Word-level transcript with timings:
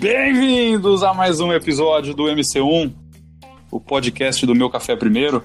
Bem-vindos 0.00 1.02
a 1.02 1.12
mais 1.12 1.40
um 1.40 1.52
episódio 1.52 2.14
do 2.14 2.26
MC1, 2.26 2.92
o 3.68 3.80
podcast 3.80 4.46
do 4.46 4.54
Meu 4.54 4.70
Café 4.70 4.94
Primeiro. 4.94 5.42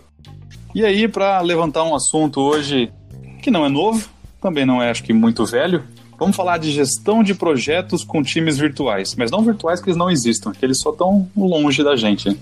E 0.76 0.86
aí, 0.86 1.08
para 1.08 1.42
levantar 1.42 1.84
um 1.84 1.96
assunto 1.96 2.40
hoje 2.40 2.94
que 3.42 3.50
não 3.50 3.66
é 3.66 3.70
novo, 3.70 4.08
também 4.40 4.64
não 4.64 4.80
é, 4.80 4.92
acho 4.92 5.04
que, 5.04 5.12
muito 5.12 5.44
velho, 5.44 5.84
vamos 6.20 6.36
falar 6.36 6.60
de 6.60 6.70
gestão 6.70 7.24
de 7.24 7.34
projetos 7.34 8.04
com 8.04 8.22
times 8.22 8.60
virtuais. 8.60 9.16
Mas 9.16 9.32
não 9.32 9.42
virtuais 9.42 9.82
que 9.82 9.90
eles 9.90 9.98
não 9.98 10.12
existam, 10.12 10.52
que 10.52 10.64
eles 10.64 10.80
só 10.80 10.92
estão 10.92 11.28
longe 11.36 11.84
da 11.84 11.96
gente. 11.96 12.40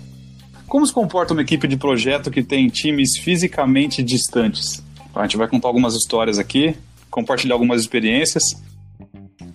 Como 0.67 0.85
se 0.85 0.91
comporta 0.91 1.31
uma 1.31 1.43
equipe 1.43 1.65
de 1.65 1.77
projeto 1.77 2.29
que 2.29 2.43
tem 2.43 2.67
times 2.67 3.17
fisicamente 3.17 4.03
distantes? 4.03 4.83
A 5.15 5.21
gente 5.21 5.37
vai 5.37 5.47
contar 5.47 5.69
algumas 5.69 5.95
histórias 5.95 6.37
aqui, 6.37 6.75
compartilhar 7.09 7.55
algumas 7.55 7.79
experiências. 7.79 8.61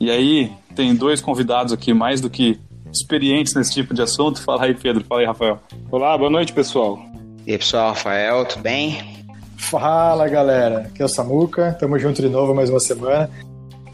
E 0.00 0.10
aí, 0.10 0.50
tem 0.76 0.94
dois 0.94 1.20
convidados 1.20 1.72
aqui 1.72 1.94
mais 1.94 2.20
do 2.20 2.28
que 2.28 2.60
experientes 2.92 3.54
nesse 3.54 3.72
tipo 3.72 3.94
de 3.94 4.02
assunto. 4.02 4.40
Fala 4.42 4.66
aí, 4.66 4.74
Pedro. 4.74 5.02
Fala 5.04 5.22
aí, 5.22 5.26
Rafael. 5.26 5.58
Olá, 5.90 6.16
boa 6.16 6.30
noite, 6.30 6.52
pessoal. 6.52 6.98
E 7.46 7.52
aí, 7.52 7.58
pessoal, 7.58 7.88
Rafael, 7.88 8.44
tudo 8.44 8.62
bem? 8.62 9.24
Fala, 9.56 10.28
galera. 10.28 10.80
Aqui 10.80 11.02
é 11.02 11.04
o 11.04 11.08
Samuca. 11.08 11.76
Tamo 11.80 11.98
junto 11.98 12.20
de 12.20 12.28
novo 12.28 12.54
mais 12.54 12.68
uma 12.68 12.78
semana. 12.78 13.30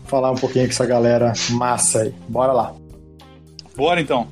Falar 0.07 0.33
um 0.33 0.37
pouquinho 0.37 0.67
com 0.67 0.73
essa 0.73 0.85
galera 0.85 1.33
massa 1.51 2.03
aí. 2.03 2.15
Bora 2.29 2.53
lá. 2.53 2.75
Bora 3.77 4.01
então. 4.01 4.27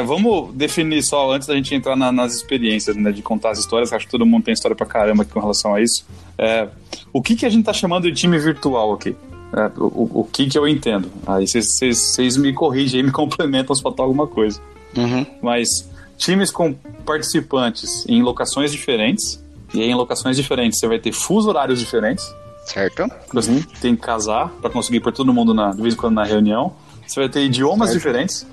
É, 0.00 0.02
vamos 0.02 0.54
definir 0.54 1.02
só, 1.02 1.30
antes 1.30 1.46
da 1.46 1.54
gente 1.54 1.74
entrar 1.74 1.94
na, 1.94 2.10
nas 2.10 2.34
experiências, 2.34 2.96
né, 2.96 3.12
de 3.12 3.22
contar 3.22 3.50
as 3.50 3.58
histórias, 3.58 3.92
acho 3.92 4.06
que 4.06 4.10
todo 4.10 4.24
mundo 4.24 4.44
tem 4.44 4.54
história 4.54 4.74
pra 4.74 4.86
caramba 4.86 5.22
aqui 5.22 5.32
com 5.32 5.40
relação 5.40 5.74
a 5.74 5.82
isso. 5.82 6.06
É, 6.38 6.68
o 7.12 7.20
que, 7.20 7.36
que 7.36 7.44
a 7.44 7.50
gente 7.50 7.64
tá 7.64 7.72
chamando 7.72 8.10
de 8.10 8.12
time 8.12 8.38
virtual 8.38 8.94
aqui? 8.94 9.14
É, 9.52 9.70
o, 9.78 10.20
o 10.20 10.24
que 10.24 10.46
que 10.46 10.56
eu 10.56 10.66
entendo? 10.66 11.10
Aí 11.26 11.46
vocês 11.46 12.36
me 12.36 12.52
corrigem 12.52 13.00
e 13.00 13.02
me 13.02 13.12
complementam 13.12 13.74
se 13.74 13.82
faltar 13.82 14.04
alguma 14.04 14.26
coisa. 14.26 14.60
Uhum. 14.96 15.26
Mas 15.42 15.88
times 16.16 16.50
com 16.50 16.72
participantes 17.04 18.04
em 18.08 18.22
locações 18.22 18.72
diferentes, 18.72 19.42
e 19.74 19.82
aí 19.82 19.90
em 19.90 19.94
locações 19.94 20.36
diferentes 20.36 20.78
você 20.78 20.88
vai 20.88 20.98
ter 20.98 21.12
fuso 21.12 21.48
horários 21.48 21.78
diferentes. 21.78 22.24
Certo. 22.64 23.06
Você 23.32 23.50
uhum. 23.50 23.62
tem 23.80 23.96
que 23.96 24.02
casar 24.02 24.48
para 24.60 24.70
conseguir 24.70 25.00
pôr 25.00 25.12
todo 25.12 25.32
mundo 25.32 25.52
na, 25.52 25.72
de 25.72 25.82
vez 25.82 25.94
em 25.94 25.96
quando 25.96 26.14
na 26.14 26.24
reunião. 26.24 26.72
Você 27.06 27.20
vai 27.20 27.28
ter 27.28 27.42
idiomas 27.42 27.90
certo. 27.90 27.98
diferentes. 27.98 28.46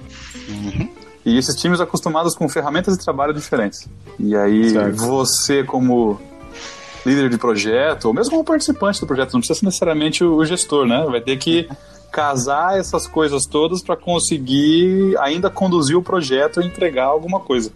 Uhum. 0.50 0.90
E 1.28 1.38
esses 1.38 1.54
times 1.58 1.82
acostumados 1.82 2.34
com 2.34 2.48
ferramentas 2.48 2.98
de 2.98 3.04
trabalho 3.04 3.34
diferentes. 3.34 3.86
E 4.18 4.34
aí, 4.34 4.70
certo. 4.70 4.96
você, 4.96 5.62
como 5.62 6.18
líder 7.06 7.30
de 7.30 7.38
projeto, 7.38 8.06
ou 8.06 8.14
mesmo 8.14 8.32
como 8.32 8.46
participante 8.46 9.02
do 9.02 9.06
projeto, 9.06 9.34
não 9.34 9.42
precisa 9.42 9.60
ser 9.60 9.66
necessariamente 9.66 10.24
o 10.24 10.46
gestor, 10.46 10.88
né? 10.88 11.06
Vai 11.10 11.20
ter 11.20 11.36
que 11.36 11.68
casar 12.14 12.80
essas 12.80 13.06
coisas 13.08 13.46
todas 13.46 13.82
para 13.82 13.98
conseguir 13.98 15.18
ainda 15.20 15.50
conduzir 15.50 15.98
o 15.98 16.02
projeto 16.02 16.62
e 16.62 16.66
entregar 16.66 17.08
alguma 17.08 17.42
coisa. 17.42 17.74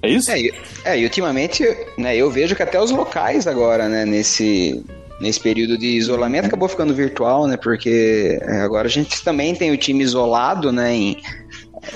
É 0.00 0.08
isso? 0.08 0.30
É, 0.30 0.50
é, 0.84 1.00
e 1.00 1.02
ultimamente, 1.02 1.64
né, 1.98 2.16
eu 2.16 2.30
vejo 2.30 2.54
que 2.54 2.62
até 2.62 2.80
os 2.80 2.92
locais 2.92 3.48
agora, 3.48 3.88
né, 3.88 4.04
nesse, 4.04 4.80
nesse 5.20 5.40
período 5.40 5.76
de 5.76 5.96
isolamento 5.96 6.46
acabou 6.46 6.68
ficando 6.68 6.94
virtual, 6.94 7.48
né? 7.48 7.56
Porque 7.56 8.38
é, 8.42 8.60
agora 8.60 8.86
a 8.86 8.90
gente 8.90 9.24
também 9.24 9.56
tem 9.56 9.72
o 9.72 9.76
time 9.76 10.04
isolado, 10.04 10.70
né? 10.70 10.94
Em, 10.94 11.16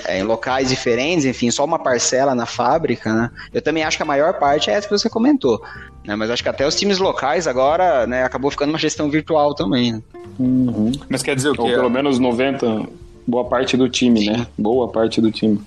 é, 0.05 0.19
em 0.19 0.23
locais 0.23 0.69
diferentes, 0.69 1.25
enfim, 1.25 1.49
só 1.49 1.63
uma 1.63 1.79
parcela 1.79 2.35
na 2.35 2.45
fábrica, 2.45 3.13
né? 3.13 3.31
Eu 3.53 3.61
também 3.61 3.83
acho 3.83 3.97
que 3.97 4.03
a 4.03 4.05
maior 4.05 4.33
parte 4.33 4.69
é 4.69 4.73
essa 4.73 4.87
que 4.87 4.97
você 4.97 5.09
comentou, 5.09 5.61
né? 6.03 6.15
Mas 6.15 6.29
acho 6.29 6.43
que 6.43 6.49
até 6.49 6.67
os 6.67 6.75
times 6.75 6.99
locais 6.99 7.47
agora, 7.47 8.05
né, 8.05 8.23
acabou 8.23 8.51
ficando 8.51 8.69
uma 8.69 8.79
gestão 8.79 9.09
virtual 9.09 9.53
também. 9.55 9.93
Né? 9.93 10.01
Uhum. 10.39 10.91
Mas 11.09 11.23
quer 11.23 11.35
dizer 11.35 11.49
o 11.49 11.53
quê? 11.53 11.61
Ou 11.61 11.69
pelo 11.69 11.89
menos 11.89 12.19
90, 12.19 12.87
boa 13.25 13.45
parte 13.45 13.77
do 13.77 13.89
time, 13.89 14.25
né? 14.25 14.47
Boa 14.57 14.87
parte 14.87 15.21
do 15.21 15.31
time. 15.31 15.61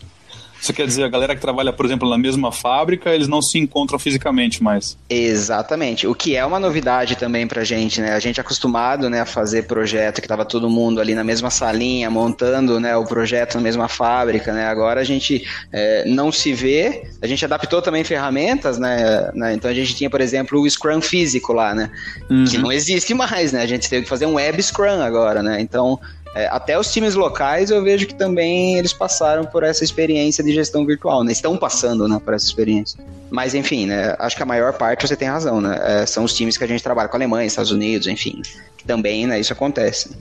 Você 0.61 0.73
quer 0.73 0.87
dizer, 0.87 1.05
a 1.05 1.09
galera 1.09 1.35
que 1.35 1.41
trabalha, 1.41 1.73
por 1.73 1.87
exemplo, 1.87 2.09
na 2.09 2.19
mesma 2.19 2.53
fábrica, 2.53 3.11
eles 3.11 3.29
não 3.29 3.41
se 3.41 3.59
encontram 3.59 3.99
fisicamente 3.99 4.63
mais. 4.63 4.97
Exatamente. 5.09 6.07
O 6.07 6.15
que 6.15 6.37
é 6.37 6.45
uma 6.45 6.61
novidade 6.61 7.17
também 7.17 7.47
pra 7.47 7.65
gente, 7.65 8.01
né? 8.01 8.13
A 8.13 8.19
gente 8.19 8.39
é 8.39 8.43
acostumado 8.43 9.09
né, 9.09 9.23
a 9.23 9.27
fazer 9.27 9.63
projeto 9.63 10.21
que 10.21 10.29
tava 10.29 10.45
todo 10.45 10.69
mundo 10.69 11.01
ali 11.01 11.15
na 11.15 11.25
mesma 11.25 11.49
salinha, 11.49 12.11
montando 12.11 12.79
né, 12.79 12.95
o 12.95 13.05
projeto 13.05 13.55
na 13.55 13.61
mesma 13.63 13.89
fábrica, 13.89 14.53
né? 14.53 14.67
Agora 14.67 15.01
a 15.01 15.05
gente 15.05 15.43
é, 15.73 16.05
não 16.07 16.31
se 16.31 16.53
vê, 16.53 17.05
a 17.23 17.27
gente 17.27 17.43
adaptou 17.45 17.81
também 17.81 18.05
ferramentas, 18.05 18.79
né, 18.79 19.31
né? 19.35 19.55
Então 19.55 19.71
a 19.71 19.75
gente 19.75 19.95
tinha, 19.95 20.11
por 20.11 20.21
exemplo, 20.21 20.61
o 20.61 20.69
Scrum 20.69 21.01
físico 21.01 21.55
lá, 21.55 21.75
né? 21.75 21.91
Uhum. 22.29 22.45
Que 22.45 22.59
não 22.59 22.71
existe 22.71 23.15
mais, 23.15 23.53
né? 23.53 23.63
A 23.63 23.67
gente 23.67 23.89
teve 23.89 24.03
que 24.03 24.09
fazer 24.09 24.27
um 24.27 24.35
web 24.35 24.63
Scrum 24.63 25.01
agora, 25.01 25.43
né? 25.43 25.61
Então 25.61 25.99
é, 26.35 26.47
até 26.47 26.79
os 26.79 26.93
times 26.93 27.15
locais 27.15 27.71
eu 27.71 27.83
vejo 27.83 28.07
que 28.07 28.15
também 28.15 28.77
eles 28.77 28.93
passaram 28.93 29.45
por 29.45 29.65
essa 29.65 29.83
experiência 29.83 30.45
de 30.45 30.53
gestão 30.53 30.87
virtual, 30.87 31.25
né? 31.25 31.33
Estão 31.33 31.57
passando, 31.57 32.07
né, 32.07 32.21
por 32.25 32.35
essa 32.35 32.47
experiência. 32.47 33.03
Mas 33.31 33.55
enfim, 33.55 33.87
né? 33.87 34.15
Acho 34.19 34.37
que 34.37 34.43
a 34.43 34.47
maior 34.47 34.73
parte 34.75 35.07
você 35.07 35.17
tem 35.17 35.29
razão, 35.29 35.61
né? 35.61 35.79
É, 35.83 36.07
são 36.07 36.25
os 36.25 36.35
times 36.35 36.57
que 36.57 36.65
a 36.65 36.67
gente 36.67 36.83
trabalha 36.83 37.09
com 37.09 37.17
a 37.17 37.19
Alemanha, 37.19 37.47
Estados 37.47 37.73
Unidos, 37.73 38.07
enfim. 38.07 38.43
Que 38.77 38.85
também, 38.85 39.27
né? 39.27 39.41
Isso 39.41 39.53
acontece. 39.53 40.17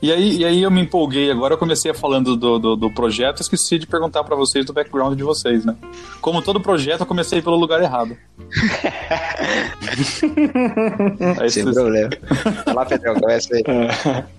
E 0.00 0.12
aí, 0.12 0.38
e 0.38 0.44
aí 0.44 0.62
eu 0.62 0.70
me 0.70 0.82
empolguei 0.82 1.30
agora, 1.30 1.54
eu 1.54 1.58
comecei 1.58 1.92
falando 1.92 2.36
do, 2.36 2.58
do, 2.58 2.76
do 2.76 2.90
projeto, 2.90 3.40
esqueci 3.40 3.78
de 3.78 3.86
perguntar 3.86 4.24
para 4.24 4.36
vocês 4.36 4.64
do 4.64 4.72
background 4.72 5.16
de 5.16 5.22
vocês, 5.22 5.64
né? 5.64 5.74
Como 6.20 6.42
todo 6.42 6.60
projeto, 6.60 7.00
eu 7.00 7.06
comecei 7.06 7.42
pelo 7.42 7.56
lugar 7.56 7.82
errado. 7.82 8.16
Sem 11.50 11.64
problema. 11.64 12.10
Lá, 12.74 12.86
Pedro, 12.86 13.20
começa 13.20 13.54
aí. 13.54 13.64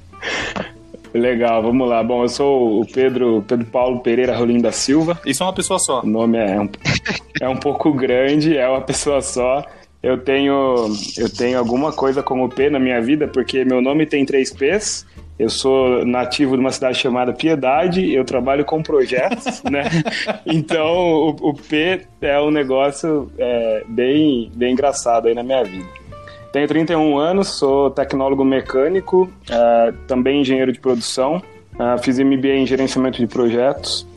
Legal, 1.18 1.62
vamos 1.64 1.90
lá. 1.90 2.04
Bom, 2.04 2.24
eu 2.24 2.30
sou 2.30 2.82
o 2.82 2.86
Pedro, 2.86 3.44
Pedro 3.48 3.66
Paulo 3.66 4.00
Pereira 4.00 4.36
Rolim 4.36 4.60
da 4.60 4.72
Silva. 4.72 5.20
Isso 5.26 5.42
é 5.42 5.46
uma 5.46 5.54
pessoa 5.54 5.80
só. 5.80 6.02
O 6.02 6.08
nome 6.08 6.38
é 6.38 6.60
um, 6.60 6.70
é 7.42 7.50
um 7.50 7.58
pouco 7.58 7.92
grande, 7.94 8.56
é 8.56 8.68
uma 8.68 8.82
pessoa 8.82 9.22
só. 9.22 9.66
Eu 10.02 10.20
tenho, 10.20 10.86
eu 11.18 11.30
tenho 11.30 11.58
alguma 11.58 11.92
coisa 11.92 12.22
como 12.22 12.48
P 12.48 12.70
na 12.70 12.80
minha 12.80 13.02
vida, 13.02 13.28
porque 13.28 13.66
meu 13.66 13.82
nome 13.82 14.06
tem 14.06 14.26
três 14.26 14.54
P's. 14.54 15.06
Eu 15.40 15.50
sou 15.50 16.06
nativo 16.06 16.56
de 16.56 16.62
uma 16.62 16.72
cidade 16.72 16.98
chamada 16.98 17.34
Piedade, 17.34 18.12
eu 18.12 18.24
trabalho 18.24 18.66
com 18.66 18.82
projetos, 18.82 19.62
né? 19.70 19.84
Então 20.46 20.88
o, 20.88 21.30
o, 21.50 21.54
P 21.54 22.02
é 22.22 22.40
um 22.40 22.50
negócio 22.50 23.32
é, 23.38 23.84
bem, 23.88 24.52
bem 24.56 24.74
engraçado 24.74 25.28
aí 25.28 25.36
na 25.36 25.44
minha 25.44 25.64
vida. 25.64 25.86
Tenho 26.58 26.68
31 26.68 27.20
anos, 27.20 27.50
sou 27.50 27.92
tecnólogo 27.92 28.44
mecânico, 28.44 29.30
uh, 29.48 29.94
também 30.08 30.42
engenheiro 30.42 30.74
de 30.74 30.80
produção. 30.80 31.40
Uh, 31.76 32.02
fiz 32.02 32.18
MBA 32.18 32.56
em 32.56 32.66
gerenciamento 32.66 33.20
de 33.20 33.28
projetos 33.28 34.08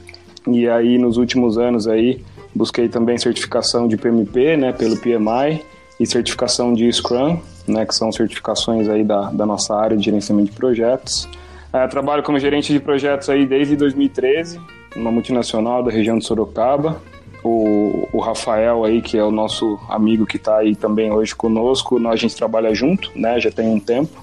e 0.48 0.66
aí 0.66 0.96
nos 0.96 1.18
últimos 1.18 1.58
anos 1.58 1.86
aí 1.86 2.24
busquei 2.54 2.88
também 2.88 3.18
certificação 3.18 3.86
de 3.86 3.98
PMP, 3.98 4.56
né, 4.56 4.72
pelo 4.72 4.96
PMI 4.96 5.62
e 6.00 6.06
certificação 6.06 6.72
de 6.72 6.90
Scrum, 6.90 7.38
né, 7.68 7.84
que 7.84 7.94
são 7.94 8.10
certificações 8.10 8.88
aí 8.88 9.04
da, 9.04 9.30
da 9.30 9.44
nossa 9.44 9.76
área 9.76 9.94
de 9.94 10.02
gerenciamento 10.02 10.50
de 10.50 10.56
projetos. 10.56 11.28
Uh, 11.74 11.86
trabalho 11.90 12.22
como 12.22 12.38
gerente 12.38 12.72
de 12.72 12.80
projetos 12.80 13.28
aí 13.28 13.44
desde 13.44 13.76
2013, 13.76 14.58
uma 14.96 15.12
multinacional 15.12 15.82
da 15.82 15.90
região 15.90 16.16
de 16.16 16.24
Sorocaba 16.24 17.02
o, 17.42 18.08
o 18.12 18.18
Rafael 18.18 18.84
aí, 18.84 19.00
que 19.00 19.16
é 19.16 19.24
o 19.24 19.30
nosso 19.30 19.78
amigo 19.88 20.26
que 20.26 20.36
está 20.36 20.58
aí 20.58 20.76
também 20.76 21.10
hoje 21.10 21.34
conosco, 21.34 21.98
nós, 21.98 22.14
a 22.14 22.16
gente 22.16 22.36
trabalha 22.36 22.74
junto, 22.74 23.10
né, 23.14 23.40
já 23.40 23.50
tem 23.50 23.68
um 23.68 23.80
tempo, 23.80 24.22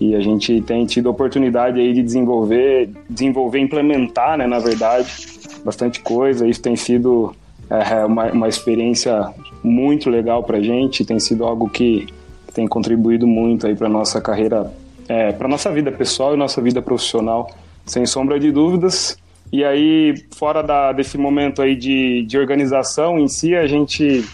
e 0.00 0.14
a 0.14 0.20
gente 0.20 0.60
tem 0.62 0.84
tido 0.84 1.08
a 1.08 1.12
oportunidade 1.12 1.80
aí 1.80 1.92
de 1.92 2.02
desenvolver, 2.02 2.90
desenvolver, 3.08 3.60
implementar, 3.60 4.36
né, 4.36 4.46
na 4.46 4.58
verdade, 4.58 5.10
bastante 5.64 6.00
coisa, 6.00 6.46
isso 6.46 6.60
tem 6.60 6.76
sido 6.76 7.34
é, 7.70 8.04
uma, 8.04 8.30
uma 8.32 8.48
experiência 8.48 9.32
muito 9.62 10.10
legal 10.10 10.42
para 10.42 10.60
gente, 10.60 11.04
tem 11.04 11.18
sido 11.18 11.44
algo 11.44 11.68
que 11.68 12.06
tem 12.52 12.66
contribuído 12.66 13.26
muito 13.26 13.66
aí 13.66 13.74
para 13.74 13.88
nossa 13.88 14.20
carreira, 14.20 14.72
é, 15.08 15.32
para 15.32 15.46
nossa 15.46 15.70
vida 15.70 15.92
pessoal 15.92 16.34
e 16.34 16.36
nossa 16.36 16.60
vida 16.60 16.80
profissional, 16.80 17.50
sem 17.84 18.06
sombra 18.06 18.40
de 18.40 18.50
dúvidas, 18.50 19.18
E 19.52 19.64
aí, 19.64 20.14
fora 20.36 20.62
da, 20.62 20.92
desse 20.92 21.16
momento 21.16 21.62
aí 21.62 21.76
de, 21.76 22.22
de 22.22 22.38
organização 22.38 23.18
em 23.18 23.28
si, 23.28 23.54
a 23.54 23.66
gente 23.66 24.24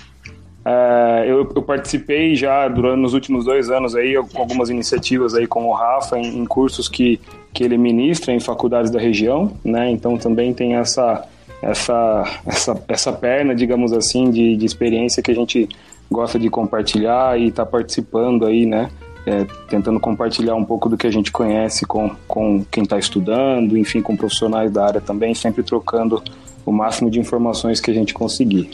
é, 0.64 1.24
eu, 1.26 1.50
eu, 1.54 1.62
participei 1.62 2.36
já 2.36 2.68
durante 2.68 3.00
nos 3.00 3.14
últimos 3.14 3.44
dois 3.44 3.68
anos 3.68 3.96
aí 3.96 4.14
com 4.32 4.38
algumas 4.38 4.70
iniciativas 4.70 5.34
aí 5.34 5.44
com 5.44 5.66
o 5.66 5.72
Rafa 5.72 6.16
em, 6.16 6.38
em, 6.38 6.44
cursos 6.44 6.88
que, 6.88 7.20
que 7.52 7.64
ele 7.64 7.76
ministra 7.76 8.32
em 8.32 8.38
faculdades 8.38 8.90
da 8.90 9.00
região, 9.00 9.52
né? 9.64 9.90
Então 9.90 10.16
também 10.16 10.54
tem 10.54 10.76
essa 10.76 11.26
essa 11.60 12.40
essa, 12.46 12.84
essa 12.88 13.12
perna, 13.12 13.54
digamos 13.54 13.92
assim, 13.92 14.30
de, 14.30 14.56
de 14.56 14.64
experiência 14.64 15.22
que 15.22 15.32
a 15.32 15.34
gente 15.34 15.68
gosta 16.08 16.38
de 16.38 16.48
compartilhar 16.48 17.38
e 17.40 17.48
está 17.48 17.66
participando 17.66 18.46
aí, 18.46 18.64
né? 18.64 18.88
É, 19.24 19.44
tentando 19.68 20.00
compartilhar 20.00 20.56
um 20.56 20.64
pouco 20.64 20.88
do 20.88 20.96
que 20.96 21.06
a 21.06 21.10
gente 21.10 21.30
conhece 21.30 21.86
com, 21.86 22.10
com 22.26 22.64
quem 22.64 22.82
está 22.82 22.98
estudando, 22.98 23.78
enfim, 23.78 24.02
com 24.02 24.16
profissionais 24.16 24.72
da 24.72 24.84
área 24.84 25.00
também, 25.00 25.32
sempre 25.32 25.62
trocando 25.62 26.20
o 26.66 26.72
máximo 26.72 27.08
de 27.08 27.20
informações 27.20 27.80
que 27.80 27.88
a 27.90 27.94
gente 27.94 28.12
conseguir. 28.12 28.70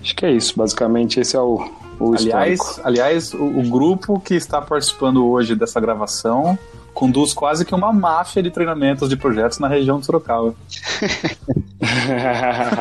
Acho 0.00 0.16
que 0.16 0.24
é 0.24 0.32
isso, 0.32 0.54
basicamente 0.56 1.20
esse 1.20 1.36
é 1.36 1.40
o, 1.40 1.70
o 2.00 2.14
aliás, 2.14 2.52
histórico. 2.52 2.80
Aliás, 2.84 3.34
o, 3.34 3.44
o 3.44 3.68
grupo 3.68 4.18
que 4.20 4.34
está 4.34 4.62
participando 4.62 5.26
hoje 5.26 5.54
dessa 5.54 5.78
gravação 5.80 6.58
conduz 6.94 7.34
quase 7.34 7.66
que 7.66 7.74
uma 7.74 7.92
máfia 7.92 8.42
de 8.42 8.50
treinamentos 8.50 9.10
de 9.10 9.16
projetos 9.16 9.58
na 9.58 9.68
região 9.68 10.00
de 10.00 10.06
Sorocaba. 10.06 10.54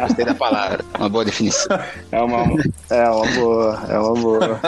Gostei 0.01 0.25
da 0.25 0.33
palavra, 0.33 0.85
uma 0.97 1.09
boa 1.09 1.25
definição. 1.25 1.77
É 2.09 2.21
uma, 2.21 2.45
é 2.89 3.09
uma 3.09 3.27
boa, 3.33 3.83
é 3.89 3.99
uma 3.99 4.13
boa. 4.13 4.61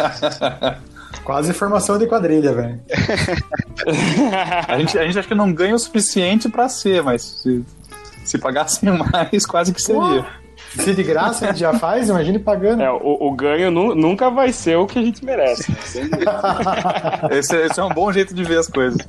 Quase 1.23 1.53
formação 1.53 1.97
de 1.97 2.07
quadrilha, 2.07 2.53
velho. 2.53 2.79
a, 4.67 4.77
gente, 4.79 4.97
a 4.97 5.05
gente 5.05 5.19
acha 5.19 5.27
que 5.27 5.35
não 5.35 5.51
ganha 5.51 5.75
o 5.75 5.79
suficiente 5.79 6.49
para 6.49 6.69
ser, 6.69 7.03
mas 7.03 7.21
se, 7.21 7.65
se 8.23 8.37
pagassem 8.37 8.89
mais, 9.11 9.45
quase 9.45 9.73
que 9.73 9.81
seria. 9.81 10.25
Se 10.75 10.93
de 10.93 11.03
graça 11.03 11.45
a 11.45 11.47
gente 11.49 11.59
já 11.59 11.73
faz, 11.73 12.09
imagine 12.09 12.39
pagando. 12.39 12.83
É, 12.83 12.91
o, 12.91 13.27
o 13.27 13.31
ganho 13.31 13.71
nu, 13.71 13.95
nunca 13.95 14.29
vai 14.29 14.51
ser 14.51 14.77
o 14.77 14.85
que 14.85 14.99
a 14.99 15.01
gente 15.01 15.23
merece. 15.23 15.71
esse, 17.31 17.55
esse 17.55 17.79
é 17.79 17.83
um 17.83 17.89
bom 17.89 18.11
jeito 18.11 18.33
de 18.33 18.43
ver 18.43 18.59
as 18.59 18.67
coisas. 18.67 18.99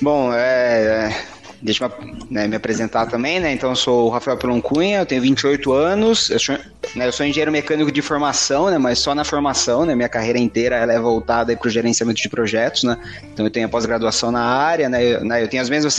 Bom, 0.00 0.32
é, 0.32 1.10
é 1.10 1.27
Deixa 1.60 1.84
eu 1.86 1.92
né, 2.30 2.46
me 2.46 2.54
apresentar 2.54 3.06
também, 3.06 3.40
né? 3.40 3.52
Então, 3.52 3.70
eu 3.70 3.76
sou 3.76 4.06
o 4.06 4.08
Rafael 4.10 4.36
Pelon 4.36 4.60
Cunha, 4.60 5.00
eu 5.00 5.06
tenho 5.06 5.20
28 5.20 5.72
anos, 5.72 6.30
eu 6.30 6.38
sou, 6.38 6.56
né, 6.94 7.08
eu 7.08 7.12
sou 7.12 7.26
engenheiro 7.26 7.50
mecânico 7.50 7.90
de 7.90 8.00
formação, 8.00 8.70
né? 8.70 8.78
Mas 8.78 9.00
só 9.00 9.12
na 9.12 9.24
formação, 9.24 9.84
né? 9.84 9.94
Minha 9.94 10.08
carreira 10.08 10.38
inteira 10.38 10.76
ela 10.76 10.92
é 10.92 11.00
voltada 11.00 11.56
para 11.56 11.66
o 11.66 11.70
gerenciamento 11.70 12.22
de 12.22 12.28
projetos, 12.28 12.84
né? 12.84 12.96
Então, 13.32 13.44
eu 13.44 13.50
tenho 13.50 13.66
a 13.66 13.68
pós-graduação 13.68 14.30
na 14.30 14.42
área, 14.42 14.88
né? 14.88 15.04
Eu, 15.04 15.24
né, 15.24 15.42
eu 15.42 15.48
tenho 15.48 15.60
as 15.62 15.68
mesmas 15.68 15.98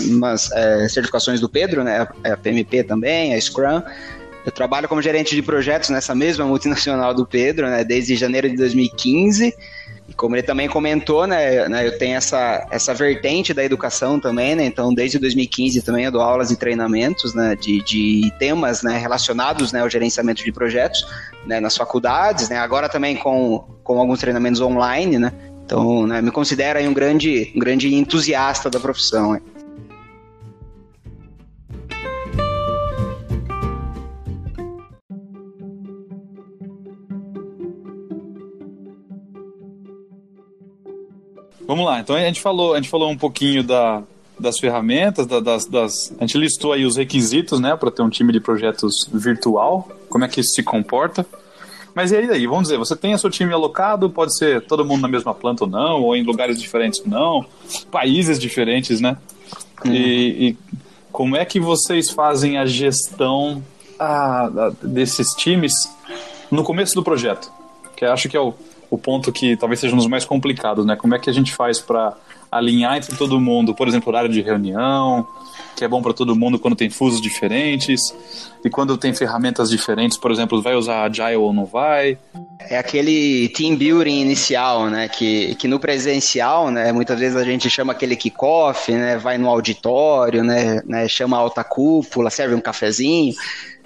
é, 0.54 0.88
certificações 0.88 1.42
do 1.42 1.50
Pedro, 1.50 1.84
né? 1.84 2.08
A, 2.24 2.34
a 2.34 2.38
PMP 2.38 2.84
também, 2.84 3.34
a 3.34 3.42
Scrum. 3.42 3.82
Eu 4.46 4.54
trabalho 4.54 4.88
como 4.88 5.02
gerente 5.02 5.36
de 5.36 5.42
projetos 5.42 5.90
nessa 5.90 6.16
mesma 6.16 6.46
multinacional 6.46 7.14
do 7.14 7.26
Pedro, 7.26 7.68
né? 7.68 7.84
Desde 7.84 8.16
janeiro 8.16 8.50
de 8.50 8.56
2015. 8.56 9.54
Como 10.20 10.36
ele 10.36 10.44
também 10.44 10.68
comentou, 10.68 11.26
né, 11.26 11.70
né, 11.70 11.88
eu 11.88 11.98
tenho 11.98 12.18
essa, 12.18 12.68
essa 12.70 12.94
vertente 12.94 13.54
da 13.54 13.64
educação 13.64 14.20
também, 14.20 14.54
né, 14.54 14.66
então 14.66 14.94
desde 14.94 15.18
2015 15.18 15.82
também 15.82 16.04
eu 16.04 16.12
dou 16.12 16.20
aulas 16.20 16.52
e 16.52 16.58
treinamentos, 16.58 17.34
né, 17.34 17.56
de, 17.56 17.82
de 17.82 18.30
temas, 18.38 18.84
né, 18.84 18.98
relacionados, 18.98 19.72
né, 19.72 19.80
ao 19.80 19.90
gerenciamento 19.90 20.44
de 20.44 20.52
projetos, 20.52 21.08
né, 21.46 21.62
nas 21.62 21.78
faculdades, 21.78 22.50
né, 22.50 22.58
agora 22.58 22.90
também 22.90 23.16
com, 23.16 23.64
com 23.82 23.98
alguns 23.98 24.20
treinamentos 24.20 24.60
online, 24.60 25.18
né, 25.18 25.32
então, 25.64 26.06
né, 26.06 26.22
me 26.22 26.32
considero 26.32 26.80
aí 26.80 26.86
um 26.86 26.94
grande, 26.94 27.54
um 27.56 27.60
grande 27.60 27.96
entusiasta 27.96 28.70
da 28.70 28.78
profissão, 28.78 29.32
né. 29.32 29.42
Vamos 41.70 41.86
lá, 41.86 42.00
então 42.00 42.16
a 42.16 42.22
gente 42.22 42.42
falou, 42.42 42.74
a 42.74 42.78
gente 42.78 42.90
falou 42.90 43.12
um 43.12 43.16
pouquinho 43.16 43.62
da, 43.64 44.02
das 44.40 44.58
ferramentas, 44.58 45.28
da, 45.28 45.40
das, 45.40 45.68
das, 45.68 46.12
a 46.18 46.22
gente 46.22 46.36
listou 46.36 46.74
aí 46.74 46.84
os 46.84 46.98
requisitos, 46.98 47.60
né, 47.60 47.76
para 47.76 47.92
ter 47.92 48.02
um 48.02 48.10
time 48.10 48.34
de 48.34 48.40
projetos 48.40 49.08
virtual, 49.14 49.88
como 50.10 50.26
é 50.26 50.28
que 50.28 50.42
isso 50.42 50.56
se 50.56 50.64
comporta. 50.64 51.24
Mas 51.94 52.12
e 52.12 52.16
aí, 52.16 52.28
daí, 52.28 52.48
vamos 52.48 52.64
dizer, 52.64 52.80
você 52.80 52.96
tem 52.96 53.14
o 53.14 53.20
seu 53.20 53.30
time 53.30 53.54
alocado, 53.54 54.10
pode 54.10 54.36
ser 54.36 54.66
todo 54.66 54.84
mundo 54.84 55.02
na 55.02 55.08
mesma 55.08 55.32
planta 55.36 55.66
ou 55.66 55.70
não, 55.70 56.02
ou 56.02 56.16
em 56.16 56.24
lugares 56.24 56.60
diferentes 56.60 57.02
ou 57.02 57.08
não, 57.08 57.46
países 57.92 58.40
diferentes, 58.40 59.00
né? 59.00 59.16
Uhum. 59.86 59.94
E, 59.94 60.48
e, 60.50 60.58
como 61.12 61.36
é 61.38 61.46
que 61.46 61.60
vocês 61.60 62.10
fazem 62.10 62.58
a 62.58 62.66
gestão 62.66 63.64
ah, 64.00 64.72
desses 64.82 65.28
times 65.38 65.74
no 66.50 66.64
começo 66.64 66.96
do 66.96 67.04
projeto? 67.04 67.52
Que 67.96 68.06
eu 68.06 68.12
acho 68.12 68.28
que 68.28 68.36
é 68.36 68.40
o, 68.40 68.56
o 68.90 68.98
ponto 68.98 69.32
que 69.32 69.56
talvez 69.56 69.80
seja 69.80 69.94
um 69.94 69.98
dos 69.98 70.08
mais 70.08 70.26
complicados, 70.26 70.86
né? 70.86 70.96
Como 70.96 71.16
é 71.16 71.20
que 71.20 71.30
a 71.30 71.34
gente 71.34 71.54
faz 71.54 71.80
para 71.80 72.16
alinhar 72.52 72.98
entre 72.98 73.16
todo 73.16 73.40
mundo, 73.40 73.76
por 73.76 73.88
exemplo, 73.88 74.10
horário 74.10 74.30
de 74.30 74.42
reunião, 74.42 75.28
que 75.76 75.86
é 75.86 75.88
bom 75.88 76.02
para 76.02 76.14
todo 76.14 76.36
mundo 76.36 76.60
quando 76.60 76.76
tem 76.76 76.90
fusos 76.90 77.22
diferentes, 77.22 78.14
e 78.64 78.70
quando 78.70 78.98
tem 78.98 79.14
ferramentas 79.14 79.70
diferentes, 79.70 80.18
por 80.18 80.32
exemplo, 80.32 80.62
vai 80.62 80.76
usar 80.76 81.04
Agile 81.04 81.38
ou 81.38 81.54
não 81.54 81.66
vai. 81.66 82.18
É 82.70 82.78
aquele 82.78 83.48
team 83.50 83.78
building 83.78 84.20
inicial, 84.20 84.90
né, 84.90 85.08
que, 85.08 85.56
que 85.56 85.68
no 85.68 85.80
presencial, 85.80 86.70
né, 86.70 86.92
muitas 86.92 87.18
vezes 87.20 87.38
a 87.38 87.44
gente 87.44 87.70
chama 87.70 87.94
aquele 87.94 88.16
kickoff, 88.16 88.92
né, 88.92 89.18
vai 89.18 89.38
no 89.38 89.48
auditório, 89.48 90.44
né, 90.44 90.82
né? 90.86 91.08
Chama 91.08 91.38
a 91.38 91.40
alta 91.40 91.64
cúpula, 91.64 92.30
serve 92.30 92.56
um 92.56 92.62
cafezinho, 92.62 93.34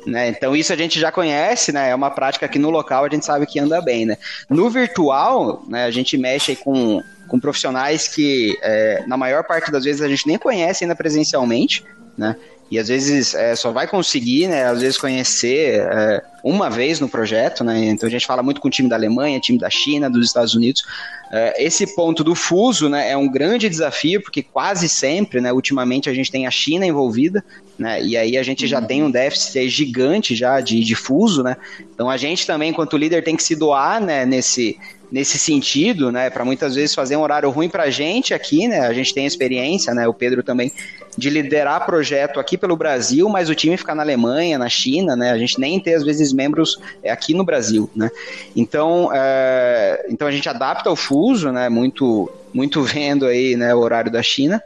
né? 0.06 0.30
Então 0.30 0.56
isso 0.56 0.74
a 0.74 0.76
gente 0.76 1.00
já 1.00 1.12
conhece, 1.12 1.72
né? 1.72 1.90
É 1.90 1.96
uma 1.96 2.12
prática 2.12 2.48
que 2.48 2.60
no 2.60 2.70
local 2.70 3.06
a 3.06 3.10
gente 3.10 3.26
sabe 3.26 3.46
que 3.46 3.60
anda 3.60 3.82
bem, 3.82 4.06
né? 4.06 4.18
No 4.50 4.70
virtual, 4.70 5.64
né, 5.68 5.86
a 5.86 5.92
gente 5.92 6.18
mexe 6.18 6.56
com, 6.56 7.02
com 7.28 7.40
profissionais 7.40 8.08
que, 8.08 8.58
é, 8.62 9.04
na 9.08 9.18
maior 9.18 9.44
parte 9.44 9.72
das 9.72 9.84
vezes, 9.84 10.02
a 10.02 10.08
gente 10.08 10.28
nem 10.28 10.38
conhece 10.38 10.84
ainda 10.84 10.96
presencialmente, 10.96 11.84
né? 12.18 12.36
E 12.72 12.80
às 12.80 12.88
vezes 12.88 13.36
é, 13.36 13.56
só 13.56 13.72
vai 13.72 13.88
conseguir, 13.88 14.48
né? 14.48 14.66
Às 14.66 14.82
vezes 14.82 14.98
conhecer 14.98 15.80
é, 15.80 16.22
uma 16.44 16.70
vez 16.70 17.00
no 17.00 17.08
projeto, 17.08 17.64
né? 17.64 17.86
Então 17.86 18.06
a 18.06 18.12
gente 18.12 18.26
fala 18.26 18.44
muito 18.44 18.60
com 18.60 18.68
o 18.68 18.72
time 18.72 18.90
da 18.90 18.98
Alemanha, 18.98 19.40
time 19.40 19.58
da 19.58 19.70
China, 19.70 20.10
dos 20.10 20.26
Estados 20.28 20.54
Unidos. 20.54 20.84
É, 21.32 21.64
esse 21.64 21.96
ponto 21.96 22.22
do 22.22 22.36
fuso, 22.36 22.90
né? 22.90 23.10
É 23.10 23.16
um 23.16 23.32
grande 23.32 23.70
desafio 23.70 24.22
porque 24.22 24.44
quase 24.44 24.90
sempre, 24.90 25.40
né? 25.40 25.54
Ultimamente 25.54 26.10
a 26.10 26.14
gente 26.14 26.30
tem 26.30 26.46
a 26.46 26.52
China 26.52 26.86
envolvida, 26.86 27.44
né? 27.80 28.04
E 28.04 28.18
aí 28.18 28.38
a 28.38 28.44
gente 28.44 28.68
já 28.68 28.82
uhum. 28.82 28.86
tem 28.86 29.04
um 29.04 29.10
déficit 29.10 29.70
gigante 29.70 30.36
já 30.36 30.60
de, 30.60 30.84
de 30.84 30.96
fuso, 30.96 31.42
né? 31.42 31.56
Então 31.94 32.10
a 32.10 32.18
gente 32.18 32.46
também, 32.46 32.72
enquanto 32.72 32.98
líder, 32.98 33.24
tem 33.24 33.38
que 33.38 33.44
se 33.44 33.56
doar, 33.56 34.02
né? 34.02 34.26
Nesse 34.26 34.78
nesse 35.14 35.38
sentido, 35.38 36.12
né, 36.12 36.32
para 36.32 36.44
muitas 36.44 36.74
vezes 36.74 36.96
fazer 36.96 37.16
um 37.16 37.22
horário 37.22 37.48
ruim 37.52 37.70
para 37.70 37.84
a 37.84 37.90
gente 37.92 38.34
aqui, 38.34 38.68
né, 38.68 38.80
a 38.80 38.94
gente 38.94 39.14
tem 39.14 39.28
experiência, 39.28 39.94
né, 39.94 40.08
o 40.08 40.14
Pedro 40.14 40.42
também, 40.42 40.72
de 41.16 41.30
liderar 41.30 41.86
projeto 41.86 42.40
aqui 42.40 42.58
pelo 42.58 42.76
Brasil, 42.76 43.30
mas 43.30 43.48
o 43.48 43.54
time 43.54 43.78
ficar 43.78 43.94
na 43.94 44.02
Alemanha, 44.02 44.58
na 44.58 44.68
China, 44.70 45.16
né, 45.16 45.30
a 45.30 45.38
gente 45.38 45.60
nem 45.60 45.80
ter 45.80 45.94
às 45.94 46.04
vezes 46.04 46.33
membros 46.34 46.80
é, 47.02 47.12
aqui 47.12 47.34
no 47.34 47.44
Brasil, 47.44 47.90
né, 47.96 48.10
então, 48.56 49.10
é, 49.14 50.06
então 50.10 50.28
a 50.28 50.32
gente 50.32 50.50
adapta 50.50 50.90
o 50.90 50.96
fuso, 50.96 51.52
né, 51.52 51.70
muito, 51.70 52.30
muito 52.54 52.82
vendo 52.84 53.26
aí, 53.26 53.56
né, 53.56 53.74
o 53.74 53.80
horário 53.80 54.12
da 54.12 54.22
China, 54.22 54.62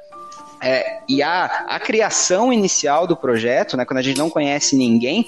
é, 0.61 0.99
e 1.07 1.21
a, 1.21 1.45
a 1.67 1.79
criação 1.79 2.51
inicial 2.51 3.05
do 3.05 3.15
projeto, 3.15 3.77
né, 3.77 3.85
quando 3.85 3.99
a 3.99 4.03
gente 4.03 4.17
não 4.17 4.29
conhece 4.29 4.75
ninguém, 4.75 5.27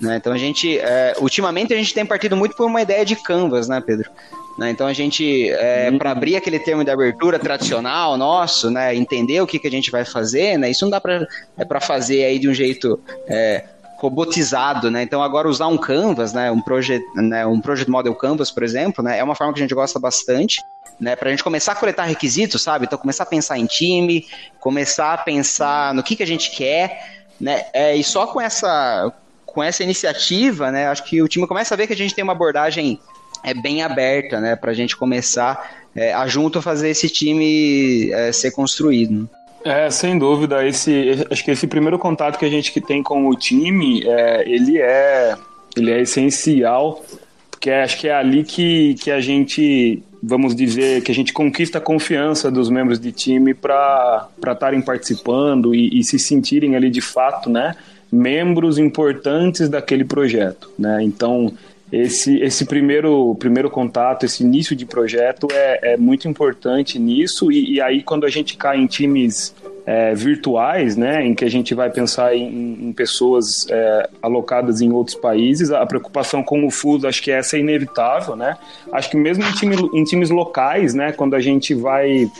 né, 0.00 0.16
então 0.16 0.32
a 0.32 0.38
gente, 0.38 0.78
é, 0.78 1.14
ultimamente 1.18 1.74
a 1.74 1.76
gente 1.76 1.92
tem 1.92 2.06
partido 2.06 2.36
muito 2.36 2.54
por 2.54 2.66
uma 2.66 2.80
ideia 2.80 3.04
de 3.04 3.16
canvas, 3.16 3.68
né, 3.68 3.82
Pedro? 3.84 4.10
Né? 4.58 4.70
Então 4.70 4.88
a 4.88 4.92
gente, 4.92 5.48
é, 5.50 5.88
uhum. 5.88 5.98
para 5.98 6.10
abrir 6.10 6.34
aquele 6.34 6.58
termo 6.58 6.82
de 6.82 6.90
abertura 6.90 7.38
tradicional 7.38 8.16
nosso, 8.16 8.70
né, 8.70 8.94
entender 8.94 9.40
o 9.40 9.46
que, 9.46 9.58
que 9.58 9.68
a 9.68 9.70
gente 9.70 9.88
vai 9.88 10.04
fazer, 10.04 10.58
né, 10.58 10.68
isso 10.68 10.84
não 10.84 10.90
dá 10.90 11.00
para 11.00 11.26
é 11.56 11.80
fazer 11.80 12.24
aí 12.24 12.40
de 12.40 12.48
um 12.48 12.54
jeito 12.54 12.98
é, 13.28 13.64
robotizado, 13.98 14.90
né? 14.90 15.02
Então 15.02 15.20
agora 15.22 15.48
usar 15.48 15.66
um 15.66 15.76
Canvas, 15.76 16.32
né, 16.32 16.50
um 16.52 16.60
project, 16.60 17.04
né, 17.16 17.44
um 17.44 17.60
project 17.60 17.90
model 17.90 18.14
Canvas, 18.14 18.48
por 18.48 18.62
exemplo, 18.62 19.02
né, 19.02 19.18
é 19.18 19.24
uma 19.24 19.34
forma 19.34 19.52
que 19.52 19.58
a 19.58 19.62
gente 19.62 19.74
gosta 19.74 19.98
bastante, 19.98 20.62
né, 21.00 21.16
para 21.16 21.28
a 21.28 21.30
gente 21.32 21.42
começar 21.42 21.72
a 21.72 21.74
coletar 21.74 22.04
requisitos, 22.04 22.62
sabe? 22.62 22.86
Então 22.86 22.96
começar 22.96 23.24
a 23.24 23.26
pensar 23.26 23.58
em 23.58 23.66
time, 23.66 24.24
começar 24.60 25.14
a 25.14 25.18
pensar 25.18 25.92
no 25.94 26.02
que, 26.02 26.14
que 26.14 26.22
a 26.22 26.26
gente 26.26 26.52
quer, 26.52 27.26
né? 27.40 27.66
É, 27.72 27.96
e 27.96 28.04
só 28.04 28.26
com 28.28 28.40
essa 28.40 29.12
com 29.44 29.62
essa 29.64 29.82
iniciativa, 29.82 30.70
né, 30.70 30.86
acho 30.86 31.02
que 31.02 31.20
o 31.20 31.26
time 31.26 31.46
começa 31.46 31.74
a 31.74 31.76
ver 31.76 31.88
que 31.88 31.92
a 31.92 31.96
gente 31.96 32.14
tem 32.14 32.22
uma 32.22 32.34
abordagem 32.34 33.00
é 33.42 33.52
bem 33.52 33.82
aberta, 33.82 34.40
né, 34.40 34.54
para 34.54 34.70
a 34.70 34.74
gente 34.74 34.96
começar 34.96 35.88
é, 35.96 36.12
a 36.12 36.26
junto 36.28 36.62
fazer 36.62 36.90
esse 36.90 37.08
time 37.08 38.12
é, 38.12 38.30
ser 38.30 38.52
construído. 38.52 39.28
É, 39.64 39.90
sem 39.90 40.18
dúvida. 40.18 40.66
Esse, 40.66 41.26
acho 41.30 41.44
que 41.44 41.50
esse 41.50 41.66
primeiro 41.66 41.98
contato 41.98 42.38
que 42.38 42.44
a 42.44 42.50
gente 42.50 42.78
tem 42.80 43.02
com 43.02 43.28
o 43.28 43.34
time, 43.34 44.02
é, 44.06 44.48
ele 44.48 44.78
é, 44.78 45.34
ele 45.76 45.90
é 45.90 46.00
essencial, 46.00 47.04
porque 47.50 47.70
acho 47.70 47.98
que 47.98 48.08
é 48.08 48.14
ali 48.14 48.44
que, 48.44 48.94
que 48.94 49.10
a 49.10 49.20
gente 49.20 50.02
vamos 50.22 50.54
dizer, 50.54 51.02
que 51.02 51.12
a 51.12 51.14
gente 51.14 51.32
conquista 51.32 51.78
a 51.78 51.80
confiança 51.80 52.50
dos 52.50 52.68
membros 52.68 52.98
de 52.98 53.12
time 53.12 53.54
para 53.54 54.28
estarem 54.48 54.82
participando 54.82 55.74
e, 55.74 55.98
e, 55.98 56.02
se 56.02 56.18
sentirem 56.18 56.74
ali 56.74 56.90
de 56.90 57.00
fato, 57.00 57.48
né, 57.48 57.76
membros 58.10 58.78
importantes 58.78 59.68
daquele 59.68 60.04
projeto, 60.04 60.70
né? 60.78 61.02
Então, 61.02 61.52
esse, 61.90 62.38
esse 62.40 62.66
primeiro, 62.66 63.34
primeiro 63.36 63.70
contato, 63.70 64.24
esse 64.24 64.42
início 64.42 64.76
de 64.76 64.84
projeto 64.84 65.48
é, 65.50 65.92
é 65.94 65.96
muito 65.96 66.28
importante 66.28 66.98
nisso, 66.98 67.50
e, 67.50 67.74
e 67.74 67.80
aí 67.80 68.02
quando 68.02 68.26
a 68.26 68.30
gente 68.30 68.56
cai 68.56 68.78
em 68.78 68.86
times 68.86 69.54
é, 69.86 70.14
virtuais, 70.14 70.98
né, 70.98 71.24
em 71.24 71.34
que 71.34 71.46
a 71.46 71.50
gente 71.50 71.74
vai 71.74 71.88
pensar 71.88 72.36
em, 72.36 72.88
em 72.88 72.92
pessoas 72.92 73.66
é, 73.70 74.10
alocadas 74.20 74.82
em 74.82 74.92
outros 74.92 75.16
países, 75.16 75.70
a 75.70 75.86
preocupação 75.86 76.42
com 76.42 76.66
o 76.66 76.70
fuso, 76.70 77.08
acho 77.08 77.22
que 77.22 77.30
essa 77.30 77.56
é 77.56 77.60
inevitável, 77.60 78.36
né? 78.36 78.58
Acho 78.92 79.10
que 79.10 79.16
mesmo 79.16 79.44
em, 79.44 79.52
time, 79.52 79.76
em 79.94 80.04
times 80.04 80.28
locais, 80.28 80.92
né, 80.92 81.10
quando 81.12 81.34
a 81.34 81.40
gente 81.40 81.72
vai 81.72 82.30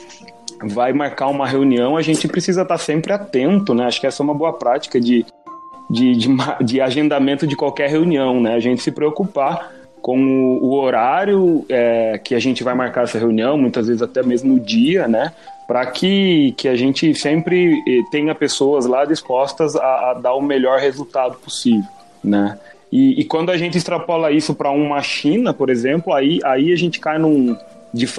vai 0.61 0.93
marcar 0.93 1.29
uma 1.29 1.47
reunião, 1.47 1.97
a 1.97 2.03
gente 2.03 2.27
precisa 2.27 2.63
estar 2.63 2.79
sempre 2.79 3.13
atento, 3.13 3.73
né? 3.73 3.87
Acho 3.87 4.01
que 4.01 4.07
essa 4.07 4.23
é 4.23 4.25
uma 4.25 4.35
boa 4.35 4.53
prática 4.53 5.01
de, 5.01 5.25
de, 5.91 6.17
de, 6.17 6.29
de 6.65 6.81
agendamento 6.81 7.47
de 7.47 7.57
qualquer 7.57 7.89
reunião, 7.89 8.41
né? 8.41 8.55
A 8.55 8.61
gente 8.61 8.83
se 8.83 8.91
preocupar 8.91 9.73
com 10.01 10.19
o, 10.19 10.65
o 10.65 10.75
horário 10.75 11.65
é, 11.69 12.19
que 12.23 12.35
a 12.35 12.39
gente 12.39 12.63
vai 12.63 12.75
marcar 12.75 13.05
essa 13.05 13.19
reunião, 13.19 13.59
muitas 13.59 13.87
vezes 13.87 14.03
até 14.03 14.23
mesmo 14.23 14.55
o 14.55 14.61
dia, 14.61 15.09
né? 15.09 15.33
para 15.69 15.85
que, 15.85 16.55
que 16.57 16.67
a 16.67 16.75
gente 16.75 17.15
sempre 17.15 17.75
eh, 17.87 18.01
tenha 18.11 18.35
pessoas 18.35 18.87
lá 18.87 19.05
dispostas 19.05 19.77
a, 19.77 20.13
a 20.13 20.15
dar 20.15 20.33
o 20.33 20.41
melhor 20.41 20.81
resultado 20.81 21.37
possível, 21.37 21.85
né? 22.25 22.59
E, 22.91 23.21
e 23.21 23.25
quando 23.27 23.51
a 23.51 23.59
gente 23.59 23.77
extrapola 23.77 24.33
isso 24.33 24.55
para 24.55 24.71
uma 24.71 25.03
China, 25.03 25.53
por 25.53 25.69
exemplo, 25.69 26.15
aí, 26.15 26.41
aí 26.43 26.73
a 26.73 26.77
gente 26.77 26.99
cai 26.99 27.19
num. 27.19 27.55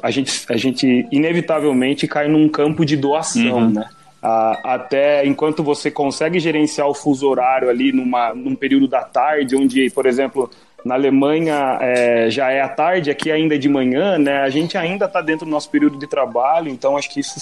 A 0.03 0.11
gente, 0.11 0.45
a 0.47 0.57
gente 0.57 1.07
inevitavelmente 1.11 2.07
cai 2.07 2.27
num 2.27 2.47
campo 2.47 2.85
de 2.85 2.95
doação, 2.95 3.57
uhum. 3.57 3.69
né? 3.71 3.85
Até 4.21 5.25
enquanto 5.25 5.63
você 5.63 5.89
consegue 5.89 6.39
gerenciar 6.39 6.87
o 6.87 6.93
fuso 6.93 7.27
horário 7.27 7.69
ali 7.69 7.91
numa, 7.91 8.33
num 8.33 8.55
período 8.55 8.87
da 8.87 9.01
tarde, 9.01 9.55
onde, 9.55 9.89
por 9.91 10.05
exemplo, 10.05 10.49
na 10.83 10.95
Alemanha 10.95 11.77
é, 11.81 12.29
já 12.29 12.51
é 12.51 12.61
à 12.61 12.69
tarde, 12.69 13.11
aqui 13.11 13.31
ainda 13.31 13.55
é 13.55 13.57
de 13.57 13.67
manhã, 13.67 14.17
né? 14.17 14.39
A 14.39 14.49
gente 14.49 14.77
ainda 14.77 15.05
está 15.05 15.21
dentro 15.21 15.45
do 15.45 15.51
nosso 15.51 15.69
período 15.69 15.97
de 15.97 16.07
trabalho, 16.07 16.69
então 16.69 16.97
acho 16.97 17.09
que 17.09 17.19
isso, 17.19 17.39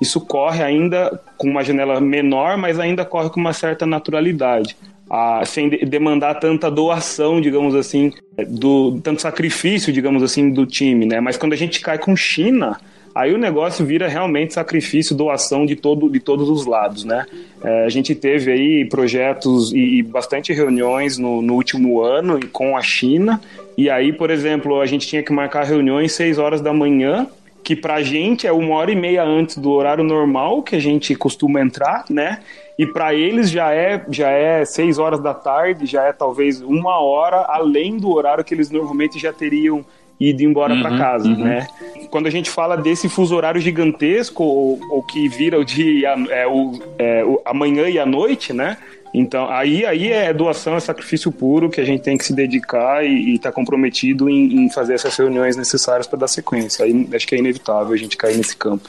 isso 0.00 0.20
corre 0.20 0.62
ainda 0.62 1.20
com 1.36 1.48
uma 1.48 1.64
janela 1.64 2.00
menor, 2.00 2.56
mas 2.56 2.78
ainda 2.78 3.04
corre 3.04 3.30
com 3.30 3.40
uma 3.40 3.52
certa 3.52 3.86
naturalidade. 3.86 4.76
Ah, 5.10 5.42
sem 5.44 5.70
de 5.70 5.78
demandar 5.86 6.34
tanta 6.34 6.70
doação, 6.70 7.40
digamos 7.40 7.74
assim, 7.74 8.12
do 8.46 9.00
tanto 9.00 9.22
sacrifício, 9.22 9.92
digamos 9.92 10.22
assim, 10.22 10.50
do 10.50 10.66
time, 10.66 11.06
né? 11.06 11.18
Mas 11.18 11.36
quando 11.36 11.54
a 11.54 11.56
gente 11.56 11.80
cai 11.80 11.98
com 11.98 12.14
China, 12.14 12.78
aí 13.18 13.34
o 13.34 13.38
negócio 13.38 13.84
vira 13.84 14.06
realmente 14.06 14.54
sacrifício, 14.54 15.14
doação 15.14 15.66
de, 15.66 15.74
todo, 15.74 16.08
de 16.08 16.20
todos 16.20 16.48
os 16.48 16.64
lados, 16.64 17.04
né? 17.04 17.26
É, 17.64 17.84
a 17.84 17.88
gente 17.88 18.14
teve 18.14 18.52
aí 18.52 18.84
projetos 18.84 19.72
e, 19.72 19.98
e 19.98 20.02
bastante 20.04 20.52
reuniões 20.52 21.18
no, 21.18 21.42
no, 21.42 21.54
último 21.54 22.00
ano 22.00 22.38
com 22.52 22.76
a 22.76 22.80
China, 22.80 23.40
e 23.76 23.90
aí, 23.90 24.12
por 24.12 24.30
exemplo, 24.30 24.80
a 24.80 24.86
gente 24.86 25.08
tinha 25.08 25.20
que 25.20 25.32
marcar 25.32 25.64
reuniões 25.64 26.12
6 26.12 26.38
horas 26.38 26.60
da 26.60 26.72
manhã, 26.72 27.26
que 27.64 27.74
pra 27.74 28.00
gente 28.02 28.46
é 28.46 28.52
uma 28.52 28.76
hora 28.76 28.92
e 28.92 28.96
meia 28.96 29.24
antes 29.24 29.58
do 29.58 29.72
horário 29.72 30.04
normal 30.04 30.62
que 30.62 30.76
a 30.76 30.80
gente 30.80 31.12
costuma 31.16 31.60
entrar, 31.60 32.04
né? 32.08 32.38
E 32.78 32.86
para 32.86 33.12
eles 33.12 33.50
já 33.50 33.74
é 33.74 34.00
já 34.10 34.30
é 34.30 34.64
6 34.64 34.96
horas 35.00 35.20
da 35.20 35.34
tarde, 35.34 35.86
já 35.86 36.04
é 36.04 36.12
talvez 36.12 36.62
uma 36.62 37.00
hora 37.00 37.38
além 37.48 37.96
do 37.96 38.12
horário 38.12 38.44
que 38.44 38.54
eles 38.54 38.70
normalmente 38.70 39.18
já 39.18 39.32
teriam 39.32 39.84
ido 40.20 40.42
embora 40.42 40.74
uhum, 40.74 40.80
para 40.80 40.98
casa, 40.98 41.28
uhum. 41.28 41.44
né? 41.44 41.66
Quando 42.10 42.26
a 42.26 42.30
gente 42.30 42.50
fala 42.50 42.76
desse 42.76 43.08
fuso 43.08 43.34
horário 43.36 43.60
gigantesco, 43.60 44.42
ou, 44.42 44.80
ou 44.90 45.02
que 45.02 45.28
vira 45.28 45.58
o 45.58 45.64
dia, 45.64 46.14
é, 46.30 46.46
o, 46.46 46.80
é, 46.98 47.24
o, 47.24 47.40
amanhã 47.44 47.88
e 47.88 47.98
a 47.98 48.06
noite, 48.06 48.52
né? 48.52 48.76
Então, 49.12 49.48
aí, 49.48 49.86
aí 49.86 50.12
é 50.12 50.32
doação, 50.32 50.76
é 50.76 50.80
sacrifício 50.80 51.32
puro 51.32 51.70
que 51.70 51.80
a 51.80 51.84
gente 51.84 52.02
tem 52.02 52.18
que 52.18 52.24
se 52.24 52.34
dedicar 52.34 53.04
e 53.04 53.34
estar 53.34 53.50
tá 53.50 53.54
comprometido 53.54 54.28
em, 54.28 54.64
em, 54.64 54.70
fazer 54.70 54.94
essas 54.94 55.16
reuniões 55.16 55.56
necessárias 55.56 56.06
para 56.06 56.18
dar 56.18 56.28
sequência. 56.28 56.84
Aí 56.84 57.08
acho 57.14 57.26
que 57.26 57.34
é 57.34 57.38
inevitável 57.38 57.92
a 57.92 57.96
gente 57.96 58.16
cair 58.16 58.36
nesse 58.36 58.56
campo. 58.56 58.88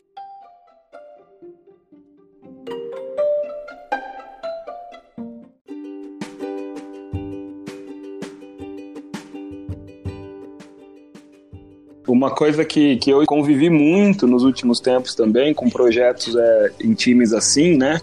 Uma 12.19 12.31
coisa 12.31 12.65
que, 12.65 12.97
que 12.97 13.09
eu 13.09 13.25
convivi 13.25 13.69
muito 13.69 14.27
nos 14.27 14.43
últimos 14.43 14.81
tempos 14.81 15.15
também, 15.15 15.53
com 15.53 15.69
projetos 15.69 16.35
é, 16.35 16.71
em 16.83 16.93
times 16.93 17.31
assim, 17.31 17.77
né? 17.77 18.01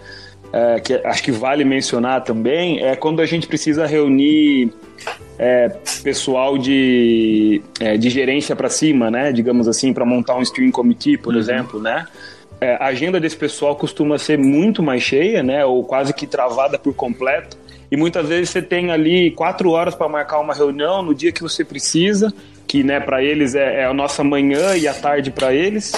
É, 0.51 0.81
que 0.81 0.95
acho 0.95 1.23
que 1.23 1.31
vale 1.31 1.67
mencionar 1.67 2.25
também, 2.25 2.83
é 2.83 2.97
quando 2.97 3.21
a 3.21 3.27
gente 3.27 3.47
precisa 3.47 3.85
reunir 3.85 4.73
é, 5.39 5.69
pessoal 6.03 6.57
de, 6.57 7.61
é, 7.79 7.99
de 7.99 8.09
gerência 8.09 8.57
para 8.57 8.71
cima, 8.71 9.11
né? 9.11 9.31
Digamos 9.33 9.69
assim, 9.69 9.93
para 9.93 10.07
montar 10.07 10.35
um 10.37 10.43
steering 10.43 10.71
committee, 10.71 11.19
por 11.19 11.35
uhum. 11.35 11.41
exemplo, 11.41 11.79
né? 11.79 12.07
É, 12.59 12.77
a 12.77 12.87
agenda 12.87 13.21
desse 13.21 13.37
pessoal 13.37 13.77
costuma 13.77 14.17
ser 14.17 14.39
muito 14.39 14.83
mais 14.83 15.03
cheia, 15.03 15.43
né? 15.43 15.63
Ou 15.67 15.85
quase 15.85 16.15
que 16.15 16.27
travada 16.27 16.79
por 16.79 16.95
completo. 16.95 17.59
E 17.91 17.99
muitas 17.99 18.27
vezes 18.27 18.49
você 18.49 18.63
tem 18.63 18.91
ali 18.91 19.31
quatro 19.33 19.73
horas 19.73 19.95
para 19.95 20.09
marcar 20.09 20.41
uma 20.41 20.55
reunião 20.55 21.03
no 21.03 21.15
dia 21.15 21.31
que 21.31 21.43
você 21.43 21.63
precisa 21.63 22.33
que 22.67 22.83
né, 22.83 23.01
para 23.01 23.23
eles 23.23 23.55
é, 23.55 23.83
é, 23.83 23.85
a 23.85 23.95
nossa 23.95 24.25
manhã 24.25 24.77
e 24.77 24.89
a 24.89 24.95
tarde 24.95 25.31
para 25.31 25.55
eles. 25.55 25.93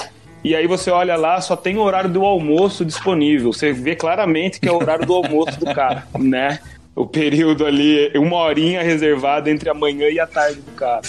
E 0.45 0.55
aí 0.55 0.67
você 0.67 0.91
olha 0.91 1.17
lá, 1.17 1.41
só 1.41 1.57
tem 1.57 1.77
o 1.77 1.81
horário 1.81 2.11
do 2.11 2.25
almoço 2.25 2.85
disponível. 2.85 3.53
Você 3.53 3.73
vê 3.73 3.97
claramente 3.97 4.61
que 4.61 4.69
é 4.69 4.73
o 4.73 4.77
horário 4.77 5.05
do 5.07 5.15
almoço 5.15 5.59
do 5.59 5.67
cara, 5.75 6.07
né? 6.19 6.61
O 6.95 7.07
período 7.07 7.65
ali, 7.65 8.11
uma 8.17 8.37
horinha 8.37 8.83
reservada 8.83 9.51
entre 9.51 9.69
a 9.69 9.75
manhã 9.75 10.09
e 10.09 10.19
a 10.19 10.27
tarde 10.27 10.61
do 10.61 10.73
cara. 10.73 11.03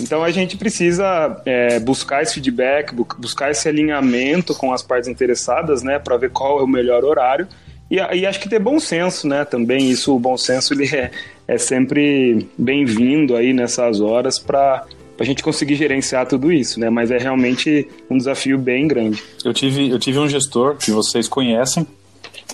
Então 0.00 0.22
a 0.22 0.30
gente 0.30 0.56
precisa 0.56 1.40
é, 1.44 1.80
buscar 1.80 2.22
esse 2.22 2.34
feedback, 2.34 2.94
buscar 2.94 3.50
esse 3.50 3.68
alinhamento 3.68 4.54
com 4.54 4.72
as 4.72 4.82
partes 4.82 5.08
interessadas, 5.08 5.82
né, 5.82 5.98
para 5.98 6.16
ver 6.16 6.30
qual 6.30 6.60
é 6.60 6.62
o 6.62 6.68
melhor 6.68 7.04
horário. 7.04 7.48
E, 7.90 7.96
e, 7.96 8.26
acho 8.26 8.38
que 8.38 8.48
ter 8.48 8.58
bom 8.58 8.78
senso, 8.78 9.26
né? 9.26 9.46
Também 9.46 9.90
isso, 9.90 10.14
o 10.14 10.18
bom 10.18 10.36
senso 10.36 10.74
ele 10.74 10.94
é, 10.94 11.10
é 11.46 11.56
sempre 11.56 12.46
bem-vindo 12.56 13.34
aí 13.34 13.54
nessas 13.54 14.00
horas 14.00 14.38
para 14.38 14.84
para 15.18 15.24
a 15.24 15.26
gente 15.26 15.42
conseguir 15.42 15.74
gerenciar 15.74 16.28
tudo 16.28 16.52
isso, 16.52 16.78
né? 16.78 16.88
Mas 16.88 17.10
é 17.10 17.18
realmente 17.18 17.88
um 18.08 18.16
desafio 18.16 18.56
bem 18.56 18.86
grande. 18.86 19.20
Eu 19.44 19.52
tive, 19.52 19.90
eu 19.90 19.98
tive 19.98 20.16
um 20.16 20.28
gestor 20.28 20.76
que 20.76 20.92
vocês 20.92 21.26
conhecem, 21.26 21.84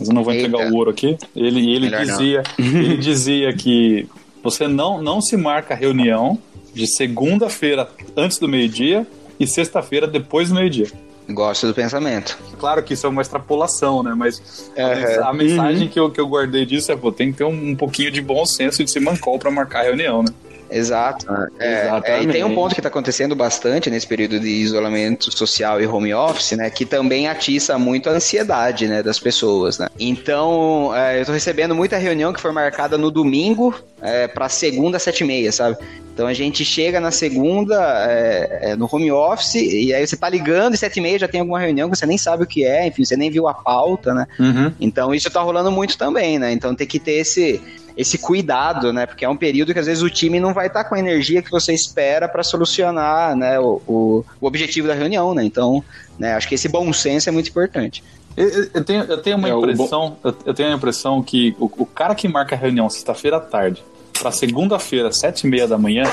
mas 0.00 0.08
eu 0.08 0.14
não 0.14 0.24
vou 0.24 0.32
entregar 0.32 0.60
Eita. 0.60 0.72
o 0.72 0.76
ouro 0.78 0.90
aqui. 0.90 1.18
Ele, 1.36 1.74
ele 1.74 1.90
dizia, 1.90 2.42
ele 2.58 2.96
dizia 2.96 3.52
que 3.52 4.08
você 4.42 4.66
não, 4.66 5.02
não 5.02 5.20
se 5.20 5.36
marca 5.36 5.74
reunião 5.74 6.38
de 6.72 6.86
segunda-feira 6.86 7.86
antes 8.16 8.38
do 8.38 8.48
meio-dia 8.48 9.06
e 9.38 9.46
sexta-feira 9.46 10.06
depois 10.06 10.48
do 10.48 10.54
meio-dia. 10.54 10.86
Gosto 11.28 11.66
do 11.66 11.74
pensamento. 11.74 12.38
Claro 12.58 12.82
que 12.82 12.94
isso 12.94 13.06
é 13.06 13.10
uma 13.10 13.20
extrapolação, 13.20 14.02
né? 14.02 14.14
Mas 14.16 14.70
é, 14.74 15.18
a, 15.22 15.34
mensagem 15.34 15.82
uhum. 15.82 15.88
que, 15.88 16.00
eu, 16.00 16.10
que 16.10 16.20
eu 16.20 16.26
guardei 16.26 16.64
disso 16.64 16.90
é, 16.90 16.96
pô, 16.96 17.12
tem 17.12 17.30
que 17.30 17.38
ter 17.38 17.44
um, 17.44 17.70
um 17.70 17.76
pouquinho 17.76 18.10
de 18.10 18.22
bom 18.22 18.46
senso 18.46 18.82
de 18.82 18.90
se 18.90 19.00
mancou 19.00 19.38
para 19.38 19.50
marcar 19.50 19.80
a 19.80 19.82
reunião, 19.84 20.22
né? 20.22 20.30
Exato. 20.74 21.26
É, 21.58 21.90
é, 22.04 22.22
e 22.22 22.26
tem 22.26 22.42
um 22.42 22.54
ponto 22.54 22.74
que 22.74 22.80
está 22.80 22.88
acontecendo 22.88 23.36
bastante 23.36 23.88
nesse 23.88 24.06
período 24.06 24.40
de 24.40 24.48
isolamento 24.48 25.30
social 25.36 25.80
e 25.80 25.86
home 25.86 26.12
office, 26.12 26.52
né? 26.52 26.68
Que 26.68 26.84
também 26.84 27.28
atiça 27.28 27.78
muito 27.78 28.10
a 28.10 28.12
ansiedade, 28.12 28.88
né? 28.88 29.02
Das 29.02 29.20
pessoas, 29.20 29.78
né? 29.78 29.88
Então, 29.98 30.92
é, 30.94 31.18
eu 31.18 31.20
estou 31.20 31.32
recebendo 31.32 31.74
muita 31.74 31.96
reunião 31.96 32.32
que 32.32 32.40
foi 32.40 32.50
marcada 32.50 32.98
no 32.98 33.08
domingo 33.10 33.72
é, 34.02 34.26
para 34.26 34.48
segunda, 34.48 34.98
sete 34.98 35.22
e 35.22 35.26
meia, 35.26 35.52
sabe? 35.52 35.76
Então 36.12 36.28
a 36.28 36.32
gente 36.32 36.64
chega 36.64 37.00
na 37.00 37.10
segunda 37.10 37.74
é, 38.08 38.70
é, 38.70 38.76
no 38.76 38.88
home 38.90 39.10
office 39.10 39.56
e 39.56 39.92
aí 39.92 40.06
você 40.06 40.16
tá 40.16 40.28
ligando 40.28 40.74
e 40.74 40.76
sete 40.76 40.98
e 40.98 41.00
meia 41.00 41.18
já 41.18 41.26
tem 41.26 41.40
alguma 41.40 41.58
reunião 41.58 41.90
que 41.90 41.96
você 41.96 42.06
nem 42.06 42.16
sabe 42.16 42.44
o 42.44 42.46
que 42.46 42.64
é, 42.64 42.86
enfim, 42.86 43.04
você 43.04 43.16
nem 43.16 43.30
viu 43.30 43.48
a 43.48 43.54
pauta, 43.54 44.14
né? 44.14 44.26
Uhum. 44.38 44.72
Então 44.80 45.12
isso 45.12 45.28
tá 45.28 45.40
rolando 45.40 45.72
muito 45.72 45.98
também, 45.98 46.38
né? 46.38 46.52
Então 46.52 46.72
tem 46.72 46.86
que 46.86 47.00
ter 47.00 47.14
esse 47.14 47.60
esse 47.96 48.18
cuidado, 48.18 48.92
né? 48.92 49.06
Porque 49.06 49.24
é 49.24 49.28
um 49.28 49.36
período 49.36 49.72
que 49.72 49.78
às 49.78 49.86
vezes 49.86 50.02
o 50.02 50.10
time 50.10 50.40
não 50.40 50.52
vai 50.52 50.66
estar 50.66 50.84
com 50.84 50.94
a 50.94 50.98
energia 50.98 51.42
que 51.42 51.50
você 51.50 51.72
espera 51.72 52.28
para 52.28 52.42
solucionar, 52.42 53.36
né, 53.36 53.58
o, 53.58 53.80
o, 53.86 54.24
o, 54.40 54.46
objetivo 54.46 54.88
da 54.88 54.94
reunião, 54.94 55.34
né? 55.34 55.44
Então, 55.44 55.82
né, 56.18 56.34
acho 56.34 56.48
que 56.48 56.54
esse 56.54 56.68
bom 56.68 56.92
senso 56.92 57.28
é 57.28 57.32
muito 57.32 57.50
importante. 57.50 58.02
Eu, 58.36 58.68
eu 58.74 58.84
tenho, 58.84 59.04
eu 59.04 59.18
tenho 59.18 59.36
uma 59.36 59.48
é, 59.48 59.52
impressão, 59.52 60.16
eu, 60.24 60.36
eu, 60.46 60.54
tenho 60.54 60.72
a 60.72 60.74
impressão 60.74 61.22
que 61.22 61.54
o, 61.58 61.66
o 61.66 61.86
cara 61.86 62.14
que 62.16 62.26
marca 62.26 62.56
a 62.56 62.58
reunião 62.58 62.90
sexta-feira 62.90 63.36
à 63.36 63.40
tarde 63.40 63.84
para 64.18 64.32
segunda-feira, 64.32 65.12
sete 65.12 65.46
e 65.46 65.50
meia 65.50 65.68
da 65.68 65.78
manhã, 65.78 66.04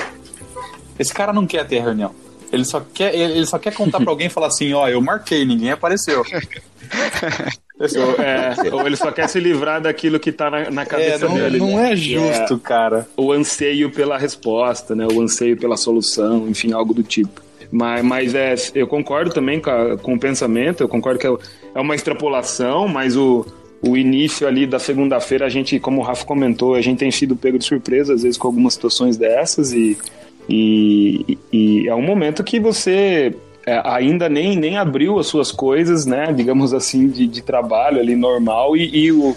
esse 1.00 1.14
cara 1.14 1.34
não 1.34 1.48
quer 1.48 1.66
ter 1.66 1.80
a 1.80 1.84
reunião. 1.84 2.14
Ele 2.52 2.66
só 2.66 2.80
quer, 2.82 3.16
ele 3.16 3.46
só 3.46 3.58
quer 3.58 3.74
contar 3.74 4.00
para 4.00 4.10
alguém 4.12 4.28
e 4.28 4.30
falar 4.30 4.48
assim, 4.48 4.72
ó, 4.74 4.88
eu 4.88 5.02
marquei, 5.02 5.46
ninguém 5.46 5.72
apareceu. 5.72 6.24
Ou, 7.98 8.24
é, 8.24 8.56
ou, 8.74 8.86
ele 8.86 8.96
só 8.96 9.12
quer 9.12 9.28
se 9.28 9.40
livrar 9.40 9.82
daquilo 9.82 10.20
que 10.20 10.32
tá 10.32 10.50
na, 10.50 10.70
na 10.70 10.86
cabeça 10.86 11.26
é, 11.26 11.28
não, 11.28 11.36
dele. 11.36 11.58
Não 11.58 11.78
né? 11.78 11.94
é 11.94 11.96
justo, 11.96 12.54
é, 12.54 12.60
cara. 12.68 13.08
O 13.18 13.32
anseio 13.32 13.90
pela 13.90 14.18
resposta, 14.18 14.96
né? 14.96 15.08
O 15.12 15.22
anseio 15.22 15.58
pela 15.58 15.78
solução, 15.78 16.48
enfim, 16.48 16.72
algo 16.74 16.94
do 16.94 17.04
tipo. 17.04 17.42
Mas, 17.72 18.04
mas 18.04 18.36
é, 18.36 18.56
eu 18.76 18.86
concordo 18.86 19.32
também 19.32 19.60
com, 19.60 19.70
a, 19.70 19.98
com 19.98 20.14
o 20.14 20.20
pensamento, 20.20 20.82
eu 20.82 20.90
concordo 20.90 21.20
que 21.20 21.26
é, 21.26 21.34
é 21.74 21.80
uma 21.80 21.96
extrapolação, 21.96 22.88
mas 22.88 23.16
o, 23.16 23.46
o 23.82 23.96
início 23.96 24.46
ali 24.46 24.68
da 24.68 24.78
segunda-feira, 24.78 25.46
a 25.46 25.50
gente, 25.50 25.80
como 25.80 26.02
o 26.02 26.04
Rafa 26.04 26.26
comentou, 26.26 26.76
a 26.76 26.82
gente 26.82 27.00
tem 27.00 27.10
sido 27.10 27.36
pego 27.36 27.58
de 27.58 27.66
surpresa, 27.66 28.14
às 28.14 28.24
vezes, 28.24 28.38
com 28.38 28.48
algumas 28.48 28.74
situações 28.74 29.16
dessas, 29.16 29.72
e, 29.72 29.98
e, 30.50 31.38
e 31.52 31.88
é 31.88 31.96
um 31.96 32.02
momento 32.02 32.44
que 32.44 32.60
você 32.60 33.34
é, 33.66 33.82
ainda 33.86 34.28
nem, 34.28 34.56
nem 34.56 34.78
abriu 34.78 35.20
as 35.20 35.28
suas 35.28 35.52
coisas, 35.52 36.06
né, 36.06 36.34
digamos 36.34 36.74
assim, 36.74 37.08
de, 37.08 37.28
de 37.28 37.42
trabalho 37.42 38.00
ali 38.00 38.16
normal, 38.16 38.76
e, 38.76 39.06
e 39.06 39.12
o, 39.12 39.36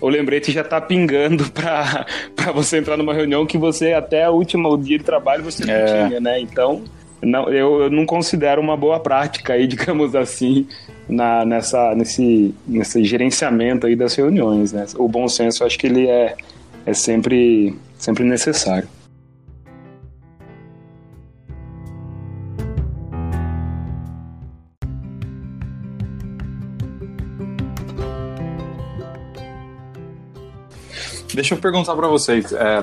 o 0.00 0.08
lembrete 0.08 0.50
já 0.50 0.64
tá 0.64 0.80
pingando 0.80 1.44
para 1.52 2.52
você 2.52 2.78
entrar 2.78 2.96
numa 2.96 3.12
reunião 3.12 3.46
que 3.46 3.58
você 3.58 3.92
até 3.92 4.28
o 4.28 4.34
último 4.34 4.76
dia 4.78 4.98
de 4.98 5.04
trabalho 5.04 5.44
você 5.44 5.64
não 5.64 5.74
é. 5.74 6.06
tinha, 6.06 6.20
né? 6.20 6.40
Então, 6.40 6.82
não, 7.22 7.50
eu, 7.50 7.82
eu, 7.82 7.90
não 7.90 8.06
considero 8.06 8.60
uma 8.62 8.76
boa 8.76 8.98
prática 8.98 9.52
aí, 9.52 9.66
digamos 9.68 10.14
assim, 10.14 10.66
na, 11.08 11.44
nessa, 11.44 11.94
nesse, 11.94 12.54
nesse 12.66 13.04
gerenciamento 13.04 13.86
aí 13.86 13.94
das 13.94 14.14
reuniões, 14.14 14.72
né? 14.72 14.86
O 14.96 15.06
bom 15.06 15.28
senso, 15.28 15.62
eu 15.62 15.66
acho 15.66 15.78
que 15.78 15.86
ele 15.86 16.08
é, 16.08 16.34
é 16.86 16.94
sempre, 16.94 17.76
sempre 17.98 18.24
necessário. 18.24 18.88
Deixa 31.40 31.54
eu 31.54 31.58
perguntar 31.58 31.96
para 31.96 32.06
vocês, 32.06 32.52
é, 32.52 32.82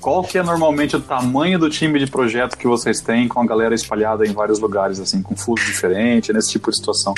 qual 0.00 0.24
que 0.24 0.36
é 0.36 0.42
normalmente 0.42 0.96
o 0.96 1.00
tamanho 1.00 1.60
do 1.60 1.70
time 1.70 1.96
de 2.00 2.08
projeto 2.08 2.58
que 2.58 2.66
vocês 2.66 3.00
têm 3.00 3.28
com 3.28 3.40
a 3.40 3.46
galera 3.46 3.72
espalhada 3.72 4.26
em 4.26 4.32
vários 4.32 4.58
lugares, 4.58 4.98
assim, 4.98 5.22
com 5.22 5.36
fuso 5.36 5.64
diferente, 5.64 6.32
nesse 6.32 6.50
tipo 6.50 6.72
de 6.72 6.76
situação? 6.76 7.14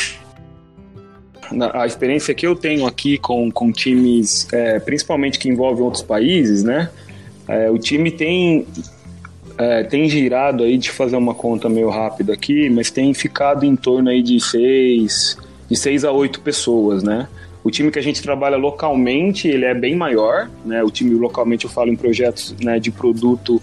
A 1.73 1.87
experiência 1.87 2.35
que 2.35 2.47
eu 2.47 2.55
tenho 2.55 2.87
aqui 2.87 3.17
com, 3.17 3.51
com 3.51 3.73
times, 3.73 4.47
é, 4.53 4.79
principalmente 4.79 5.39
que 5.39 5.49
envolvem 5.49 5.83
outros 5.83 6.03
países, 6.03 6.63
né? 6.63 6.91
É, 7.49 7.71
o 7.71 7.79
time 7.79 8.11
tem 8.11 8.67
é, 9.57 9.83
tem 9.83 10.07
girado 10.11 10.63
aí 10.63 10.77
de 10.77 10.91
fazer 10.91 11.17
uma 11.17 11.33
conta 11.35 11.71
meio 11.71 11.89
rápida 11.89 12.35
aqui, 12.35 12.69
mas 12.69 12.91
tem 12.91 13.15
ficado 13.15 13.65
em 13.65 13.75
torno 13.75 14.11
aí 14.11 14.23
de 14.23 14.39
seis, 14.41 15.39
de 15.71 15.75
seis 15.75 16.05
a 16.05 16.13
oito 16.13 16.43
pessoas, 16.43 17.03
né? 17.03 17.27
O 17.67 17.71
time 17.71 17.91
que 17.91 17.99
a 17.99 18.03
gente 18.03 18.23
trabalha 18.23 18.57
localmente, 18.57 19.49
ele 19.49 19.65
é 19.65 19.75
bem 19.75 19.97
maior, 19.97 20.49
né? 20.65 20.85
O 20.85 20.89
time 20.89 21.13
localmente 21.17 21.65
eu 21.65 21.71
falo 21.71 21.91
em 21.91 21.97
projetos 21.97 22.55
né, 22.63 22.79
de 22.79 22.93
produto 22.93 23.61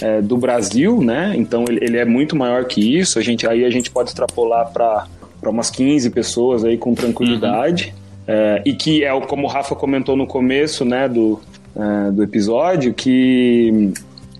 é, 0.00 0.22
do 0.22 0.36
Brasil, 0.36 1.02
né? 1.02 1.34
Então 1.36 1.64
ele, 1.68 1.84
ele, 1.84 1.96
é 1.98 2.04
muito 2.04 2.36
maior 2.36 2.66
que 2.66 2.96
isso. 2.96 3.18
A 3.18 3.22
gente, 3.22 3.44
aí 3.44 3.64
a 3.64 3.70
gente 3.70 3.90
pode 3.90 4.10
extrapolar 4.10 4.70
para 4.72 5.08
umas 5.50 5.70
15 5.70 6.08
pessoas 6.10 6.64
aí 6.64 6.78
com 6.78 6.94
tranquilidade. 6.94 7.92
Uhum. 7.96 8.22
É, 8.28 8.62
e 8.64 8.74
que 8.74 9.02
é 9.02 9.20
como 9.22 9.48
o 9.48 9.50
Rafa 9.50 9.74
comentou 9.74 10.16
no 10.16 10.24
começo, 10.24 10.84
né, 10.84 11.08
do, 11.08 11.40
é, 11.74 12.12
do 12.12 12.22
episódio, 12.22 12.94
que 12.94 13.92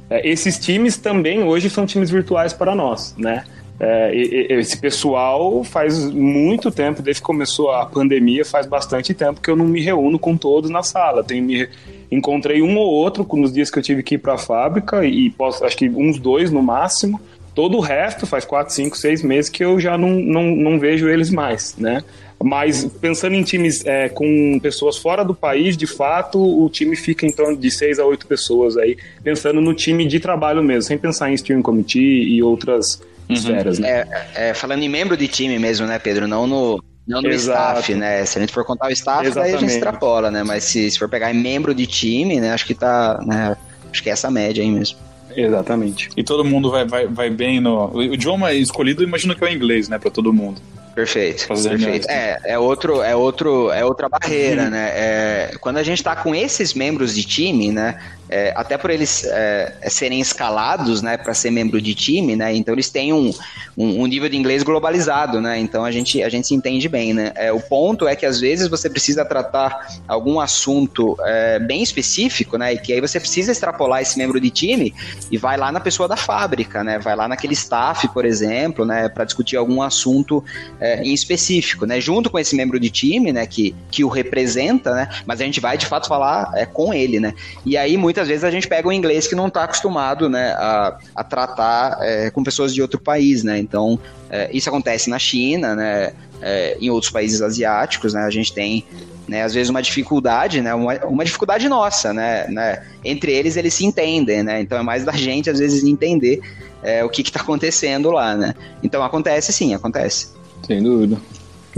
é, 0.08 0.28
esses 0.30 0.60
times 0.60 0.96
também 0.96 1.42
hoje 1.42 1.68
são 1.68 1.84
times 1.86 2.08
virtuais 2.08 2.52
para 2.52 2.72
nós, 2.72 3.16
né? 3.18 3.42
É, 3.80 4.14
esse 4.14 4.78
pessoal 4.78 5.64
faz 5.64 6.08
muito 6.10 6.70
tempo, 6.70 7.02
desde 7.02 7.20
que 7.20 7.26
começou 7.26 7.70
a 7.72 7.84
pandemia, 7.84 8.44
faz 8.44 8.66
bastante 8.66 9.12
tempo 9.12 9.40
que 9.40 9.50
eu 9.50 9.56
não 9.56 9.64
me 9.64 9.80
reúno 9.80 10.18
com 10.18 10.36
todos 10.36 10.70
na 10.70 10.82
sala. 10.82 11.24
Me, 11.30 11.68
encontrei 12.10 12.62
um 12.62 12.76
ou 12.76 12.88
outro 12.90 13.26
nos 13.32 13.52
dias 13.52 13.70
que 13.70 13.78
eu 13.78 13.82
tive 13.82 14.02
que 14.02 14.16
ir 14.16 14.18
para 14.18 14.34
a 14.34 14.38
fábrica, 14.38 15.04
e 15.04 15.30
posso, 15.30 15.64
acho 15.64 15.76
que 15.76 15.88
uns 15.88 16.18
dois 16.18 16.50
no 16.50 16.62
máximo. 16.62 17.20
Todo 17.54 17.76
o 17.76 17.80
resto 17.80 18.26
faz 18.26 18.44
quatro, 18.44 18.72
cinco, 18.72 18.96
seis 18.96 19.22
meses 19.22 19.50
que 19.50 19.62
eu 19.62 19.78
já 19.78 19.98
não, 19.98 20.10
não, 20.10 20.44
não 20.56 20.78
vejo 20.78 21.08
eles 21.08 21.30
mais, 21.30 21.76
né? 21.76 22.02
Mas 22.42 22.84
pensando 22.84 23.34
em 23.34 23.42
times 23.42 23.84
é, 23.84 24.08
com 24.08 24.58
pessoas 24.60 24.96
fora 24.96 25.24
do 25.24 25.34
país, 25.34 25.76
de 25.76 25.86
fato, 25.86 26.38
o 26.40 26.68
time 26.68 26.96
fica 26.96 27.26
em 27.26 27.30
torno 27.30 27.56
de 27.56 27.70
seis 27.70 27.98
a 27.98 28.04
oito 28.04 28.26
pessoas 28.26 28.76
aí, 28.76 28.96
pensando 29.22 29.60
no 29.60 29.74
time 29.74 30.06
de 30.06 30.18
trabalho 30.18 30.62
mesmo, 30.62 30.82
sem 30.82 30.98
pensar 30.98 31.30
em 31.30 31.36
steering 31.36 31.62
committee 31.62 32.00
e 32.00 32.42
outras 32.42 33.00
uhum. 33.28 33.36
esferas. 33.36 33.78
Né? 33.78 33.88
É, 34.34 34.50
é, 34.50 34.54
falando 34.54 34.82
em 34.82 34.88
membro 34.88 35.16
de 35.16 35.28
time 35.28 35.58
mesmo, 35.58 35.86
né, 35.86 35.98
Pedro? 35.98 36.26
Não 36.26 36.46
no, 36.46 36.82
não 37.06 37.22
no 37.22 37.28
Exato. 37.28 37.80
staff, 37.80 37.94
né? 37.94 38.24
Se 38.24 38.38
a 38.38 38.40
gente 38.40 38.52
for 38.52 38.64
contar 38.64 38.88
o 38.88 38.90
staff, 38.90 39.26
Exatamente. 39.26 39.50
daí 39.50 39.56
a 39.56 39.60
gente 39.60 39.74
extrapola, 39.74 40.30
né? 40.30 40.42
Mas 40.42 40.64
se, 40.64 40.90
se 40.90 40.98
for 40.98 41.08
pegar 41.08 41.32
em 41.32 41.38
membro 41.38 41.74
de 41.74 41.86
time, 41.86 42.40
né? 42.40 42.52
Acho 42.52 42.66
que 42.66 42.74
tá. 42.74 43.20
Né? 43.26 43.56
Acho 43.90 44.02
que 44.02 44.08
é 44.08 44.12
essa 44.12 44.30
média 44.30 44.62
aí 44.62 44.70
mesmo. 44.70 44.98
Exatamente. 45.34 46.10
E 46.16 46.22
todo 46.22 46.44
mundo 46.44 46.70
vai, 46.70 46.86
vai, 46.86 47.06
vai 47.06 47.30
bem 47.30 47.60
no. 47.60 47.90
O 47.92 48.02
idioma 48.02 48.52
escolhido, 48.52 49.02
imagino 49.02 49.34
que 49.34 49.44
é 49.44 49.48
o 49.48 49.50
inglês, 49.50 49.88
né? 49.88 49.98
Para 49.98 50.10
todo 50.10 50.32
mundo. 50.32 50.60
Perfeito, 50.94 51.48
perfeito. 51.48 52.10
É, 52.10 52.38
é, 52.44 52.58
outro, 52.58 53.02
é, 53.02 53.16
outro, 53.16 53.70
é 53.70 53.84
outra 53.84 54.08
barreira, 54.08 54.64
uhum. 54.64 54.70
né? 54.70 54.90
É, 54.94 55.50
quando 55.60 55.78
a 55.78 55.82
gente 55.82 55.98
está 55.98 56.14
com 56.14 56.34
esses 56.34 56.74
membros 56.74 57.14
de 57.14 57.24
time, 57.24 57.72
né? 57.72 57.98
é, 58.32 58.50
até 58.56 58.78
por 58.78 58.88
eles 58.88 59.24
é, 59.24 59.76
é 59.82 59.90
serem 59.90 60.18
escalados, 60.18 61.02
né, 61.02 61.18
para 61.18 61.34
ser 61.34 61.50
membro 61.50 61.80
de 61.82 61.94
time, 61.94 62.34
né, 62.34 62.54
então 62.54 62.74
eles 62.74 62.88
têm 62.88 63.12
um, 63.12 63.30
um, 63.76 64.02
um, 64.02 64.06
nível 64.06 64.26
de 64.26 64.38
inglês 64.38 64.62
globalizado, 64.62 65.38
né, 65.38 65.58
então 65.58 65.84
a 65.84 65.90
gente, 65.90 66.22
a 66.22 66.30
gente 66.30 66.48
se 66.48 66.54
entende 66.54 66.88
bem, 66.88 67.12
né. 67.12 67.32
É, 67.34 67.52
o 67.52 67.60
ponto 67.60 68.08
é 68.08 68.16
que 68.16 68.24
às 68.24 68.40
vezes 68.40 68.68
você 68.68 68.88
precisa 68.88 69.22
tratar 69.22 69.86
algum 70.08 70.40
assunto 70.40 71.14
é, 71.20 71.58
bem 71.58 71.82
específico, 71.82 72.56
né, 72.56 72.72
e 72.72 72.78
que 72.78 72.94
aí 72.94 73.02
você 73.02 73.20
precisa 73.20 73.52
extrapolar 73.52 74.00
esse 74.00 74.16
membro 74.16 74.40
de 74.40 74.48
time 74.48 74.94
e 75.30 75.36
vai 75.36 75.58
lá 75.58 75.70
na 75.70 75.80
pessoa 75.80 76.08
da 76.08 76.16
fábrica, 76.16 76.82
né, 76.82 76.98
vai 76.98 77.14
lá 77.14 77.28
naquele 77.28 77.52
staff, 77.52 78.08
por 78.08 78.24
exemplo, 78.24 78.86
né, 78.86 79.10
para 79.10 79.26
discutir 79.26 79.58
algum 79.58 79.82
assunto 79.82 80.42
é, 80.82 81.00
em 81.02 81.14
específico, 81.14 81.86
né, 81.86 82.00
junto 82.00 82.28
com 82.28 82.38
esse 82.38 82.56
membro 82.56 82.80
de 82.80 82.90
time, 82.90 83.32
né, 83.32 83.46
que, 83.46 83.72
que 83.90 84.02
o 84.02 84.08
representa, 84.08 84.92
né, 84.92 85.08
mas 85.24 85.40
a 85.40 85.44
gente 85.44 85.60
vai 85.60 85.78
de 85.78 85.86
fato 85.86 86.08
falar 86.08 86.50
é, 86.56 86.66
com 86.66 86.92
ele, 86.92 87.20
né, 87.20 87.34
e 87.64 87.76
aí 87.76 87.96
muitas 87.96 88.26
vezes 88.26 88.42
a 88.42 88.50
gente 88.50 88.66
pega 88.66 88.88
um 88.88 88.92
inglês 88.92 89.28
que 89.28 89.36
não 89.36 89.46
está 89.46 89.62
acostumado 89.62 90.28
né, 90.28 90.50
a, 90.58 90.98
a 91.14 91.22
tratar 91.22 91.98
é, 92.00 92.30
com 92.30 92.42
pessoas 92.42 92.74
de 92.74 92.82
outro 92.82 93.00
país, 93.00 93.44
né? 93.44 93.58
Então, 93.58 93.98
é, 94.28 94.50
isso 94.52 94.68
acontece 94.68 95.08
na 95.08 95.18
China, 95.18 95.74
né? 95.74 96.12
É, 96.44 96.76
em 96.80 96.90
outros 96.90 97.12
países 97.12 97.40
asiáticos, 97.40 98.14
né? 98.14 98.22
A 98.22 98.30
gente 98.30 98.52
tem 98.52 98.84
né, 99.28 99.42
às 99.44 99.54
vezes 99.54 99.70
uma 99.70 99.80
dificuldade, 99.80 100.60
né, 100.60 100.74
uma, 100.74 100.94
uma 101.06 101.24
dificuldade 101.24 101.68
nossa, 101.68 102.12
né, 102.12 102.48
né, 102.48 102.84
entre 103.04 103.32
eles 103.32 103.56
eles 103.56 103.72
se 103.72 103.86
entendem, 103.86 104.42
né, 104.42 104.60
então 104.60 104.76
é 104.76 104.82
mais 104.82 105.04
da 105.04 105.12
gente 105.12 105.48
às 105.48 105.60
vezes 105.60 105.84
entender 105.84 106.40
é, 106.82 107.04
o 107.04 107.08
que 107.08 107.22
está 107.22 107.40
acontecendo 107.40 108.10
lá, 108.10 108.34
né, 108.34 108.52
então 108.82 109.00
acontece 109.02 109.52
sim, 109.52 109.74
acontece. 109.74 110.41
Sem 110.62 110.82
dúvida. 110.82 111.20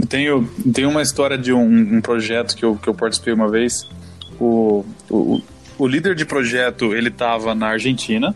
Tenho, 0.09 0.47
tenho 0.73 0.89
uma 0.89 1.01
história 1.01 1.37
de 1.37 1.53
um, 1.53 1.97
um 1.97 2.01
projeto 2.01 2.55
que 2.55 2.63
eu, 2.63 2.75
que 2.75 2.87
eu 2.87 2.93
participei 2.93 3.33
uma 3.33 3.49
vez, 3.49 3.87
o, 4.39 4.85
o, 5.09 5.41
o 5.77 5.87
líder 5.87 6.15
de 6.15 6.25
projeto 6.25 6.93
ele 6.93 7.09
estava 7.09 7.55
na 7.55 7.67
Argentina. 7.67 8.35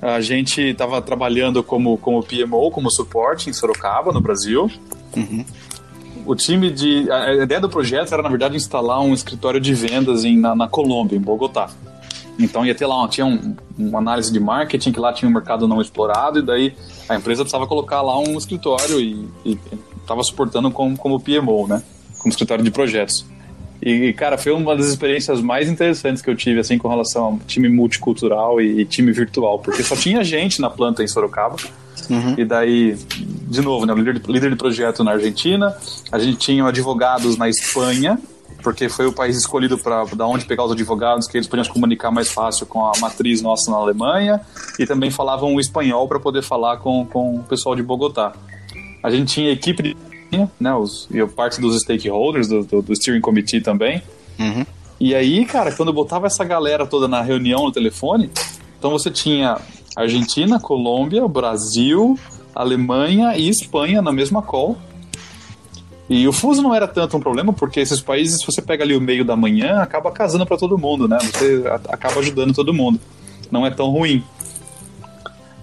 A 0.00 0.20
gente 0.20 0.62
estava 0.62 1.02
trabalhando 1.02 1.62
como, 1.62 1.98
como 1.98 2.22
PMO, 2.22 2.70
como 2.70 2.90
suporte 2.90 3.50
em 3.50 3.52
Sorocaba, 3.52 4.12
no 4.12 4.20
Brasil. 4.20 4.70
Uhum. 5.14 5.44
O 6.24 6.34
time 6.34 6.70
de. 6.70 7.10
A 7.10 7.34
ideia 7.34 7.60
do 7.60 7.68
projeto 7.68 8.12
era, 8.12 8.22
na 8.22 8.28
verdade, 8.28 8.56
instalar 8.56 9.00
um 9.00 9.12
escritório 9.12 9.60
de 9.60 9.74
vendas 9.74 10.24
em, 10.24 10.38
na, 10.38 10.54
na 10.54 10.68
Colômbia, 10.68 11.16
em 11.16 11.20
Bogotá. 11.20 11.68
Então 12.44 12.64
ia 12.64 12.74
ter 12.74 12.86
lá, 12.86 13.06
tinha 13.08 13.26
um, 13.26 13.54
uma 13.78 13.98
análise 13.98 14.32
de 14.32 14.40
marketing, 14.40 14.92
que 14.92 15.00
lá 15.00 15.12
tinha 15.12 15.28
um 15.28 15.32
mercado 15.32 15.68
não 15.68 15.80
explorado, 15.80 16.38
e 16.38 16.42
daí 16.42 16.74
a 17.08 17.16
empresa 17.16 17.42
precisava 17.42 17.66
colocar 17.66 18.02
lá 18.02 18.18
um 18.18 18.36
escritório 18.36 19.00
e 19.00 19.28
estava 20.00 20.22
suportando 20.22 20.70
como, 20.70 20.96
como 20.96 21.20
PMO, 21.20 21.66
né? 21.68 21.82
Como 22.18 22.30
escritório 22.30 22.64
de 22.64 22.70
projetos. 22.70 23.24
E, 23.82 24.12
cara, 24.12 24.36
foi 24.36 24.52
uma 24.52 24.76
das 24.76 24.86
experiências 24.86 25.40
mais 25.40 25.68
interessantes 25.68 26.20
que 26.20 26.28
eu 26.28 26.36
tive, 26.36 26.60
assim, 26.60 26.76
com 26.76 26.86
relação 26.86 27.24
ao 27.24 27.38
time 27.46 27.68
multicultural 27.68 28.60
e, 28.60 28.80
e 28.80 28.84
time 28.84 29.10
virtual, 29.10 29.58
porque 29.58 29.82
só 29.82 29.96
tinha 29.96 30.22
gente 30.22 30.60
na 30.60 30.68
planta 30.68 31.02
em 31.02 31.08
Sorocaba. 31.08 31.56
Uhum. 32.10 32.34
E 32.36 32.44
daí, 32.44 32.96
de 33.16 33.62
novo, 33.62 33.86
né, 33.86 33.94
líder, 33.94 34.18
de, 34.18 34.30
líder 34.30 34.50
de 34.50 34.56
projeto 34.56 35.02
na 35.02 35.12
Argentina, 35.12 35.74
a 36.12 36.18
gente 36.18 36.36
tinha 36.36 36.66
advogados 36.66 37.38
na 37.38 37.48
Espanha, 37.48 38.18
porque 38.62 38.88
foi 38.88 39.06
o 39.06 39.12
país 39.12 39.36
escolhido 39.36 39.78
para 39.78 40.04
da 40.14 40.26
onde 40.26 40.44
pegar 40.44 40.64
os 40.64 40.72
advogados, 40.72 41.26
que 41.26 41.36
eles 41.36 41.46
podiam 41.46 41.64
se 41.64 41.70
comunicar 41.70 42.10
mais 42.10 42.30
fácil 42.30 42.66
com 42.66 42.84
a 42.84 42.92
matriz 43.00 43.40
nossa 43.40 43.70
na 43.70 43.76
Alemanha, 43.76 44.40
e 44.78 44.86
também 44.86 45.10
falavam 45.10 45.54
o 45.54 45.60
espanhol 45.60 46.06
para 46.06 46.20
poder 46.20 46.42
falar 46.42 46.78
com, 46.78 47.06
com 47.06 47.36
o 47.36 47.42
pessoal 47.44 47.74
de 47.74 47.82
Bogotá. 47.82 48.32
A 49.02 49.10
gente 49.10 49.32
tinha 49.34 49.50
equipe 49.50 49.82
de 49.82 49.96
né? 50.58 50.74
Os, 50.74 51.08
e 51.10 51.24
parte 51.26 51.60
dos 51.60 51.80
stakeholders, 51.80 52.48
do, 52.48 52.62
do, 52.62 52.82
do 52.82 52.94
steering 52.94 53.20
committee 53.20 53.60
também. 53.60 54.02
Uhum. 54.38 54.64
E 54.98 55.14
aí, 55.14 55.44
cara, 55.44 55.72
quando 55.72 55.88
eu 55.88 55.94
botava 55.94 56.26
essa 56.26 56.44
galera 56.44 56.86
toda 56.86 57.08
na 57.08 57.22
reunião 57.22 57.64
no 57.64 57.72
telefone, 57.72 58.30
então 58.78 58.90
você 58.90 59.10
tinha 59.10 59.58
Argentina, 59.96 60.60
Colômbia, 60.60 61.26
Brasil, 61.26 62.18
Alemanha 62.54 63.36
e 63.36 63.48
Espanha 63.48 64.02
na 64.02 64.12
mesma 64.12 64.42
call. 64.42 64.76
E 66.10 66.26
o 66.26 66.32
fuso 66.32 66.60
não 66.60 66.74
era 66.74 66.88
tanto 66.88 67.16
um 67.16 67.20
problema, 67.20 67.52
porque 67.52 67.78
esses 67.78 68.00
países, 68.00 68.40
se 68.40 68.46
você 68.46 68.60
pega 68.60 68.82
ali 68.82 68.96
o 68.96 69.00
meio 69.00 69.24
da 69.24 69.36
manhã, 69.36 69.80
acaba 69.80 70.10
casando 70.10 70.44
para 70.44 70.56
todo 70.56 70.76
mundo, 70.76 71.06
né? 71.06 71.16
Você 71.20 71.62
acaba 71.88 72.18
ajudando 72.18 72.52
todo 72.52 72.74
mundo. 72.74 72.98
Não 73.48 73.64
é 73.64 73.70
tão 73.70 73.90
ruim. 73.90 74.24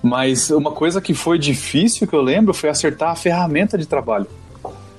Mas 0.02 0.50
uma 0.50 0.72
coisa 0.72 1.02
que 1.02 1.14
foi 1.14 1.38
difícil 1.38 2.08
que 2.08 2.14
eu 2.16 2.22
lembro 2.22 2.54
foi 2.54 2.70
acertar 2.70 3.12
a 3.12 3.16
ferramenta 3.16 3.78
de 3.78 3.86
trabalho. 3.86 4.26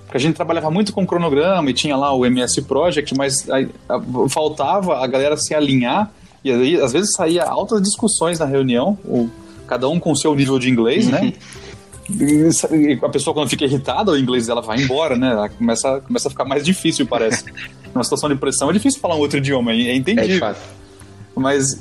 Porque 0.04 0.18
a 0.18 0.20
gente 0.20 0.36
trabalhava 0.36 0.70
muito 0.70 0.92
com 0.92 1.06
cronograma 1.06 1.70
e 1.70 1.72
tinha 1.72 1.96
lá 1.96 2.12
o 2.12 2.26
MS 2.26 2.60
Project, 2.62 3.16
mas 3.16 3.48
aí, 3.48 3.70
faltava 4.28 5.02
a 5.02 5.06
galera 5.06 5.36
se 5.38 5.54
alinhar 5.54 6.10
e 6.44 6.52
aí 6.52 6.80
às 6.80 6.92
vezes 6.92 7.12
saía 7.12 7.44
altas 7.44 7.80
discussões 7.80 8.38
na 8.38 8.44
reunião, 8.44 8.98
o, 9.04 9.30
cada 9.66 9.88
um 9.88 9.98
com 9.98 10.14
seu 10.14 10.34
nível 10.34 10.58
de 10.58 10.70
inglês, 10.70 11.08
né? 11.08 11.32
A 13.02 13.08
pessoa 13.08 13.34
quando 13.34 13.48
fica 13.48 13.64
irritada, 13.64 14.12
o 14.12 14.18
inglês 14.18 14.46
dela 14.46 14.62
vai 14.62 14.80
embora, 14.80 15.16
né? 15.16 15.30
Ela 15.30 15.48
começa, 15.48 16.00
começa 16.00 16.28
a 16.28 16.30
ficar 16.30 16.44
mais 16.44 16.64
difícil, 16.64 17.06
parece. 17.06 17.44
Numa 17.94 18.04
situação 18.04 18.28
de 18.28 18.36
pressão 18.36 18.70
é 18.70 18.72
difícil 18.72 19.00
falar 19.00 19.16
um 19.16 19.18
outro 19.18 19.38
idioma, 19.38 19.72
é 19.72 19.94
entendido. 19.94 20.44
É 20.44 20.54
Mas 21.34 21.78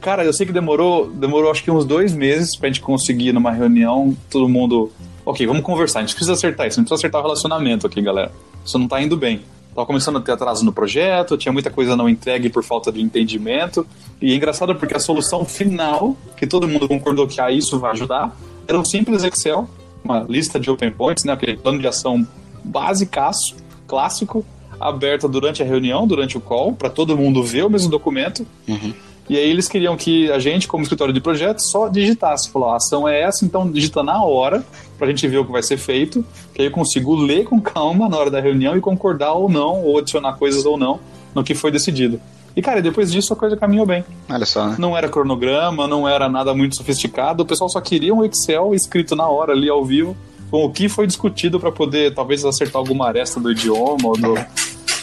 Cara, 0.00 0.24
eu 0.24 0.32
sei 0.32 0.44
que 0.44 0.52
demorou, 0.52 1.08
demorou 1.08 1.50
acho 1.50 1.62
que 1.62 1.70
uns 1.70 1.84
dois 1.84 2.12
meses 2.12 2.56
pra 2.56 2.68
gente 2.68 2.80
conseguir 2.80 3.32
numa 3.32 3.52
reunião, 3.52 4.16
todo 4.30 4.48
mundo. 4.48 4.90
Ok, 5.24 5.46
vamos 5.46 5.62
conversar. 5.62 6.00
A 6.00 6.02
gente 6.02 6.14
precisa 6.14 6.32
acertar 6.32 6.66
isso, 6.66 6.78
a 6.78 6.82
gente 6.82 6.88
precisa 6.88 7.06
acertar 7.06 7.20
o 7.20 7.24
relacionamento 7.24 7.86
aqui, 7.86 8.02
galera. 8.02 8.32
Isso 8.64 8.78
não 8.78 8.88
tá 8.88 9.00
indo 9.00 9.16
bem. 9.16 9.42
Tava 9.74 9.86
começando 9.86 10.18
a 10.18 10.20
ter 10.20 10.32
atraso 10.32 10.64
no 10.64 10.72
projeto, 10.72 11.36
tinha 11.36 11.52
muita 11.52 11.70
coisa 11.70 11.96
não 11.96 12.08
entregue 12.08 12.48
por 12.48 12.62
falta 12.62 12.92
de 12.92 13.00
entendimento. 13.00 13.86
E 14.20 14.32
é 14.32 14.36
engraçado 14.36 14.74
porque 14.74 14.94
a 14.94 15.00
solução 15.00 15.44
final, 15.44 16.16
que 16.36 16.46
todo 16.46 16.68
mundo 16.68 16.86
concordou 16.88 17.26
que 17.26 17.40
ah, 17.40 17.50
isso 17.50 17.78
vai 17.78 17.92
ajudar, 17.92 18.36
era 18.66 18.78
um 18.78 18.84
simples 18.84 19.24
Excel, 19.24 19.68
uma 20.02 20.20
lista 20.20 20.58
de 20.60 20.70
open 20.70 20.90
points, 20.90 21.24
né, 21.24 21.32
aquele 21.32 21.56
plano 21.56 21.78
de 21.78 21.86
ação 21.86 22.26
basicaço, 22.62 23.56
clássico, 23.86 24.44
aberta 24.80 25.28
durante 25.28 25.62
a 25.62 25.66
reunião, 25.66 26.06
durante 26.06 26.36
o 26.36 26.40
call, 26.40 26.72
para 26.72 26.90
todo 26.90 27.16
mundo 27.16 27.42
ver 27.42 27.64
o 27.64 27.70
mesmo 27.70 27.90
documento. 27.90 28.46
Uhum. 28.68 28.92
E 29.28 29.38
aí 29.38 29.48
eles 29.48 29.68
queriam 29.68 29.96
que 29.96 30.30
a 30.30 30.38
gente, 30.38 30.68
como 30.68 30.82
escritório 30.82 31.14
de 31.14 31.20
projeto, 31.20 31.60
só 31.60 31.88
digitasse. 31.88 32.50
Falou, 32.50 32.68
a 32.68 32.76
ação 32.76 33.08
é 33.08 33.22
essa, 33.22 33.44
então 33.44 33.70
digita 33.70 34.02
na 34.02 34.22
hora, 34.22 34.62
pra 34.98 35.08
gente 35.08 35.26
ver 35.26 35.38
o 35.38 35.44
que 35.46 35.52
vai 35.52 35.62
ser 35.62 35.78
feito, 35.78 36.24
que 36.52 36.60
aí 36.60 36.68
eu 36.68 36.72
consigo 36.72 37.14
ler 37.14 37.44
com 37.44 37.60
calma 37.60 38.08
na 38.08 38.18
hora 38.18 38.30
da 38.30 38.40
reunião 38.40 38.76
e 38.76 38.80
concordar 38.80 39.32
ou 39.32 39.48
não, 39.48 39.82
ou 39.82 39.98
adicionar 39.98 40.34
coisas 40.34 40.66
ou 40.66 40.76
não 40.76 41.00
no 41.34 41.42
que 41.42 41.54
foi 41.54 41.70
decidido. 41.70 42.20
E, 42.56 42.62
cara, 42.62 42.80
depois 42.80 43.10
disso 43.10 43.32
a 43.32 43.36
coisa 43.36 43.56
caminhou 43.56 43.84
bem. 43.84 44.04
Olha 44.28 44.46
só, 44.46 44.68
né? 44.68 44.76
Não 44.78 44.96
era 44.96 45.08
cronograma, 45.08 45.88
não 45.88 46.08
era 46.08 46.28
nada 46.28 46.54
muito 46.54 46.76
sofisticado, 46.76 47.42
o 47.42 47.46
pessoal 47.46 47.68
só 47.68 47.80
queria 47.80 48.14
um 48.14 48.24
Excel 48.24 48.74
escrito 48.74 49.16
na 49.16 49.26
hora 49.26 49.52
ali 49.52 49.68
ao 49.68 49.84
vivo, 49.84 50.16
com 50.50 50.64
o 50.64 50.70
que 50.70 50.88
foi 50.88 51.06
discutido 51.06 51.58
para 51.58 51.72
poder 51.72 52.14
talvez 52.14 52.44
acertar 52.44 52.76
alguma 52.76 53.08
aresta 53.08 53.40
do 53.40 53.50
idioma 53.50 54.06
ou 54.06 54.16
do, 54.16 54.34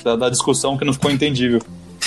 da, 0.04 0.16
da 0.16 0.30
discussão 0.30 0.78
que 0.78 0.86
não 0.86 0.94
ficou 0.94 1.12
entendível. 1.12 1.62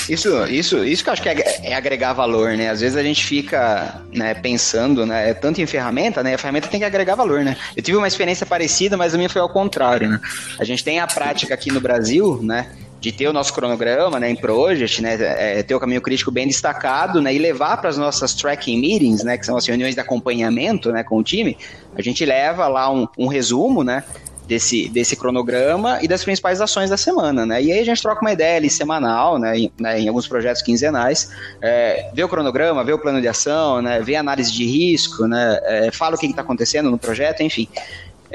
Isso, 0.09 0.29
isso, 0.47 0.85
isso 0.85 1.03
que 1.03 1.09
eu 1.09 1.13
acho 1.13 1.23
que 1.23 1.29
é, 1.29 1.71
é 1.71 1.75
agregar 1.75 2.13
valor, 2.13 2.57
né? 2.57 2.69
Às 2.69 2.81
vezes 2.81 2.97
a 2.97 3.03
gente 3.03 3.25
fica 3.25 4.03
né, 4.13 4.35
pensando, 4.35 5.07
né? 5.07 5.31
É 5.31 5.35
tanto 5.35 5.63
em 5.63 5.67
ferramenta, 5.67 6.23
né? 6.23 6.35
A 6.35 6.39
ferramenta 6.39 6.69
tem 6.69 6.81
que 6.81 6.85
agregar 6.85 7.15
valor, 7.15 7.43
né? 7.43 7.57
Eu 7.75 7.83
tive 7.83 7.97
uma 7.97 8.07
experiência 8.09 8.45
parecida, 8.45 8.97
mas 8.97 9.15
a 9.15 9.17
minha 9.17 9.31
foi 9.31 9.41
ao 9.41 9.49
contrário, 9.49 10.09
né? 10.09 10.21
A 10.59 10.65
gente 10.65 10.85
tem 10.85 11.01
a 11.01 11.07
prática 11.07 11.55
aqui 11.55 11.73
no 11.73 11.81
Brasil, 11.81 12.39
né? 12.43 12.71
De 13.05 13.13
ter 13.13 13.29
o 13.29 13.35
nosso 13.35 13.53
cronograma 13.53 14.19
né, 14.19 14.31
em 14.31 14.35
Project, 14.35 15.03
né, 15.03 15.19
é, 15.21 15.63
ter 15.63 15.75
o 15.75 15.79
caminho 15.79 16.01
crítico 16.01 16.31
bem 16.31 16.47
destacado 16.47 17.21
né, 17.21 17.35
e 17.35 17.39
levar 17.39 17.77
para 17.77 17.91
as 17.91 17.99
nossas 17.99 18.33
tracking 18.33 18.81
meetings, 18.81 19.23
né, 19.23 19.37
que 19.37 19.45
são 19.45 19.59
as 19.59 19.67
reuniões 19.67 19.95
de 19.95 20.01
acompanhamento 20.01 20.91
né, 20.91 21.05
com 21.05 21.19
o 21.19 21.23
time, 21.23 21.59
a 21.95 22.01
gente 22.01 22.25
leva 22.25 22.67
lá 22.67 22.91
um, 22.91 23.07
um 23.19 23.27
resumo 23.27 23.85
né, 23.85 24.03
desse, 24.49 24.89
desse 24.89 25.17
cronograma 25.17 25.99
e 26.03 26.09
das 26.09 26.25
principais 26.25 26.63
ações 26.63 26.89
da 26.89 26.97
semana, 26.97 27.45
né? 27.45 27.63
E 27.63 27.73
aí 27.73 27.79
a 27.79 27.85
gente 27.85 28.01
troca 28.01 28.21
uma 28.21 28.33
ideia 28.33 28.57
ali 28.57 28.69
semanal, 28.69 29.39
né? 29.39 29.59
Em, 29.59 29.73
né, 29.79 30.01
em 30.01 30.09
alguns 30.09 30.29
projetos 30.29 30.61
quinzenais, 30.61 31.31
é, 31.63 32.11
vê 32.13 32.23
o 32.23 32.29
cronograma, 32.29 32.85
vê 32.85 32.93
o 32.93 32.99
plano 32.99 33.21
de 33.21 33.29
ação, 33.29 33.81
né? 33.81 34.01
Vê 34.01 34.17
a 34.17 34.21
análise 34.21 34.53
de 34.53 34.65
risco, 34.67 35.27
né? 35.27 35.59
É, 35.63 35.91
fala 35.91 36.17
o 36.17 36.19
que 36.19 36.27
está 36.27 36.43
acontecendo 36.43 36.91
no 36.91 36.99
projeto, 36.99 37.43
enfim. 37.43 37.69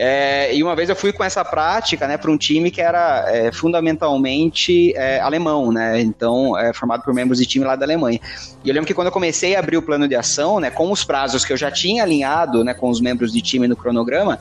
É, 0.01 0.55
e 0.55 0.63
uma 0.63 0.77
vez 0.77 0.87
eu 0.87 0.95
fui 0.95 1.11
com 1.11 1.25
essa 1.25 1.43
prática, 1.43 2.07
né, 2.07 2.15
para 2.15 2.31
um 2.31 2.37
time 2.37 2.71
que 2.71 2.79
era 2.79 3.25
é, 3.27 3.51
fundamentalmente 3.51 4.95
é, 4.95 5.19
alemão, 5.19 5.73
né, 5.73 5.99
então 5.99 6.57
é, 6.57 6.71
formado 6.71 7.03
por 7.03 7.13
membros 7.13 7.37
de 7.37 7.45
time 7.45 7.65
lá 7.65 7.75
da 7.75 7.85
Alemanha. 7.85 8.17
E 8.63 8.69
eu 8.69 8.73
lembro 8.73 8.87
que 8.87 8.93
quando 8.93 9.07
eu 9.07 9.11
comecei 9.11 9.57
a 9.57 9.59
abrir 9.59 9.75
o 9.75 9.81
plano 9.81 10.07
de 10.07 10.15
ação, 10.15 10.57
né, 10.57 10.71
com 10.71 10.89
os 10.89 11.03
prazos 11.03 11.43
que 11.43 11.51
eu 11.51 11.57
já 11.57 11.69
tinha 11.69 12.01
alinhado, 12.01 12.63
né, 12.63 12.73
com 12.73 12.89
os 12.89 13.01
membros 13.01 13.33
de 13.33 13.41
time 13.41 13.67
no 13.67 13.75
cronograma, 13.75 14.39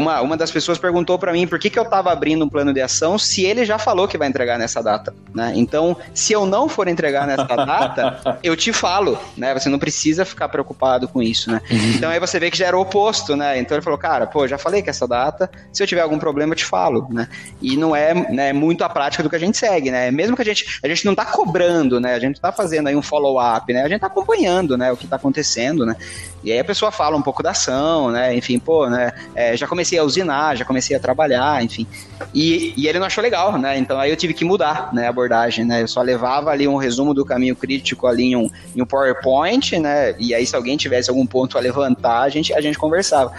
uma, 0.00 0.20
uma 0.20 0.36
das 0.36 0.50
pessoas 0.50 0.78
perguntou 0.78 1.18
para 1.18 1.32
mim 1.32 1.46
por 1.46 1.58
que, 1.58 1.70
que 1.70 1.78
eu 1.78 1.82
estava 1.82 2.10
abrindo 2.10 2.44
um 2.44 2.48
plano 2.48 2.72
de 2.72 2.80
ação 2.80 3.18
se 3.18 3.44
ele 3.44 3.64
já 3.64 3.78
falou 3.78 4.08
que 4.08 4.18
vai 4.18 4.28
entregar 4.28 4.58
nessa 4.58 4.82
data, 4.82 5.14
né? 5.34 5.52
Então, 5.54 5.96
se 6.14 6.32
eu 6.32 6.46
não 6.46 6.68
for 6.68 6.88
entregar 6.88 7.26
nessa 7.26 7.44
data, 7.44 8.38
eu 8.42 8.56
te 8.56 8.72
falo, 8.72 9.18
né? 9.36 9.52
Você 9.54 9.68
não 9.68 9.78
precisa 9.78 10.24
ficar 10.24 10.48
preocupado 10.48 11.06
com 11.06 11.22
isso, 11.22 11.50
né? 11.50 11.60
Uhum. 11.70 11.92
Então 11.96 12.10
aí 12.10 12.18
você 12.18 12.38
vê 12.40 12.50
que 12.50 12.56
já 12.56 12.66
era 12.66 12.76
o 12.76 12.80
oposto, 12.80 13.36
né? 13.36 13.58
Então 13.58 13.76
ele 13.76 13.84
falou, 13.84 13.98
cara, 13.98 14.26
pô, 14.26 14.46
já 14.48 14.58
falei 14.58 14.82
que 14.82 14.90
essa 14.90 15.06
data, 15.06 15.50
se 15.72 15.82
eu 15.82 15.86
tiver 15.86 16.00
algum 16.00 16.18
problema 16.18 16.52
eu 16.52 16.56
te 16.56 16.64
falo, 16.64 17.06
né? 17.10 17.28
E 17.60 17.76
não 17.76 17.94
é 17.94 18.14
né, 18.14 18.52
muito 18.52 18.82
a 18.82 18.88
prática 18.88 19.22
do 19.22 19.30
que 19.30 19.36
a 19.36 19.40
gente 19.40 19.58
segue, 19.58 19.90
né? 19.90 20.10
Mesmo 20.10 20.34
que 20.34 20.42
a 20.42 20.44
gente, 20.44 20.80
a 20.82 20.88
gente 20.88 21.04
não 21.04 21.14
tá 21.14 21.24
cobrando, 21.24 22.00
né? 22.00 22.14
A 22.14 22.18
gente 22.18 22.40
tá 22.40 22.50
fazendo 22.50 22.88
aí 22.88 22.96
um 22.96 23.02
follow-up, 23.02 23.72
né? 23.72 23.82
A 23.82 23.88
gente 23.88 24.00
tá 24.00 24.06
acompanhando, 24.06 24.76
né? 24.76 24.90
O 24.90 24.96
que 24.96 25.06
tá 25.06 25.16
acontecendo, 25.16 25.84
né? 25.84 25.96
E 26.42 26.50
aí 26.50 26.58
a 26.58 26.64
pessoa 26.64 26.90
fala 26.90 27.16
um 27.16 27.22
pouco 27.22 27.42
da 27.42 27.50
ação, 27.50 28.10
né? 28.10 28.34
Enfim, 28.34 28.58
pô, 28.58 28.88
né? 28.88 29.12
É, 29.34 29.56
já 29.56 29.66
comecei 29.66 29.89
a 29.98 30.04
usinar, 30.04 30.56
já 30.56 30.64
comecei 30.64 30.96
a 30.96 31.00
trabalhar, 31.00 31.62
enfim. 31.62 31.86
E, 32.34 32.74
e 32.76 32.86
ele 32.86 32.98
não 32.98 33.06
achou 33.06 33.22
legal, 33.22 33.58
né? 33.58 33.78
Então 33.78 33.98
aí 33.98 34.10
eu 34.10 34.16
tive 34.16 34.34
que 34.34 34.44
mudar, 34.44 34.92
né? 34.92 35.06
A 35.06 35.10
abordagem, 35.10 35.64
né? 35.64 35.82
Eu 35.82 35.88
só 35.88 36.02
levava 36.02 36.50
ali 36.50 36.68
um 36.68 36.76
resumo 36.76 37.14
do 37.14 37.24
caminho 37.24 37.56
crítico 37.56 38.06
ali 38.06 38.24
em 38.24 38.36
um, 38.36 38.50
em 38.74 38.82
um 38.82 38.86
PowerPoint, 38.86 39.78
né? 39.78 40.14
E 40.18 40.34
aí 40.34 40.46
se 40.46 40.54
alguém 40.54 40.76
tivesse 40.76 41.10
algum 41.10 41.26
ponto 41.26 41.56
a 41.56 41.60
levantar, 41.60 42.22
a 42.22 42.28
gente, 42.28 42.52
a 42.52 42.60
gente 42.60 42.78
conversava. 42.78 43.32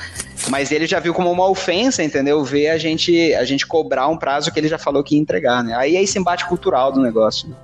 Mas 0.49 0.71
ele 0.71 0.87
já 0.87 0.99
viu 0.99 1.13
como 1.13 1.31
uma 1.31 1.47
ofensa, 1.47 2.03
entendeu? 2.03 2.43
Ver 2.43 2.69
a 2.69 2.77
gente, 2.77 3.33
a 3.35 3.45
gente 3.45 3.65
cobrar 3.65 4.07
um 4.07 4.17
prazo 4.17 4.51
que 4.51 4.59
ele 4.59 4.67
já 4.67 4.77
falou 4.77 5.03
que 5.03 5.15
ia 5.15 5.21
entregar, 5.21 5.63
né? 5.63 5.75
Aí 5.75 5.95
é 5.95 6.01
esse 6.01 6.17
embate 6.17 6.45
cultural 6.45 6.91
do 6.91 6.99
negócio. 6.99 7.47
Né? 7.47 7.55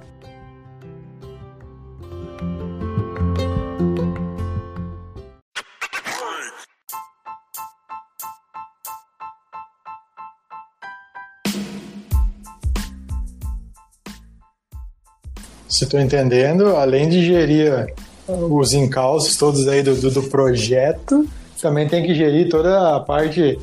Se 15.77 15.83
estou 15.83 15.99
entendendo, 15.99 16.75
além 16.75 17.07
de 17.07 17.23
gerir 17.23 17.93
os 18.27 18.73
encalços 18.73 19.37
todos 19.37 19.67
aí 19.67 19.83
do, 19.83 19.95
do, 19.95 20.09
do, 20.09 20.23
projeto, 20.23 21.27
também 21.61 21.87
tem 21.87 22.03
que 22.03 22.15
gerir 22.15 22.49
toda 22.49 22.95
a 22.95 22.99
parte 22.99 23.59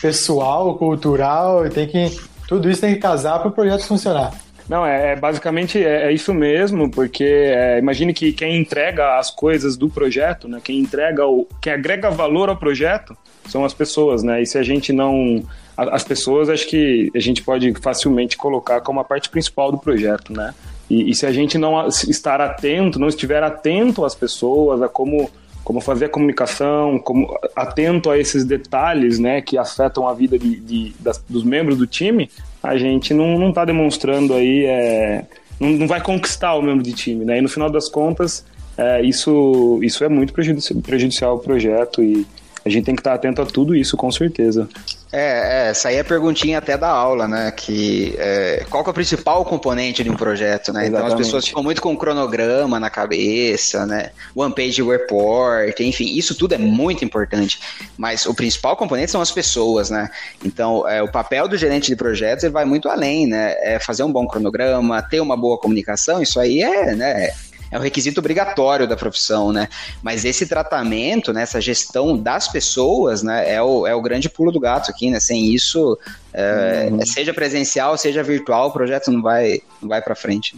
pessoal, 0.00 0.76
cultural, 0.76 1.66
e 1.66 1.70
tem 1.70 1.86
que 1.86 2.18
tudo 2.48 2.70
isso 2.70 2.80
tem 2.80 2.94
que 2.94 3.00
casar 3.00 3.38
para 3.40 3.48
o 3.48 3.52
projeto 3.52 3.86
funcionar. 3.86 4.32
Não, 4.66 4.84
é, 4.84 5.12
é 5.12 5.16
basicamente 5.16 5.82
é, 5.82 6.06
é, 6.06 6.12
isso 6.12 6.32
mesmo, 6.32 6.90
porque 6.90 7.24
é, 7.24 7.78
imagine 7.78 8.14
que 8.14 8.32
quem 8.32 8.56
entrega 8.56 9.18
as 9.18 9.30
coisas 9.30 9.76
do 9.76 9.90
projeto, 9.90 10.48
né, 10.48 10.60
quem 10.64 10.78
entrega 10.78 11.26
o, 11.26 11.46
quem 11.60 11.72
agrega 11.72 12.10
valor 12.10 12.48
ao 12.48 12.56
projeto 12.56 13.16
são 13.46 13.64
as 13.64 13.74
pessoas, 13.74 14.22
né? 14.22 14.42
E 14.42 14.46
se 14.46 14.58
a 14.58 14.62
gente 14.62 14.92
não 14.92 15.42
as 15.76 16.02
pessoas, 16.02 16.48
acho 16.48 16.66
que 16.66 17.10
a 17.14 17.20
gente 17.20 17.42
pode 17.42 17.72
facilmente 17.80 18.36
colocar 18.36 18.80
como 18.80 18.98
a 18.98 19.04
parte 19.04 19.30
principal 19.30 19.70
do 19.70 19.78
projeto, 19.78 20.32
né? 20.32 20.52
E, 20.90 21.10
e, 21.10 21.14
se 21.14 21.26
a 21.26 21.32
gente 21.32 21.58
não 21.58 21.86
estar 21.88 22.40
atento, 22.40 22.98
não 22.98 23.08
estiver 23.08 23.42
atento 23.42 24.04
às 24.04 24.14
pessoas, 24.14 24.80
a 24.80 24.88
como, 24.88 25.30
como 25.62 25.80
fazer 25.80 26.06
a 26.06 26.08
comunicação, 26.08 26.98
como 26.98 27.38
atento 27.54 28.10
a 28.10 28.18
esses 28.18 28.44
detalhes 28.44 29.18
né, 29.18 29.42
que 29.42 29.58
afetam 29.58 30.08
a 30.08 30.14
vida 30.14 30.38
de, 30.38 30.56
de 30.56 30.94
das, 30.98 31.22
dos 31.28 31.44
membros 31.44 31.76
do 31.76 31.86
time, 31.86 32.30
a 32.62 32.76
gente 32.76 33.12
não 33.12 33.50
está 33.50 33.64
demonstrando 33.64 34.34
aí, 34.34 34.64
é, 34.64 35.24
não, 35.60 35.70
não, 35.70 35.86
vai 35.86 36.00
conquistar 36.00 36.54
o 36.54 36.62
membro 36.62 36.82
de 36.82 36.92
time. 36.92 37.24
Né? 37.24 37.38
E 37.38 37.40
no 37.42 37.48
final 37.48 37.70
das 37.70 37.88
contas, 37.88 38.44
é, 38.76 39.02
isso, 39.02 39.78
isso 39.82 40.04
é 40.04 40.08
muito 40.08 40.32
prejudicial, 40.32 40.80
prejudicial 40.80 41.30
ao 41.32 41.38
projeto 41.38 42.02
e 42.02 42.26
a 42.68 42.72
gente 42.72 42.84
tem 42.84 42.94
que 42.94 43.00
estar 43.00 43.14
atento 43.14 43.42
a 43.42 43.46
tudo 43.46 43.74
isso, 43.74 43.96
com 43.96 44.10
certeza. 44.10 44.68
É, 45.10 45.66
é, 45.66 45.70
essa 45.70 45.88
aí 45.88 45.96
é 45.96 46.00
a 46.00 46.04
perguntinha 46.04 46.58
até 46.58 46.76
da 46.76 46.88
aula, 46.88 47.26
né? 47.26 47.50
Que 47.50 48.14
é, 48.18 48.66
qual 48.68 48.84
que 48.84 48.90
é 48.90 48.92
o 48.92 48.94
principal 48.94 49.42
componente 49.44 50.04
de 50.04 50.10
um 50.10 50.16
projeto, 50.16 50.70
né? 50.72 50.86
Exatamente. 50.86 50.88
Então 50.88 51.06
as 51.06 51.14
pessoas 51.14 51.46
ficam 51.46 51.62
muito 51.62 51.80
com 51.80 51.96
cronograma 51.96 52.78
na 52.78 52.90
cabeça, 52.90 53.86
né? 53.86 54.10
One 54.34 54.54
page 54.54 54.82
report, 54.82 55.80
enfim, 55.80 56.14
isso 56.14 56.34
tudo 56.34 56.54
é 56.54 56.58
muito 56.58 57.04
importante. 57.04 57.58
Mas 57.96 58.26
o 58.26 58.34
principal 58.34 58.76
componente 58.76 59.10
são 59.10 59.22
as 59.22 59.30
pessoas, 59.30 59.88
né? 59.88 60.10
Então 60.44 60.86
é, 60.86 61.02
o 61.02 61.10
papel 61.10 61.48
do 61.48 61.56
gerente 61.56 61.86
de 61.88 61.96
projetos 61.96 62.44
ele 62.44 62.52
vai 62.52 62.66
muito 62.66 62.88
além, 62.88 63.26
né? 63.26 63.56
É 63.60 63.78
fazer 63.78 64.02
um 64.02 64.12
bom 64.12 64.26
cronograma, 64.26 65.00
ter 65.02 65.20
uma 65.20 65.36
boa 65.36 65.58
comunicação, 65.58 66.20
isso 66.20 66.38
aí 66.38 66.62
é, 66.62 66.94
né? 66.94 67.30
É 67.70 67.78
um 67.78 67.82
requisito 67.82 68.20
obrigatório 68.20 68.86
da 68.86 68.96
profissão, 68.96 69.52
né? 69.52 69.68
Mas 70.02 70.24
esse 70.24 70.46
tratamento, 70.46 71.32
né, 71.32 71.42
essa 71.42 71.60
gestão 71.60 72.16
das 72.16 72.48
pessoas, 72.48 73.22
né, 73.22 73.52
é 73.52 73.62
o, 73.62 73.86
é 73.86 73.94
o 73.94 74.00
grande 74.00 74.28
pulo 74.28 74.50
do 74.50 74.60
gato 74.60 74.90
aqui, 74.90 75.10
né? 75.10 75.20
Sem 75.20 75.52
isso, 75.52 75.98
é, 76.32 76.88
uhum. 76.90 77.04
seja 77.04 77.34
presencial, 77.34 77.96
seja 77.98 78.22
virtual, 78.22 78.68
o 78.68 78.72
projeto 78.72 79.10
não 79.10 79.22
vai, 79.22 79.60
não 79.80 79.88
vai 79.88 80.00
para 80.00 80.14
frente. 80.14 80.56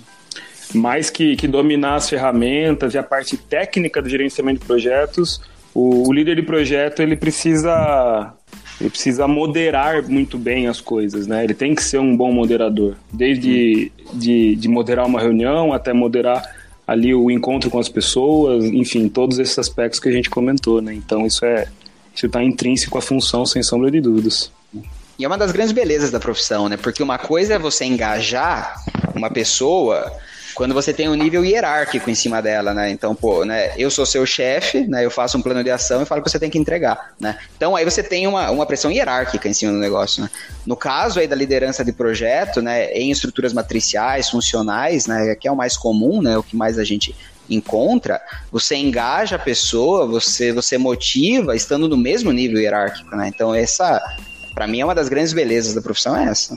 Mais 0.72 1.10
que, 1.10 1.34
que 1.34 1.48
dominar 1.48 1.96
as 1.96 2.08
ferramentas 2.08 2.94
e 2.94 2.98
a 2.98 3.02
parte 3.02 3.36
técnica 3.36 4.00
do 4.00 4.08
gerenciamento 4.08 4.60
de 4.60 4.66
projetos, 4.66 5.40
o, 5.74 6.08
o 6.08 6.12
líder 6.12 6.36
de 6.36 6.42
projeto 6.42 7.02
ele 7.02 7.16
precisa 7.16 8.34
ele 8.80 8.88
precisa 8.88 9.28
moderar 9.28 10.02
muito 10.02 10.38
bem 10.38 10.66
as 10.66 10.80
coisas, 10.80 11.26
né? 11.26 11.44
Ele 11.44 11.52
tem 11.52 11.74
que 11.74 11.82
ser 11.82 11.98
um 11.98 12.16
bom 12.16 12.32
moderador, 12.32 12.94
desde 13.12 13.92
de, 14.14 14.56
de 14.56 14.68
moderar 14.68 15.06
uma 15.06 15.20
reunião 15.20 15.74
até 15.74 15.92
moderar 15.92 16.42
ali 16.90 17.14
o 17.14 17.30
encontro 17.30 17.70
com 17.70 17.78
as 17.78 17.88
pessoas, 17.88 18.64
enfim, 18.64 19.08
todos 19.08 19.38
esses 19.38 19.56
aspectos 19.56 20.00
que 20.00 20.08
a 20.08 20.12
gente 20.12 20.28
comentou, 20.28 20.82
né? 20.82 20.92
Então 20.92 21.24
isso 21.24 21.44
é 21.44 21.68
isso 22.12 22.26
está 22.26 22.42
intrínseco 22.42 22.98
à 22.98 23.00
função, 23.00 23.46
sem 23.46 23.62
sombra 23.62 23.92
de 23.92 24.00
dúvidas. 24.00 24.50
E 25.16 25.24
é 25.24 25.28
uma 25.28 25.38
das 25.38 25.52
grandes 25.52 25.70
belezas 25.70 26.10
da 26.10 26.18
profissão, 26.18 26.68
né? 26.68 26.76
Porque 26.76 27.00
uma 27.00 27.16
coisa 27.16 27.54
é 27.54 27.58
você 27.60 27.84
engajar 27.84 28.74
uma 29.14 29.30
pessoa 29.30 30.12
quando 30.60 30.74
você 30.74 30.92
tem 30.92 31.08
um 31.08 31.14
nível 31.14 31.42
hierárquico 31.42 32.10
em 32.10 32.14
cima 32.14 32.42
dela, 32.42 32.74
né? 32.74 32.90
Então, 32.90 33.14
pô, 33.14 33.46
né? 33.46 33.72
Eu 33.78 33.90
sou 33.90 34.04
seu 34.04 34.26
chefe, 34.26 34.86
né? 34.86 35.02
Eu 35.02 35.10
faço 35.10 35.38
um 35.38 35.40
plano 35.40 35.64
de 35.64 35.70
ação 35.70 36.02
e 36.02 36.04
falo 36.04 36.22
que 36.22 36.28
você 36.28 36.38
tem 36.38 36.50
que 36.50 36.58
entregar, 36.58 37.14
né? 37.18 37.38
Então, 37.56 37.74
aí 37.74 37.82
você 37.82 38.02
tem 38.02 38.26
uma, 38.26 38.50
uma 38.50 38.66
pressão 38.66 38.92
hierárquica 38.92 39.48
em 39.48 39.54
cima 39.54 39.72
do 39.72 39.78
negócio, 39.78 40.22
né? 40.22 40.28
No 40.66 40.76
caso 40.76 41.18
aí 41.18 41.26
da 41.26 41.34
liderança 41.34 41.82
de 41.82 41.94
projeto, 41.94 42.60
né? 42.60 42.92
Em 42.92 43.10
estruturas 43.10 43.54
matriciais, 43.54 44.28
funcionais, 44.28 45.06
né? 45.06 45.34
Que 45.34 45.48
é 45.48 45.50
o 45.50 45.56
mais 45.56 45.78
comum, 45.78 46.20
né? 46.20 46.36
O 46.36 46.42
que 46.42 46.54
mais 46.54 46.78
a 46.78 46.84
gente 46.84 47.16
encontra, 47.48 48.20
você 48.52 48.76
engaja 48.76 49.36
a 49.36 49.38
pessoa, 49.38 50.06
você, 50.06 50.52
você 50.52 50.76
motiva 50.76 51.56
estando 51.56 51.88
no 51.88 51.96
mesmo 51.96 52.32
nível 52.32 52.60
hierárquico, 52.60 53.16
né? 53.16 53.28
Então, 53.34 53.54
essa, 53.54 53.98
para 54.54 54.66
mim, 54.66 54.82
é 54.82 54.84
uma 54.84 54.94
das 54.94 55.08
grandes 55.08 55.32
belezas 55.32 55.72
da 55.72 55.80
profissão, 55.80 56.14
é 56.14 56.24
essa 56.24 56.54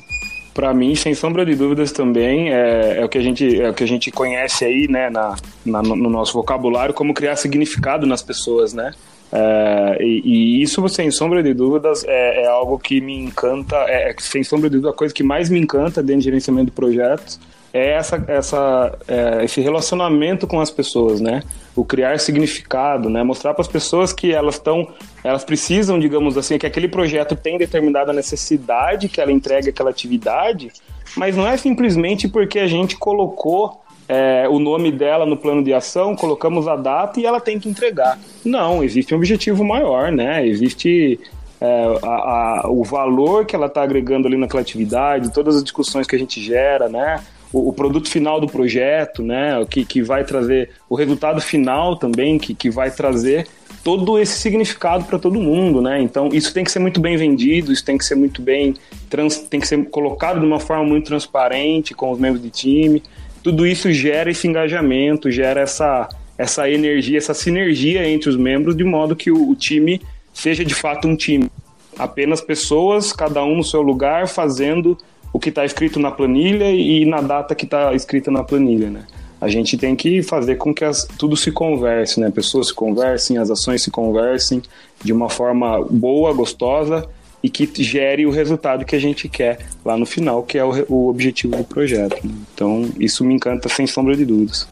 para 0.53 0.73
mim, 0.73 0.95
sem 0.95 1.13
sombra 1.13 1.45
de 1.45 1.55
dúvidas 1.55 1.91
também, 1.91 2.53
é, 2.53 2.99
é, 2.99 3.05
o 3.05 3.09
que 3.09 3.17
a 3.17 3.21
gente, 3.21 3.61
é 3.61 3.69
o 3.69 3.73
que 3.73 3.83
a 3.83 3.87
gente 3.87 4.11
conhece 4.11 4.63
aí, 4.63 4.87
né, 4.87 5.09
na, 5.09 5.35
na 5.65 5.81
no 5.81 6.09
nosso 6.09 6.33
vocabulário, 6.33 6.93
como 6.93 7.13
criar 7.13 7.35
significado 7.35 8.05
nas 8.05 8.21
pessoas, 8.21 8.73
né? 8.73 8.91
É, 9.35 9.97
e, 9.99 10.21
e, 10.23 10.61
isso, 10.61 10.87
sem 10.89 11.09
sombra 11.09 11.41
de 11.41 11.55
dúvidas, 11.55 12.03
é, 12.03 12.43
é 12.43 12.47
algo 12.47 12.77
que 12.77 13.01
me 13.01 13.17
encanta, 13.17 13.75
é, 13.87 14.11
é, 14.11 14.15
sem 14.19 14.43
sombra 14.43 14.69
de 14.69 14.75
dúvida, 14.75 14.91
a 14.91 14.93
coisa 14.93 15.11
que 15.11 15.23
mais 15.23 15.49
me 15.49 15.59
encanta 15.59 16.03
dentro 16.03 16.19
de 16.19 16.25
gerenciamento 16.25 16.65
de 16.67 16.71
projetos 16.71 17.39
é 17.73 17.93
essa, 17.93 18.23
essa, 18.27 18.99
é, 19.07 19.43
esse 19.43 19.59
relacionamento 19.59 20.45
com 20.45 20.61
as 20.61 20.69
pessoas, 20.69 21.19
né? 21.19 21.41
O 21.75 21.83
criar 21.83 22.19
significado, 22.19 23.09
né? 23.09 23.23
Mostrar 23.23 23.55
para 23.55 23.63
as 23.63 23.67
pessoas 23.67 24.13
que 24.13 24.31
elas 24.31 24.55
estão, 24.55 24.87
elas 25.23 25.43
precisam, 25.43 25.99
digamos 25.99 26.37
assim, 26.37 26.57
que 26.57 26.65
aquele 26.65 26.87
projeto 26.87 27.35
tem 27.35 27.57
determinada 27.57 28.11
necessidade 28.11 29.07
que 29.07 29.21
ela 29.21 29.31
entregue 29.31 29.69
aquela 29.69 29.89
atividade, 29.89 30.71
mas 31.15 31.35
não 31.35 31.47
é 31.47 31.55
simplesmente 31.55 32.27
porque 32.27 32.59
a 32.59 32.67
gente 32.67 32.97
colocou 32.97 33.81
é, 34.07 34.47
o 34.49 34.59
nome 34.59 34.91
dela 34.91 35.25
no 35.25 35.37
plano 35.37 35.63
de 35.63 35.73
ação, 35.73 36.15
colocamos 36.15 36.67
a 36.67 36.75
data 36.75 37.19
e 37.19 37.25
ela 37.25 37.39
tem 37.39 37.59
que 37.59 37.69
entregar. 37.69 38.19
Não, 38.43 38.83
existe 38.83 39.13
um 39.13 39.17
objetivo 39.17 39.63
maior, 39.63 40.11
né? 40.11 40.45
Existe 40.45 41.19
é, 41.61 41.99
a, 42.03 42.65
a, 42.65 42.69
o 42.69 42.83
valor 42.83 43.45
que 43.45 43.55
ela 43.55 43.67
está 43.67 43.83
agregando 43.83 44.27
ali 44.27 44.35
naquela 44.35 44.61
atividade, 44.61 45.31
todas 45.31 45.55
as 45.55 45.63
discussões 45.63 46.05
que 46.05 46.15
a 46.15 46.19
gente 46.19 46.41
gera, 46.41 46.89
né? 46.89 47.23
o, 47.53 47.69
o, 47.69 47.73
produto 47.73 48.09
final 48.09 48.41
do 48.41 48.47
projeto, 48.47 49.21
né? 49.21 49.63
Que, 49.69 49.85
que 49.85 50.01
vai 50.01 50.25
trazer 50.25 50.71
o 50.89 50.95
resultado 50.95 51.39
final 51.39 51.95
também, 51.95 52.39
que, 52.39 52.55
que 52.55 52.69
vai 52.69 52.89
trazer 52.89 53.47
todo 53.83 54.17
esse 54.17 54.39
significado 54.39 55.03
para 55.03 55.19
todo 55.19 55.39
mundo, 55.39 55.81
né? 55.81 56.01
Então 56.01 56.29
isso 56.31 56.53
tem 56.53 56.63
que 56.63 56.71
ser 56.71 56.79
muito 56.79 57.01
bem 57.01 57.17
vendido, 57.17 57.71
isso 57.71 57.83
tem 57.83 57.97
que 57.97 58.05
ser 58.05 58.15
muito 58.15 58.41
bem 58.41 58.73
trans, 59.09 59.39
tem 59.39 59.59
que 59.59 59.67
ser 59.67 59.83
colocado 59.89 60.39
de 60.39 60.45
uma 60.45 60.59
forma 60.59 60.85
muito 60.85 61.07
transparente 61.07 61.93
com 61.93 62.11
os 62.11 62.17
membros 62.17 62.41
de 62.41 62.49
time. 62.49 63.03
Tudo 63.43 63.67
isso 63.67 63.91
gera 63.91 64.31
esse 64.31 64.47
engajamento, 64.47 65.29
gera 65.29 65.61
essa 65.61 66.07
essa 66.35 66.67
energia, 66.67 67.17
essa 67.17 67.33
sinergia 67.33 68.07
entre 68.09 68.27
os 68.27 68.35
membros, 68.35 68.75
de 68.75 68.83
modo 68.83 69.15
que 69.15 69.29
o, 69.29 69.49
o 69.49 69.55
time 69.55 70.01
seja 70.33 70.65
de 70.65 70.73
fato 70.73 71.07
um 71.07 71.15
time. 71.15 71.49
Apenas 71.97 72.41
pessoas, 72.41 73.13
cada 73.13 73.43
um 73.43 73.57
no 73.57 73.63
seu 73.63 73.81
lugar, 73.81 74.27
fazendo 74.27 74.97
o 75.31 75.39
que 75.39 75.49
está 75.49 75.63
escrito 75.63 75.99
na 75.99 76.09
planilha 76.09 76.71
e 76.71 77.05
na 77.05 77.21
data 77.21 77.53
que 77.53 77.65
está 77.65 77.93
escrita 77.93 78.31
na 78.31 78.43
planilha, 78.43 78.89
né? 78.89 79.05
A 79.43 79.49
gente 79.49 79.77
tem 79.77 79.93
que 79.93 80.23
fazer 80.23 80.55
com 80.55 80.73
que 80.73 80.85
as, 80.85 81.03
tudo 81.03 81.35
se 81.35 81.51
converse, 81.51 82.17
né? 82.17 82.31
Pessoas 82.31 82.67
se 82.67 82.73
conversem, 82.73 83.37
as 83.37 83.51
ações 83.51 83.83
se 83.83 83.91
conversem 83.91 84.61
de 85.03 85.11
uma 85.11 85.29
forma 85.29 85.83
boa, 85.83 86.31
gostosa 86.31 87.09
e 87.43 87.49
que 87.49 87.69
gere 87.83 88.25
o 88.25 88.31
resultado 88.31 88.85
que 88.85 88.95
a 88.95 88.99
gente 88.99 89.27
quer 89.27 89.59
lá 89.83 89.97
no 89.97 90.05
final, 90.05 90.43
que 90.43 90.57
é 90.57 90.63
o, 90.63 90.85
o 90.87 91.09
objetivo 91.09 91.57
do 91.57 91.63
projeto. 91.65 92.25
Né? 92.25 92.33
Então, 92.53 92.89
isso 92.97 93.25
me 93.25 93.33
encanta 93.33 93.67
sem 93.67 93.85
sombra 93.85 94.15
de 94.15 94.23
dúvidas. 94.23 94.65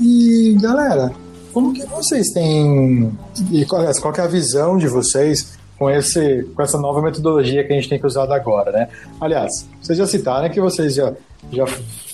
E 0.00 0.56
galera, 0.58 1.12
como 1.56 1.72
que 1.72 1.86
vocês 1.86 2.28
têm 2.34 3.16
e 3.50 3.64
qual, 3.64 3.82
qual 4.02 4.14
é 4.14 4.20
a 4.20 4.26
visão 4.26 4.76
de 4.76 4.86
vocês 4.86 5.56
com 5.78 5.88
esse 5.88 6.46
com 6.54 6.60
essa 6.60 6.76
nova 6.76 7.00
metodologia 7.00 7.64
que 7.64 7.72
a 7.72 7.76
gente 7.76 7.88
tem 7.88 7.98
que 7.98 8.06
usar 8.06 8.30
agora, 8.30 8.70
né? 8.70 8.88
Aliás, 9.18 9.66
vocês 9.80 9.96
já 9.96 10.06
citaram 10.06 10.50
que 10.50 10.60
vocês 10.60 10.94
já 10.94 11.14
já 11.50 11.64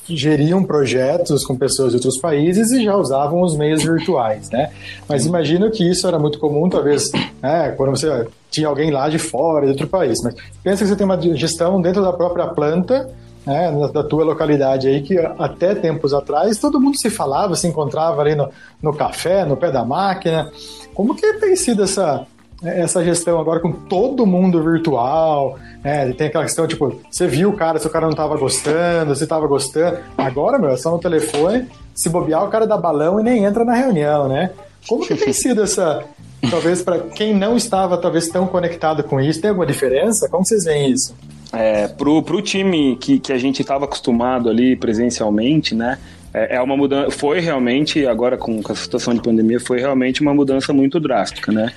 geriam 0.09 0.63
projetos 0.63 1.45
com 1.45 1.57
pessoas 1.57 1.91
de 1.91 1.97
outros 1.97 2.21
países 2.21 2.71
e 2.71 2.85
já 2.85 2.95
usavam 2.97 3.43
os 3.43 3.57
meios 3.57 3.83
virtuais, 3.83 4.49
né? 4.49 4.71
Mas 5.09 5.27
imagino 5.27 5.73
que 5.73 5.91
isso 5.91 6.07
era 6.07 6.21
muito 6.21 6.39
comum, 6.39 6.69
talvez, 6.69 7.11
né, 7.43 7.75
quando 7.77 7.91
você 7.91 8.29
tinha 8.49 8.69
alguém 8.69 8.93
lá 8.93 9.09
de 9.09 9.19
fora, 9.19 9.67
de 9.67 9.73
outro 9.73 9.89
país. 9.89 10.23
Mas 10.23 10.37
pensa 10.63 10.85
que 10.85 10.89
você 10.89 10.95
tem 10.95 11.05
uma 11.05 11.21
gestão 11.37 11.83
dentro 11.83 12.01
da 12.01 12.13
própria 12.13 12.47
planta 12.47 13.11
né, 13.47 13.71
da 13.93 14.03
tua 14.03 14.25
localidade 14.25 14.89
aí, 14.89 15.03
que 15.03 15.19
até 15.19 15.75
tempos 15.75 16.15
atrás 16.15 16.59
todo 16.59 16.81
mundo 16.81 16.97
se 16.97 17.11
falava, 17.11 17.57
se 17.57 17.67
encontrava 17.67 18.21
ali 18.21 18.35
no, 18.35 18.49
no 18.81 18.95
café, 18.95 19.45
no 19.45 19.57
pé 19.57 19.71
da 19.71 19.85
máquina. 19.85 20.51
Como 20.95 21.15
que 21.15 21.33
tem 21.35 21.57
sido 21.57 21.83
essa, 21.83 22.27
essa 22.63 23.05
gestão 23.05 23.41
agora 23.41 23.61
com 23.61 23.73
todo 23.73 24.27
mundo 24.27 24.63
virtual? 24.63 25.59
É, 25.83 26.13
tem 26.13 26.29
aquela 26.29 26.45
questão, 26.45 26.67
tipo, 26.67 27.01
você 27.11 27.27
viu 27.27 27.51
o 27.51 27.57
cara, 27.57 27.79
se 27.79 27.87
o 27.87 27.91
cara 27.91 28.07
não 28.07 28.13
estava 28.13 28.37
gostando, 28.37 29.17
se 29.17 29.25
estava 29.25 29.47
gostando. 29.47 29.99
Agora, 30.17 30.59
meu, 30.59 30.71
é 30.71 30.77
só 30.77 30.91
no 30.91 30.99
telefone, 30.99 31.67
se 31.95 32.09
bobear, 32.09 32.45
o 32.45 32.49
cara 32.49 32.67
dá 32.67 32.77
balão 32.77 33.19
e 33.19 33.23
nem 33.23 33.45
entra 33.45 33.65
na 33.65 33.75
reunião, 33.75 34.29
né? 34.29 34.51
Como 34.87 35.05
que 35.07 35.15
tem 35.15 35.33
sido 35.33 35.63
essa, 35.63 36.05
talvez 36.51 36.83
para 36.83 36.99
quem 37.01 37.35
não 37.35 37.57
estava 37.57 37.97
talvez 37.97 38.29
tão 38.29 38.47
conectado 38.47 39.03
com 39.03 39.21
isso, 39.21 39.41
tem 39.41 39.51
alguma 39.51 39.67
diferença? 39.67 40.29
Como 40.29 40.45
vocês 40.45 40.65
veem 40.65 40.91
isso? 40.91 41.15
É, 41.53 41.87
pro, 41.87 42.23
pro 42.23 42.41
time 42.41 42.97
que, 42.97 43.19
que 43.19 43.33
a 43.33 43.39
gente 43.39 43.61
estava 43.61 43.85
acostumado 43.85 44.49
ali 44.49 44.75
presencialmente, 44.75 45.75
né? 45.75 45.99
É, 46.33 46.57
é 46.57 46.63
uma 46.63 46.77
mudança, 46.77 47.11
foi 47.11 47.41
realmente, 47.41 48.07
agora 48.07 48.39
com, 48.39 48.63
com 48.63 48.73
a 48.73 48.77
situação 48.77 49.13
de 49.15 49.21
pandemia, 49.21 49.61
foi 49.61 49.79
realmente 49.79 50.23
uma 50.23 50.33
mudança 50.33 50.73
muito 50.73 50.99
drástica, 50.99 51.53
né? 51.53 51.71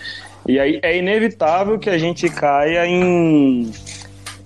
E 0.47 0.59
aí 0.59 0.79
é 0.81 0.97
inevitável 0.97 1.77
que 1.77 1.89
a 1.89 1.97
gente 1.97 2.29
caia 2.29 2.85
em 2.85 3.69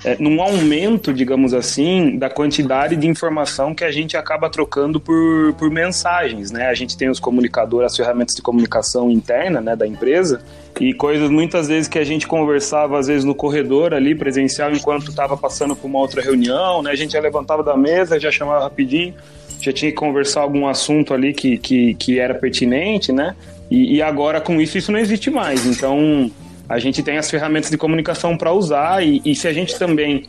é, 0.03 0.15
num 0.17 0.41
aumento, 0.41 1.13
digamos 1.13 1.53
assim, 1.53 2.17
da 2.17 2.29
quantidade 2.29 2.95
de 2.95 3.07
informação 3.07 3.75
que 3.75 3.83
a 3.83 3.91
gente 3.91 4.15
acaba 4.15 4.49
trocando 4.49 4.99
por, 4.99 5.53
por 5.55 5.69
mensagens, 5.69 6.51
né? 6.51 6.67
A 6.67 6.73
gente 6.73 6.95
tem 6.95 7.09
os 7.09 7.19
comunicadores, 7.19 7.91
as 7.91 7.97
ferramentas 7.97 8.35
de 8.35 8.41
comunicação 8.41 9.11
interna, 9.11 9.59
né, 9.59 9.75
da 9.75 9.85
empresa, 9.85 10.41
e 10.79 10.93
coisas 10.93 11.29
muitas 11.29 11.67
vezes 11.67 11.89
que 11.89 11.99
a 11.99 12.03
gente 12.05 12.25
conversava 12.25 12.97
às 12.97 13.07
vezes 13.07 13.25
no 13.25 13.35
corredor 13.35 13.93
ali 13.93 14.15
presencial 14.15 14.71
enquanto 14.71 15.09
estava 15.09 15.35
passando 15.35 15.75
por 15.75 15.87
uma 15.87 15.99
outra 15.99 16.21
reunião, 16.21 16.81
né? 16.81 16.91
A 16.91 16.95
gente 16.95 17.11
já 17.11 17.19
levantava 17.19 17.61
da 17.61 17.75
mesa, 17.75 18.17
já 18.17 18.31
chamava 18.31 18.63
rapidinho, 18.63 19.13
já 19.59 19.73
tinha 19.73 19.91
que 19.91 19.97
conversar 19.97 20.41
algum 20.41 20.65
assunto 20.65 21.13
ali 21.13 21.33
que, 21.33 21.57
que, 21.57 21.93
que 21.95 22.19
era 22.19 22.33
pertinente, 22.33 23.11
né? 23.11 23.35
E, 23.69 23.97
e 23.97 24.01
agora 24.01 24.39
com 24.39 24.61
isso 24.61 24.77
isso 24.77 24.93
não 24.93 24.99
existe 24.99 25.29
mais. 25.29 25.65
Então 25.65 26.31
a 26.69 26.77
gente 26.77 27.01
tem 27.01 27.17
as 27.17 27.29
ferramentas 27.29 27.71
de 27.71 27.77
comunicação 27.77 28.37
para 28.37 28.53
usar 28.53 29.03
e, 29.03 29.19
e, 29.25 29.35
se 29.35 29.47
a 29.47 29.53
gente 29.53 29.77
também 29.77 30.27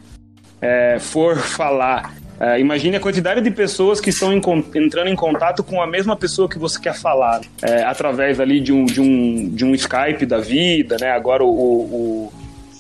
é, 0.61 0.97
for 0.99 1.37
falar, 1.39 2.15
é, 2.41 2.59
imagine 2.59 2.97
a 2.97 3.01
quantidade 3.01 3.43
de 3.43 3.51
pessoas 3.51 4.01
que 4.01 4.09
estão 4.09 4.33
em, 4.33 4.41
entrando 4.75 5.09
em 5.09 5.15
contato 5.15 5.63
com 5.63 5.83
a 5.83 5.87
mesma 5.87 6.17
pessoa 6.17 6.49
que 6.49 6.59
você 6.59 6.81
quer 6.81 6.95
falar, 6.95 7.43
é, 7.61 7.83
através 7.83 8.41
ali 8.41 8.59
de 8.59 8.73
um, 8.73 8.87
de, 8.87 9.01
um, 9.03 9.51
de 9.51 9.65
um 9.67 9.75
Skype 9.75 10.25
da 10.25 10.39
vida, 10.39 10.97
né? 10.99 11.11
Agora 11.11 11.45
o, 11.45 11.51
o, 11.51 12.33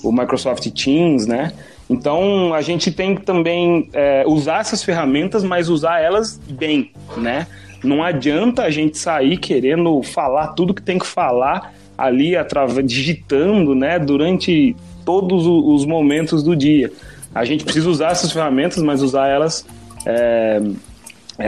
o 0.03 0.11
Microsoft 0.11 0.67
Teams, 0.71 1.27
né? 1.27 1.53
Então 1.91 2.55
a 2.55 2.63
gente 2.63 2.91
tem 2.91 3.15
que 3.15 3.23
também 3.23 3.91
é, 3.93 4.25
usar 4.27 4.61
essas 4.61 4.83
ferramentas, 4.83 5.45
mas 5.45 5.69
usar 5.69 6.01
elas 6.01 6.41
bem, 6.49 6.93
né? 7.19 7.47
Não 7.85 8.03
adianta 8.03 8.63
a 8.63 8.71
gente 8.71 8.97
sair 8.97 9.37
querendo 9.37 10.03
falar 10.03 10.49
tudo 10.49 10.73
que 10.73 10.83
tem 10.83 10.99
que 10.99 11.07
falar 11.07 11.75
ali 12.01 12.37
através 12.37 12.87
digitando, 12.87 13.75
né, 13.75 13.99
durante 13.99 14.75
todos 15.05 15.47
os 15.47 15.85
momentos 15.85 16.43
do 16.43 16.57
dia. 16.57 16.91
A 17.35 17.45
gente 17.45 17.65
precisa 17.65 17.89
usar 17.89 18.11
essas 18.11 18.33
ferramentas, 18.33 18.83
mas 18.83 19.03
usar 19.03 19.29
elas 19.29 19.67
é, 20.07 20.61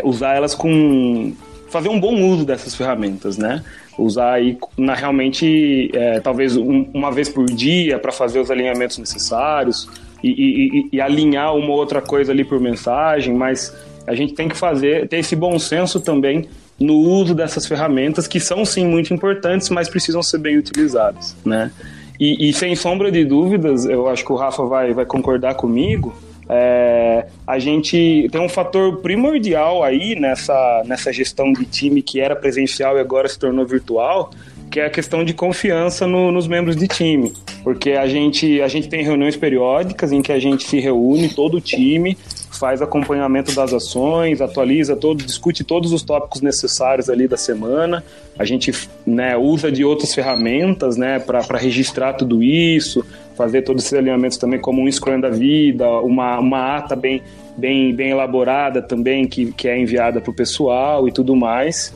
usar 0.05 0.35
elas 0.35 0.55
com 0.55 1.33
fazer 1.69 1.89
um 1.89 1.99
bom 1.99 2.15
uso 2.23 2.45
dessas 2.45 2.75
ferramentas, 2.75 3.39
né? 3.39 3.65
usar 3.99 4.35
aí 4.35 4.59
na 4.77 4.95
realmente 4.95 5.91
é, 5.93 6.21
talvez 6.21 6.57
um, 6.57 6.87
uma 6.95 7.11
vez 7.11 7.29
por 7.29 7.47
dia 7.47 7.99
para 7.99 8.13
fazer 8.13 8.41
os 8.41 8.51
alinhamentos 8.51 8.99
necessários 8.99 9.89
e, 10.23 10.31
e, 10.31 10.89
e, 10.93 11.01
alinhar 11.01 11.55
uma 11.55 11.73
outra 11.73 12.01
coisa 12.01 12.33
ali 12.33 12.45
por 12.45 12.61
mensagem, 12.61 13.35
mas 13.35 13.75
a 14.07 14.15
gente 14.15 14.35
tem 14.35 14.49
que 14.49 14.57
fazer 14.57 15.09
ter 15.09 15.19
esse 15.19 15.35
bom 15.35 15.59
senso 15.59 16.01
também 16.01 16.49
no 16.83 16.95
uso 16.95 17.35
dessas 17.35 17.67
ferramentas 17.67 18.27
que 18.27 18.41
são 18.41 18.65
sim 18.65 18.87
muito 18.87 19.15
importantes, 19.15 19.71
mas 19.71 19.89
precisam 19.89 20.23
ser 20.23 20.39
bem 20.39 20.57
utilizadas, 20.57 21.37
né? 21.45 21.71
E, 22.19 22.49
e 22.49 22.53
sem 22.53 22.75
sombra 22.77 23.11
de 23.11 23.25
dúvidas, 23.25 23.85
eu 23.85 24.09
acho 24.09 24.25
que 24.25 24.33
o 24.33 24.37
Rafa 24.37 24.65
vai, 24.65 24.93
vai 24.93 25.05
concordar 25.05 25.55
comigo. 25.55 26.15
É, 26.49 27.27
a 27.47 27.59
gente 27.59 28.29
tem 28.31 28.41
um 28.41 28.49
fator 28.49 28.99
primordial 28.99 29.83
aí 29.83 30.15
nessa, 30.15 30.83
nessa 30.85 31.13
gestão 31.13 31.53
de 31.53 31.65
time 31.65 32.03
que 32.03 32.21
era 32.21 32.37
presencial 32.37 32.97
e 32.97 33.01
agora 33.01 33.29
se 33.29 33.39
tornou 33.39 33.65
virtual, 33.65 34.31
que 34.73 34.81
é 34.81 34.87
a 34.87 34.91
questão 34.91 35.23
de 35.23 35.35
confiança 35.35 36.07
no, 36.07 36.33
nos 36.33 36.49
membros 36.49 36.75
de 36.75 36.89
time. 36.89 37.31
Porque 37.63 37.91
a 37.93 38.07
gente, 38.07 38.63
a 38.63 38.69
gente 38.69 38.89
tem 38.89 39.05
reuniões 39.05 39.37
periódicas 39.37 40.11
em 40.11 40.23
que 40.23 40.33
a 40.33 40.39
gente 40.39 40.67
se 40.67 40.81
reúne, 40.81 41.29
todo 41.29 41.59
o 41.59 41.61
time, 41.61 42.17
faz 42.51 42.81
acompanhamento 42.81 43.55
das 43.55 43.75
ações, 43.75 44.41
atualiza 44.41 44.97
todo, 44.97 45.23
discute 45.23 45.63
todos 45.63 45.93
os 45.93 46.03
tópicos 46.03 46.41
necessários 46.41 47.11
ali 47.11 47.29
da 47.29 47.37
semana. 47.37 48.03
A 48.39 48.47
gente 48.47 48.73
né, 49.05 49.37
usa 49.37 49.71
de 49.71 49.85
outras 49.85 50.15
ferramentas 50.15 50.97
né, 50.97 51.19
para 51.19 51.59
registrar 51.59 52.15
tudo 52.15 52.43
isso, 52.43 53.05
fazer 53.37 53.63
todos 53.63 53.85
esses 53.85 53.99
alinhamentos 53.99 54.39
também 54.39 54.59
como 54.59 54.81
um 54.81 54.91
Scrum 54.91 55.21
da 55.21 55.29
vida, 55.29 55.87
uma, 56.01 56.41
uma 56.41 56.79
ata 56.79 56.97
bem, 56.97 57.23
bem, 57.59 57.95
bem 57.95 58.09
elaborada 58.09 58.81
também 58.81 59.29
que, 59.29 59.53
que 59.53 59.69
é 59.69 59.79
enviada 59.79 60.19
para 60.19 60.31
o 60.31 60.35
pessoal 60.35 61.07
e 61.07 61.13
tudo 61.13 61.37
mais. 61.37 61.93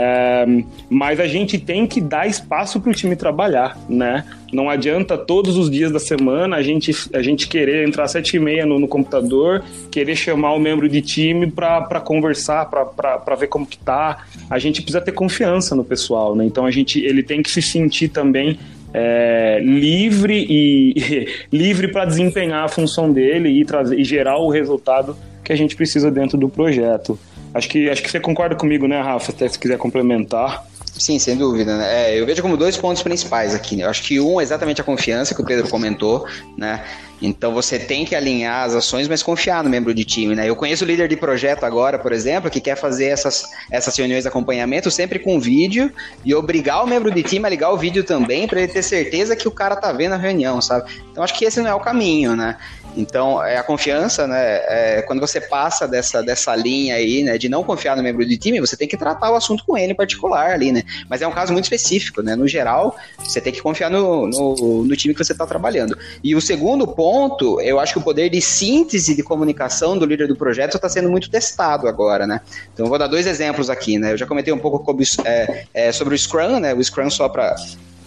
É, 0.00 0.46
mas 0.88 1.18
a 1.18 1.26
gente 1.26 1.58
tem 1.58 1.84
que 1.84 2.00
dar 2.00 2.28
espaço 2.28 2.80
para 2.80 2.92
o 2.92 2.94
time 2.94 3.16
trabalhar, 3.16 3.76
né? 3.88 4.24
Não 4.52 4.70
adianta 4.70 5.18
todos 5.18 5.56
os 5.56 5.68
dias 5.68 5.90
da 5.90 5.98
semana 5.98 6.54
a 6.54 6.62
gente, 6.62 6.92
a 7.12 7.20
gente 7.20 7.48
querer 7.48 7.84
entrar 7.84 8.04
às 8.04 8.12
sete 8.12 8.36
e 8.36 8.38
meia 8.38 8.64
no, 8.64 8.78
no 8.78 8.86
computador, 8.86 9.64
querer 9.90 10.14
chamar 10.14 10.52
o 10.52 10.60
membro 10.60 10.88
de 10.88 11.02
time 11.02 11.50
para 11.50 12.00
conversar, 12.00 12.66
para 12.66 13.34
ver 13.34 13.48
como 13.48 13.66
que 13.66 13.76
tá. 13.76 14.24
A 14.48 14.56
gente 14.56 14.82
precisa 14.82 15.00
ter 15.00 15.10
confiança 15.10 15.74
no 15.74 15.82
pessoal, 15.82 16.36
né? 16.36 16.44
Então 16.44 16.64
a 16.64 16.70
gente, 16.70 17.00
ele 17.00 17.24
tem 17.24 17.42
que 17.42 17.50
se 17.50 17.60
sentir 17.60 18.06
também 18.06 18.56
é, 18.94 19.58
livre 19.60 20.46
e 20.48 21.26
livre 21.52 21.88
para 21.88 22.04
desempenhar 22.04 22.64
a 22.64 22.68
função 22.68 23.12
dele 23.12 23.48
e 23.48 23.64
trazer 23.64 23.98
e 23.98 24.04
gerar 24.04 24.38
o 24.38 24.48
resultado 24.48 25.16
que 25.42 25.52
a 25.52 25.56
gente 25.56 25.74
precisa 25.74 26.08
dentro 26.08 26.38
do 26.38 26.48
projeto. 26.48 27.18
Acho 27.58 27.68
que, 27.68 27.90
acho 27.90 28.02
que 28.02 28.10
você 28.10 28.20
concorda 28.20 28.54
comigo, 28.54 28.86
né, 28.86 29.00
Rafa? 29.00 29.32
Até 29.32 29.48
se 29.48 29.58
quiser 29.58 29.76
complementar. 29.76 30.64
Sim, 30.98 31.18
sem 31.18 31.36
dúvida. 31.36 31.76
Né? 31.76 32.12
É, 32.12 32.20
eu 32.20 32.26
vejo 32.26 32.42
como 32.42 32.56
dois 32.56 32.76
pontos 32.76 33.02
principais 33.02 33.54
aqui. 33.54 33.76
Né? 33.76 33.84
Eu 33.84 33.90
acho 33.90 34.02
que 34.02 34.18
um 34.20 34.40
é 34.40 34.42
exatamente 34.42 34.80
a 34.80 34.84
confiança 34.84 35.34
que 35.34 35.40
o 35.40 35.44
Pedro 35.44 35.68
comentou, 35.68 36.26
né? 36.56 36.84
Então 37.20 37.52
você 37.52 37.78
tem 37.78 38.04
que 38.04 38.14
alinhar 38.14 38.64
as 38.64 38.74
ações, 38.74 39.08
mas 39.08 39.22
confiar 39.22 39.64
no 39.64 39.70
membro 39.70 39.92
de 39.92 40.04
time, 40.04 40.36
né? 40.36 40.48
Eu 40.48 40.54
conheço 40.54 40.84
o 40.84 40.86
líder 40.86 41.08
de 41.08 41.16
projeto 41.16 41.64
agora, 41.64 41.98
por 41.98 42.12
exemplo, 42.12 42.48
que 42.48 42.60
quer 42.60 42.76
fazer 42.76 43.06
essas, 43.06 43.44
essas 43.70 43.96
reuniões 43.96 44.22
de 44.22 44.28
acompanhamento 44.28 44.88
sempre 44.88 45.18
com 45.18 45.40
vídeo 45.40 45.92
e 46.24 46.32
obrigar 46.32 46.84
o 46.84 46.86
membro 46.86 47.10
de 47.10 47.22
time 47.24 47.44
a 47.44 47.48
ligar 47.48 47.72
o 47.72 47.76
vídeo 47.76 48.04
também 48.04 48.46
para 48.46 48.60
ele 48.60 48.72
ter 48.72 48.82
certeza 48.82 49.34
que 49.34 49.48
o 49.48 49.50
cara 49.50 49.74
tá 49.74 49.92
vendo 49.92 50.12
a 50.12 50.16
reunião, 50.16 50.60
sabe? 50.60 50.88
Então 51.10 51.24
acho 51.24 51.36
que 51.36 51.44
esse 51.44 51.60
não 51.60 51.68
é 51.68 51.74
o 51.74 51.80
caminho, 51.80 52.36
né? 52.36 52.56
Então, 52.98 53.40
é 53.42 53.56
a 53.56 53.62
confiança, 53.62 54.26
né? 54.26 54.56
É, 54.66 55.02
quando 55.02 55.20
você 55.20 55.40
passa 55.40 55.86
dessa, 55.86 56.20
dessa 56.20 56.54
linha 56.56 56.96
aí, 56.96 57.22
né, 57.22 57.38
de 57.38 57.48
não 57.48 57.62
confiar 57.62 57.96
no 57.96 58.02
membro 58.02 58.26
do 58.26 58.36
time, 58.36 58.60
você 58.60 58.76
tem 58.76 58.88
que 58.88 58.96
tratar 58.96 59.30
o 59.30 59.36
assunto 59.36 59.64
com 59.64 59.78
ele 59.78 59.92
em 59.92 59.94
particular 59.94 60.50
ali, 60.50 60.72
né? 60.72 60.82
Mas 61.08 61.22
é 61.22 61.28
um 61.28 61.30
caso 61.30 61.52
muito 61.52 61.66
específico, 61.66 62.22
né? 62.22 62.34
No 62.34 62.48
geral, 62.48 62.96
você 63.16 63.40
tem 63.40 63.52
que 63.52 63.62
confiar 63.62 63.88
no, 63.88 64.26
no, 64.26 64.84
no 64.84 64.96
time 64.96 65.14
que 65.14 65.24
você 65.24 65.30
está 65.30 65.46
trabalhando. 65.46 65.96
E 66.24 66.34
o 66.34 66.40
segundo 66.40 66.88
ponto, 66.88 67.60
eu 67.60 67.78
acho 67.78 67.92
que 67.92 67.98
o 68.00 68.02
poder 68.02 68.28
de 68.28 68.40
síntese 68.40 69.14
de 69.14 69.22
comunicação 69.22 69.96
do 69.96 70.04
líder 70.04 70.26
do 70.26 70.34
projeto 70.34 70.74
está 70.74 70.88
sendo 70.88 71.08
muito 71.08 71.30
testado 71.30 71.86
agora, 71.86 72.26
né? 72.26 72.40
Então, 72.74 72.86
vou 72.86 72.98
dar 72.98 73.06
dois 73.06 73.28
exemplos 73.28 73.70
aqui, 73.70 73.96
né? 73.96 74.12
Eu 74.12 74.16
já 74.16 74.26
comentei 74.26 74.52
um 74.52 74.58
pouco 74.58 74.84
sobre, 74.84 75.04
é, 75.24 75.64
é, 75.72 75.92
sobre 75.92 76.16
o 76.16 76.18
Scrum, 76.18 76.58
né? 76.58 76.74
O 76.74 76.82
Scrum 76.82 77.08
só 77.10 77.28
para 77.28 77.54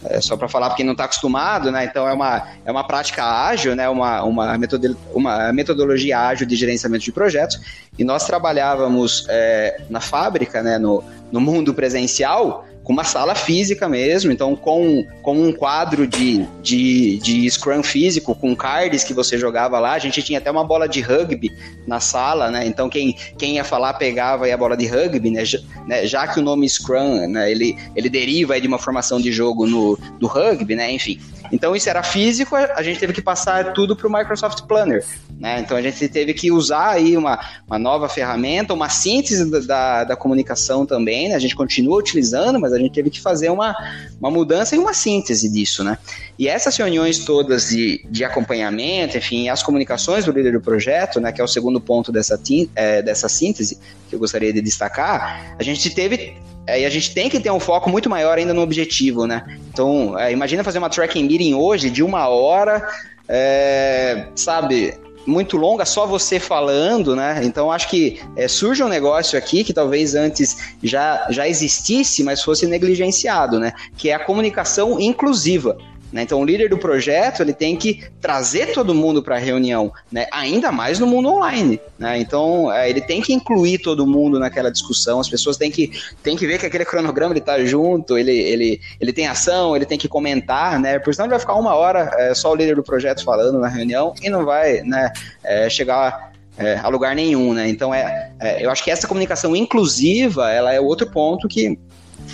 é, 0.06 0.20
só 0.20 0.36
para 0.36 0.48
falar 0.48 0.68
para 0.68 0.78
quem 0.78 0.86
não 0.86 0.94
está 0.94 1.06
acostumado, 1.06 1.72
né? 1.72 1.86
Então 1.86 2.08
é 2.08 2.14
uma, 2.14 2.48
é 2.66 2.72
uma 2.72 2.84
prática 2.84 3.24
ágil, 3.24 3.76
né? 3.76 3.88
Uma, 3.88 4.24
uma, 4.24 4.58
metodolo 4.58 4.98
uma 5.14 5.54
metodologia 5.54 6.20
ágil 6.20 6.48
de 6.48 6.56
gerenciamento 6.56 7.04
de 7.04 7.12
projetos. 7.12 7.60
E 7.98 8.04
nós 8.04 8.26
trabalhávamos 8.26 9.26
é, 9.30 9.82
na 9.90 10.00
fábrica, 10.00 10.64
né? 10.64 10.78
No, 10.78 11.04
no 11.32 11.40
mundo 11.40 11.74
presencial, 11.74 12.66
com 12.84 12.94
uma 12.94 13.04
sala 13.04 13.36
física 13.36 13.88
mesmo, 13.88 14.32
então 14.32 14.56
com, 14.56 15.06
com 15.22 15.38
um 15.38 15.52
quadro 15.52 16.08
de, 16.08 16.46
de, 16.62 17.18
de 17.20 17.50
Scrum 17.50 17.84
físico, 17.84 18.34
com 18.34 18.56
cards 18.56 19.04
que 19.04 19.14
você 19.14 19.38
jogava 19.38 19.80
lá, 19.80 19.94
a 19.94 20.00
gente 20.00 20.22
tinha 20.24 20.40
até 20.40 20.50
uma 20.50 20.64
bola 20.64 20.88
de 20.88 21.02
rugby 21.02 21.52
na 21.86 22.00
sala, 22.00 22.50
né? 22.50 22.66
Então 22.66 22.90
quem, 22.90 23.16
quem 23.38 23.56
ia 23.56 23.64
falar 23.64 23.94
pegava 23.94 24.52
a 24.52 24.58
bola 24.58 24.76
de 24.76 24.88
rugby, 24.88 25.30
né? 25.30 25.46
Já, 25.46 25.60
né? 25.88 26.06
Já 26.08 26.28
que 26.28 26.40
o 26.40 26.44
nome 26.44 26.68
Scrum, 26.68 27.28
né? 27.28 27.52
ele, 27.52 27.78
ele 27.96 28.10
deriva 28.10 28.60
de 28.60 28.68
uma 28.68 28.80
formação 28.80 29.22
de 29.22 29.32
jogo 29.32 29.68
no, 29.68 29.98
do 30.20 30.28
rugby, 30.28 30.76
né? 30.76 30.92
Enfim. 30.92 31.20
Então 31.52 31.76
isso 31.76 31.90
era 31.90 32.02
físico, 32.02 32.56
a 32.56 32.82
gente 32.82 33.00
teve 33.00 33.14
que 33.14 33.22
passar 33.22 33.74
tudo 33.74 33.96
para 33.96 34.08
o 34.08 34.12
Microsoft 34.12 34.62
Planner. 34.64 35.04
Né? 35.40 35.60
Então 35.60 35.76
a 35.76 35.82
gente 35.82 36.08
teve 36.08 36.34
que 36.34 36.52
usar 36.52 36.92
aí 36.92 37.18
uma, 37.18 37.40
uma 37.68 37.78
nova 37.78 38.08
ferramenta, 38.08 38.74
uma 38.74 38.90
síntese 38.90 39.50
da, 39.50 39.60
da, 39.60 40.04
da 40.04 40.16
comunicação 40.16 40.86
também. 40.86 41.30
Né? 41.30 41.36
A 41.36 41.40
gente 41.40 41.56
continua 41.56 41.98
utilizando, 41.98 42.60
mas 42.60 42.72
a 42.74 42.78
gente 42.78 42.94
teve 42.94 43.10
que 43.10 43.20
fazer 43.20 43.50
uma, 43.50 43.76
uma 44.20 44.30
mudança 44.30 44.76
e 44.76 44.80
uma 44.80 44.94
síntese 44.94 45.50
disso. 45.50 45.84
Né? 45.84 45.98
E 46.38 46.48
essas 46.48 46.76
reuniões 46.78 47.20
todas 47.20 47.70
de, 47.70 48.06
de 48.10 48.24
acompanhamento, 48.24 49.18
enfim, 49.18 49.50
as 49.50 49.62
comunicações 49.62 50.26
do 50.26 50.32
líder 50.32 50.54
do 50.54 50.62
projeto, 50.62 51.20
né, 51.20 51.32
que 51.32 51.42
é 51.42 51.44
o 51.44 51.48
segundo 51.48 51.82
ponto 51.82 52.12
dessa, 52.12 52.40
é, 52.76 53.02
dessa 53.02 53.28
síntese 53.28 53.78
que 54.10 54.16
eu 54.16 54.20
gostaria 54.20 54.54
de 54.54 54.62
destacar, 54.62 55.56
a 55.60 55.64
gente 55.64 55.90
teve 55.90 56.36
e 56.80 56.86
a 56.86 56.90
gente 56.90 57.14
tem 57.14 57.30
que 57.30 57.40
ter 57.40 57.52
um 57.52 57.60
foco 57.60 57.90
muito 57.90 58.10
maior 58.10 58.38
ainda 58.38 58.54
no 58.54 58.62
objetivo, 58.62 59.26
né? 59.26 59.44
Então, 59.70 60.18
é, 60.18 60.32
imagina 60.32 60.64
fazer 60.64 60.78
uma 60.78 60.90
tracking 60.90 61.24
meeting 61.24 61.54
hoje 61.54 61.90
de 61.90 62.04
uma 62.04 62.28
hora, 62.28 62.88
é, 63.28 64.28
sabe? 64.36 64.94
muito 65.26 65.58
longa, 65.58 65.86
só 65.86 66.06
você 66.06 66.40
falando, 66.40 67.16
né? 67.16 67.42
Então 67.44 67.72
acho 67.72 67.90
que 67.90 68.20
é, 68.36 68.48
surge 68.48 68.84
um 68.84 68.88
negócio 68.88 69.38
aqui 69.38 69.64
que 69.64 69.74
talvez 69.74 70.16
antes 70.16 70.74
já, 70.82 71.28
já 71.30 71.48
existisse, 71.48 72.24
mas 72.24 72.42
fosse 72.42 72.66
negligenciado, 72.66 73.60
né? 73.60 73.74
Que 73.98 74.10
é 74.10 74.16
a 74.16 74.20
comunicação 74.20 75.00
inclusiva. 75.00 75.78
Né? 76.12 76.24
Então, 76.24 76.42
o 76.42 76.46
líder 76.46 76.70
do 76.70 76.78
projeto 76.78 77.42
ele 77.42 77.54
tem 77.54 77.76
que 77.76 78.04
trazer 78.20 78.74
todo 78.74 78.94
mundo 78.94 79.24
para 79.24 79.38
a 79.38 79.40
reunião, 79.40 79.92
né? 80.12 80.28
ainda 80.32 80.72
mais 80.72 81.00
no 81.00 81.08
mundo 81.08 81.30
online. 81.30 81.80
Né? 81.98 82.20
Então, 82.20 82.72
é, 82.72 82.90
ele 82.90 83.02
tem 83.02 83.22
que 83.22 83.34
incluir 83.34 83.80
todo 83.80 84.06
mundo 84.06 84.38
naquela 84.38 84.72
discussão. 84.72 85.20
As 85.20 85.30
pessoas 85.30 85.58
têm 85.58 85.72
que, 85.72 85.92
têm 86.22 86.36
que 86.36 86.46
ver 86.46 86.60
que 86.60 86.66
aquele 86.66 86.86
cronograma 86.86 87.38
está 87.38 87.64
junto, 87.64 88.18
ele, 88.18 88.38
ele, 88.38 88.82
ele 89.00 89.14
tem 89.14 89.28
ação, 89.28 89.76
ele 89.76 89.86
tem 89.86 89.98
que 89.98 90.08
comentar, 90.08 90.80
né? 90.80 91.00
porque 91.00 91.14
senão 91.14 91.26
ele 91.26 91.32
vai 91.32 91.40
ficar 91.40 91.56
uma 91.56 91.74
hora 91.76 92.12
é, 92.18 92.34
só 92.34 92.52
o 92.52 92.56
líder 92.56 92.76
do 92.76 92.84
projeto 92.84 93.24
falando 93.24 93.60
na 93.60 93.68
reunião 93.68 94.14
e 94.22 94.30
não 94.30 94.44
vai 94.44 94.82
né, 94.82 95.12
é, 95.44 95.70
chegar 95.70 96.32
é, 96.58 96.78
a 96.78 96.88
lugar 96.90 97.16
nenhum, 97.16 97.54
né? 97.54 97.70
Então 97.70 97.94
é, 97.94 98.32
é, 98.40 98.64
eu 98.64 98.70
acho 98.70 98.84
que 98.84 98.92
essa 98.92 99.08
comunicação 99.08 99.56
inclusiva, 99.56 100.52
ela 100.52 100.74
é 100.74 100.80
outro 100.80 101.08
ponto 101.08 101.48
que, 101.48 101.78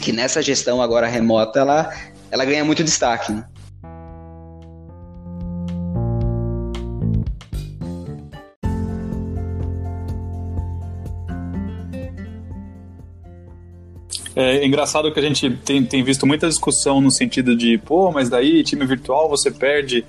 que 0.02 0.12
nessa 0.12 0.42
gestão 0.42 0.82
agora 0.82 1.08
remota, 1.08 1.60
ela, 1.60 1.94
ela 2.32 2.44
ganha 2.44 2.66
muito 2.66 2.84
destaque. 2.84 3.32
Né? 3.32 3.44
É 14.40 14.64
engraçado 14.64 15.12
que 15.12 15.20
a 15.20 15.24
gente 15.24 15.50
tem, 15.66 15.84
tem 15.84 16.04
visto 16.04 16.28
muita 16.28 16.48
discussão 16.48 17.02
no 17.02 17.10
sentido 17.10 17.56
de, 17.56 17.80
pô, 17.80 18.12
mas 18.12 18.30
daí 18.30 18.64
time 18.64 18.86
virtual 18.86 19.28
você 19.28 19.50
perde 19.50 20.06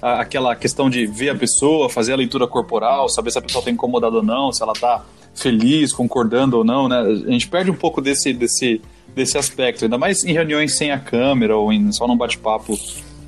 a, 0.00 0.22
aquela 0.22 0.56
questão 0.56 0.88
de 0.88 1.06
ver 1.06 1.28
a 1.28 1.34
pessoa, 1.34 1.90
fazer 1.90 2.14
a 2.14 2.16
leitura 2.16 2.46
corporal, 2.46 3.06
saber 3.10 3.30
se 3.30 3.38
a 3.38 3.42
pessoa 3.42 3.60
está 3.60 3.70
incomodada 3.70 4.16
ou 4.16 4.22
não, 4.22 4.50
se 4.50 4.62
ela 4.62 4.72
está 4.72 5.04
feliz, 5.34 5.92
concordando 5.92 6.56
ou 6.56 6.64
não, 6.64 6.88
né? 6.88 7.00
A 7.00 7.30
gente 7.30 7.46
perde 7.48 7.70
um 7.70 7.74
pouco 7.74 8.00
desse, 8.00 8.32
desse, 8.32 8.80
desse 9.14 9.36
aspecto, 9.36 9.84
ainda 9.84 9.98
mais 9.98 10.24
em 10.24 10.32
reuniões 10.32 10.74
sem 10.74 10.90
a 10.90 10.98
câmera 10.98 11.54
ou 11.54 11.70
em, 11.70 11.92
só 11.92 12.08
num 12.08 12.16
bate-papo 12.16 12.78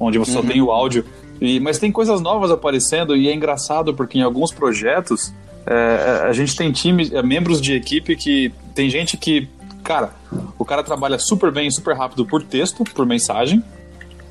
onde 0.01 0.17
você 0.17 0.35
uhum. 0.35 0.43
só 0.43 0.49
tem 0.49 0.63
o 0.63 0.71
áudio. 0.71 1.05
E, 1.43 1.61
mas 1.61 1.79
tem 1.79 1.93
coisas 1.93 2.23
novas 2.23 2.51
aparecendo 2.51 3.15
e 3.15 3.29
é 3.29 3.35
engraçado 3.35 3.93
porque 3.93 4.19
em 4.19 4.23
alguns 4.23 4.51
projetos 4.51 5.31
é, 5.67 6.25
a 6.27 6.33
gente 6.33 6.57
tem 6.57 6.73
times, 6.73 7.13
é, 7.13 7.23
membros 7.23 7.61
de 7.61 7.75
equipe 7.75 8.17
que 8.17 8.51
tem 8.75 8.89
gente 8.89 9.17
que 9.19 9.47
Cara, 9.89 10.11
o 10.59 10.67
cara 10.67 10.83
trabalha 10.83 11.19
super 11.19 11.51
bem, 11.51 11.71
super 11.71 11.97
rápido 11.97 12.27
por 12.27 12.43
texto, 12.43 12.85
por 12.85 13.07
mensagem. 13.07 13.65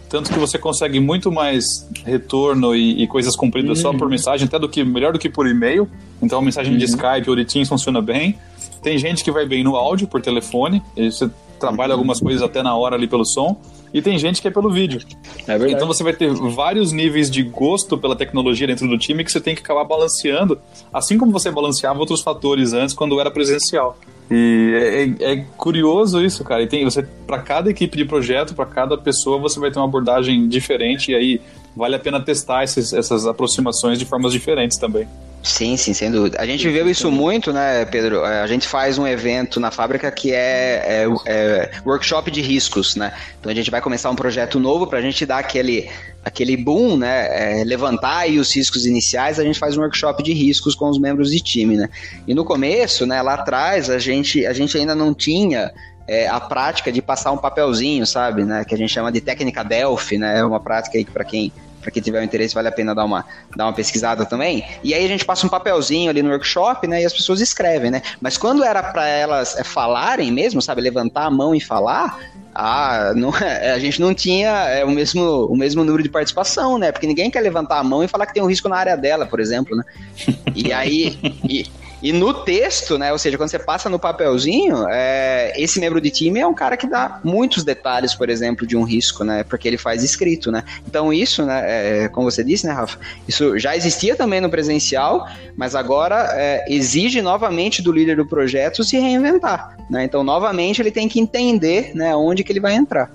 Tanto 0.08 0.32
que 0.32 0.38
você 0.38 0.60
consegue 0.60 0.99
muito 0.99 1.32
mais 1.32 1.89
retorno 2.05 2.76
e, 2.76 3.01
e 3.01 3.08
coisas 3.08 3.36
cumpridas 3.36 3.80
uhum. 3.80 3.91
só 3.91 3.97
por 3.97 4.08
mensagem, 4.08 4.45
até 4.45 4.60
do 4.60 4.70
que 4.70 4.84
melhor 4.84 5.14
do 5.14 5.18
que 5.18 5.28
por 5.28 5.47
e-mail. 5.47 5.89
Então 6.22 6.38
a 6.38 6.41
mensagem 6.43 6.74
uhum. 6.74 6.78
de 6.78 6.86
Skype 6.86 7.28
ou 7.28 7.36
de 7.36 7.43
Teams 7.43 7.68
funciona 7.68 7.99
bem. 8.03 8.38
Tem 8.84 8.99
gente 8.99 9.24
que 9.24 9.32
vai 9.32 9.47
bem 9.47 9.64
no 9.64 9.76
áudio, 9.76 10.08
por 10.08 10.22
telefone. 10.22 10.80
Você 10.95 11.28
trabalha 11.60 11.93
algumas 11.93 12.20
coisas 12.20 12.43
até 12.43 12.62
na 12.62 12.76
hora 12.76 12.95
ali 12.95 13.08
pelo 13.08 13.26
som, 13.26 13.60
e 13.94 14.02
tem 14.02 14.18
gente 14.18 14.42
que 14.42 14.48
é 14.48 14.52
pelo 14.52 14.70
vídeo. 14.70 15.00
É 15.48 15.58
verdade. 15.58 15.74
Então 15.74 15.88
você 15.88 16.04
vai 16.04 16.14
ter 16.14 16.32
vários 16.34 16.92
níveis 16.92 17.30
de 17.30 17.44
gosto 17.44 17.98
pela 17.98 18.16
tecnologia 18.16 18.68
dentro 18.68 18.88
do 18.88 18.98
time 18.98 19.24
que 19.24 19.32
você 19.32 19.40
tem 19.40 19.56
que 19.56 19.62
acabar 19.62 19.84
balanceando, 19.84 20.60
assim 20.94 21.18
como 21.18 21.32
você 21.32 21.50
balanceava 21.50 22.00
outros 22.00 22.22
fatores 22.22 22.74
antes 22.74 22.94
quando 22.94 23.20
era 23.20 23.32
presencial. 23.32 23.98
E 24.30 25.16
é, 25.20 25.32
é 25.32 25.46
curioso 25.56 26.24
isso, 26.24 26.44
cara. 26.44 26.62
E 26.62 26.68
tem 26.68 26.84
você 26.84 27.02
para 27.26 27.40
cada 27.40 27.70
equipe 27.70 27.98
de 27.98 28.06
projeto, 28.06 28.54
para 28.54 28.66
cada 28.66 28.98
pessoa, 28.98 29.38
você 29.38 29.60
vai 29.60 29.72
ter 29.72 29.80
uma 29.80 29.86
abordagem 29.86 30.48
diferente 30.48 31.12
e 31.12 31.16
aí 31.16 31.42
vale 31.78 31.95
a 31.95 31.99
pena 31.99 32.19
testar 32.19 32.63
esses, 32.63 32.91
essas 32.91 33.25
aproximações 33.25 33.99
de 33.99 34.05
formas 34.05 34.34
diferentes 34.34 34.78
também. 34.78 35.07
Sim, 35.43 35.78
sim, 35.78 35.93
sem 35.93 36.11
dúvida. 36.11 36.41
A 36.41 36.45
gente 36.45 36.67
viveu 36.67 36.89
isso 36.89 37.09
muito, 37.09 37.53
né, 37.53 37.86
Pedro? 37.86 38.25
É, 38.25 38.41
a 38.41 38.47
gente 38.47 38.67
faz 38.67 38.97
um 38.97 39.07
evento 39.07 39.59
na 39.59 39.71
fábrica 39.71 40.11
que 40.11 40.34
é, 40.34 41.05
é, 41.05 41.07
é 41.25 41.71
workshop 41.86 42.30
de 42.32 42.41
riscos, 42.41 42.95
né? 42.95 43.13
Então 43.39 43.51
a 43.51 43.55
gente 43.55 43.71
vai 43.71 43.80
começar 43.80 44.09
um 44.09 44.15
projeto 44.15 44.59
novo 44.59 44.88
para 44.88 44.99
a 44.99 45.01
gente 45.01 45.25
dar 45.25 45.38
aquele, 45.38 45.89
aquele 46.25 46.57
boom, 46.57 46.97
né? 46.97 47.61
É, 47.61 47.63
levantar 47.63 48.17
aí 48.17 48.39
os 48.39 48.53
riscos 48.53 48.86
iniciais, 48.86 49.39
a 49.39 49.43
gente 49.43 49.57
faz 49.57 49.78
um 49.78 49.82
workshop 49.82 50.21
de 50.21 50.34
riscos 50.34 50.75
com 50.75 50.89
os 50.89 50.99
membros 50.99 51.32
de 51.32 51.39
time, 51.39 51.78
né? 51.78 51.88
E 52.28 52.34
no 52.34 52.43
começo, 52.43 53.05
né, 53.05 53.21
lá 53.21 53.36
atrás, 53.36 53.89
a 53.89 53.99
gente, 53.99 54.45
a 54.45 54.51
gente 54.51 54.78
ainda 54.78 54.95
não 54.95 55.13
tinha 55.13 55.71
é, 56.07 56.28
a 56.28 56.39
prática 56.39 56.91
de 56.91 57.01
passar 57.01 57.32
um 57.32 57.38
papelzinho, 57.38 58.05
sabe, 58.05 58.43
né? 58.43 58.65
Que 58.65 58.73
a 58.73 58.78
gente 58.78 58.91
chama 58.91 59.11
de 59.11 59.21
técnica 59.21 59.63
Delphi, 59.63 60.17
né? 60.17 60.39
É 60.39 60.43
uma 60.43 60.59
prática 60.59 60.97
aí 60.97 61.05
que 61.05 61.11
para 61.11 61.23
quem 61.23 61.53
para 61.88 61.92
quem 61.94 62.04
tiver 62.04 62.22
interesse, 62.22 62.54
vale 62.54 62.68
a 62.68 62.72
pena 62.72 62.94
dar 62.94 63.06
uma, 63.06 63.26
dar 63.56 63.66
uma 63.66 63.74
pesquisada 63.74 64.26
também. 64.26 64.66
E 64.84 64.94
aí 64.94 65.06
a 65.06 65.08
gente 65.08 65.24
passa 65.24 65.48
um 65.48 65.50
papelzinho 65.50 66.10
ali 66.10 66.22
no 66.22 66.30
workshop, 66.30 66.86
né? 66.86 67.02
E 67.02 67.06
as 67.06 67.14
pessoas 67.14 67.40
escrevem, 67.40 67.90
né? 67.90 68.02
Mas 68.20 68.38
quando 68.38 68.62
era 68.62 68.84
para 68.84 69.08
elas 69.08 69.58
é, 69.58 69.64
falarem 69.64 70.30
mesmo, 70.30 70.62
sabe, 70.62 70.82
levantar 70.82 71.26
a 71.26 71.32
mão 71.32 71.56
e 71.56 71.62
falar, 71.62 72.20
ah, 72.54 73.14
não, 73.16 73.32
a 73.74 73.80
gente 73.80 74.02
não 74.02 74.14
tinha 74.14 74.50
é, 74.50 74.84
o, 74.84 74.90
mesmo, 74.90 75.46
o 75.46 75.56
mesmo 75.56 75.86
número 75.86 76.04
de 76.04 76.10
participação, 76.10 76.78
né? 76.78 76.92
Porque 76.92 77.08
ninguém 77.08 77.32
quer 77.32 77.40
levantar 77.40 77.80
a 77.80 77.84
mão 77.84 78.04
e 78.04 78.08
falar 78.10 78.26
que 78.26 78.34
tem 78.34 78.44
um 78.44 78.48
risco 78.48 78.68
na 78.68 78.76
área 78.76 78.98
dela, 78.98 79.26
por 79.26 79.40
exemplo, 79.40 79.76
né? 79.76 79.84
E 80.54 80.74
aí. 80.74 81.18
E, 81.48 81.66
e 82.02 82.12
no 82.14 82.34
texto, 82.34 82.98
né? 82.98 83.12
Ou 83.12 83.18
seja, 83.18 83.38
quando 83.38 83.50
você 83.50 83.60
passa 83.60 83.89
no 83.89 83.98
papelzinho, 83.98 84.86
é, 84.89 85.54
esse 85.58 85.80
membro 85.80 86.00
de 86.00 86.12
time 86.12 86.39
é 86.39 86.48
um 86.48 86.54
cara 86.54 86.78
que 86.78 86.88
dá 86.88 87.20
muitos 87.24 87.64
detalhes, 87.64 88.14
por 88.14 88.30
exemplo, 88.30 88.68
de 88.68 88.78
um 88.78 88.84
risco, 88.84 89.24
né? 89.24 89.43
Porque 89.43 89.68
ele 89.68 89.78
faz 89.78 90.04
escrito, 90.04 90.52
né? 90.52 90.64
Então 90.88 91.12
isso, 91.12 91.43
né? 91.43 92.04
É, 92.04 92.08
como 92.10 92.30
você 92.30 92.43
disse, 92.43 92.68
né, 92.68 92.74
Rafa? 92.74 93.00
Isso 93.28 93.58
já 93.58 93.76
existia 93.76 94.16
também 94.16 94.39
no 94.39 94.50
presencial, 94.50 95.28
mas 95.56 95.74
agora 95.74 96.30
é, 96.34 96.66
exige 96.70 97.22
novamente 97.22 97.82
do 97.82 97.91
líder 97.91 98.18
do 98.18 98.26
projeto 98.26 98.84
se 98.84 98.98
reinventar, 99.00 99.76
né? 99.89 100.04
Então 100.04 100.24
novamente 100.24 100.82
ele 100.82 100.91
tem 100.91 101.08
que 101.10 101.20
entender, 101.20 101.91
né? 101.95 102.16
Onde 102.16 102.43
que 102.43 102.52
ele 102.52 102.60
vai 102.60 102.76
entrar 102.76 103.12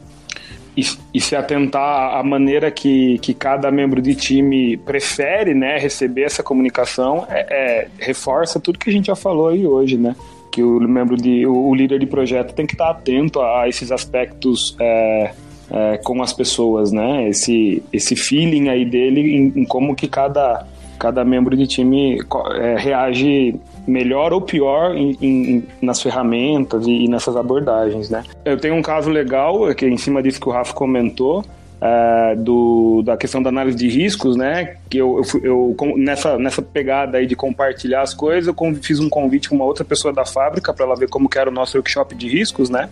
e, 0.77 1.21
se 1.21 1.37
atentar 1.37 2.17
à 2.17 2.23
maneira 2.23 2.71
que, 2.71 3.19
que 3.19 3.35
cada 3.35 3.71
membro 3.71 4.01
de 4.01 4.15
time 4.15 4.77
prefere 4.79 5.55
né, 5.55 5.77
receber 5.79 6.23
essa 6.23 6.43
comunicação, 6.43 7.27
é, 7.29 7.47
é, 7.51 7.89
reforça 7.99 8.59
tudo 8.59 8.79
que 8.79 8.89
a 8.89 8.93
gente 8.93 9.07
já 9.07 9.17
falou 9.17 9.49
aí 9.49 9.67
hoje, 9.67 9.99
né? 9.99 10.17
Que 10.51 10.63
o 10.63 10.81
membro 10.81 11.17
de 11.17 11.47
o 11.47 11.75
líder 11.75 11.99
de 11.99 12.07
projeto 12.07 12.55
tem 12.55 12.67
que 12.67 12.75
estar 12.75 12.91
atento 12.91 13.41
a, 13.41 13.69
esses 13.69 13.93
aspectos 13.93 14.75
é, 14.81 15.33
é, 15.71 15.99
com 15.99 16.23
as 16.23 16.33
pessoas, 16.33 16.91
né? 16.91 17.29
Esse, 17.29 17.83
esse 17.93 18.17
feeling 18.17 18.69
aí 18.69 18.85
dele 18.85 19.37
em, 19.37 19.61
em 19.61 19.65
como 19.65 19.95
que 19.95 20.09
cada, 20.09 20.67
cada 20.99 21.25
membro 21.25 21.55
de 21.55 21.67
time 21.67 22.19
é, 22.61 22.77
reage 22.79 23.55
melhor 23.87 24.33
ou 24.33 24.41
pior 24.41 24.95
em, 24.95 25.17
em, 25.21 25.65
nas 25.81 26.01
ferramentas 26.01 26.87
e, 26.87 27.05
e, 27.05 27.09
nessas 27.09 27.37
abordagens, 27.37 28.11
né? 28.11 28.23
Eu 28.45 28.59
tenho 28.59 28.75
um 28.75 28.83
caso 28.83 29.11
legal, 29.11 29.75
que 29.75 29.85
é 29.85 29.89
em 29.89 29.97
cima 29.97 30.23
disso 30.23 30.41
que 30.41 30.49
o 30.49 30.53
Rafa 30.53 30.73
comentou, 30.73 31.45
é, 31.81 32.37
do, 32.37 33.03
da 33.05 33.17
questão 33.17 33.43
da 33.43 33.49
análise 33.49 33.77
de 33.77 33.89
riscos, 33.89 34.37
né? 34.37 34.77
Que 34.89 34.99
eu, 34.99 35.21
eu, 35.43 35.77
eu, 35.81 35.97
nessa, 35.97 36.39
nessa 36.39 36.63
pegada 36.63 37.19
aí 37.19 37.27
de 37.27 37.35
compartilhar 37.35 38.03
as 38.03 38.15
coisas, 38.15 38.47
eu 38.47 38.75
fiz 38.81 39.01
um 39.01 39.09
convite 39.09 39.49
com 39.49 39.57
uma 39.57 39.65
outra 39.65 39.85
pessoa 39.85 40.15
da 40.15 40.25
fábrica 40.25 40.73
para 40.73 40.87
ela 40.87 40.95
ver 40.95 41.09
como 41.09 41.29
que 41.29 41.39
era 41.39 41.51
o 41.51 41.53
nosso 41.53 41.77
workshop 41.77 42.15
de 42.15 42.29
riscos, 42.29 42.71
né? 42.71 42.89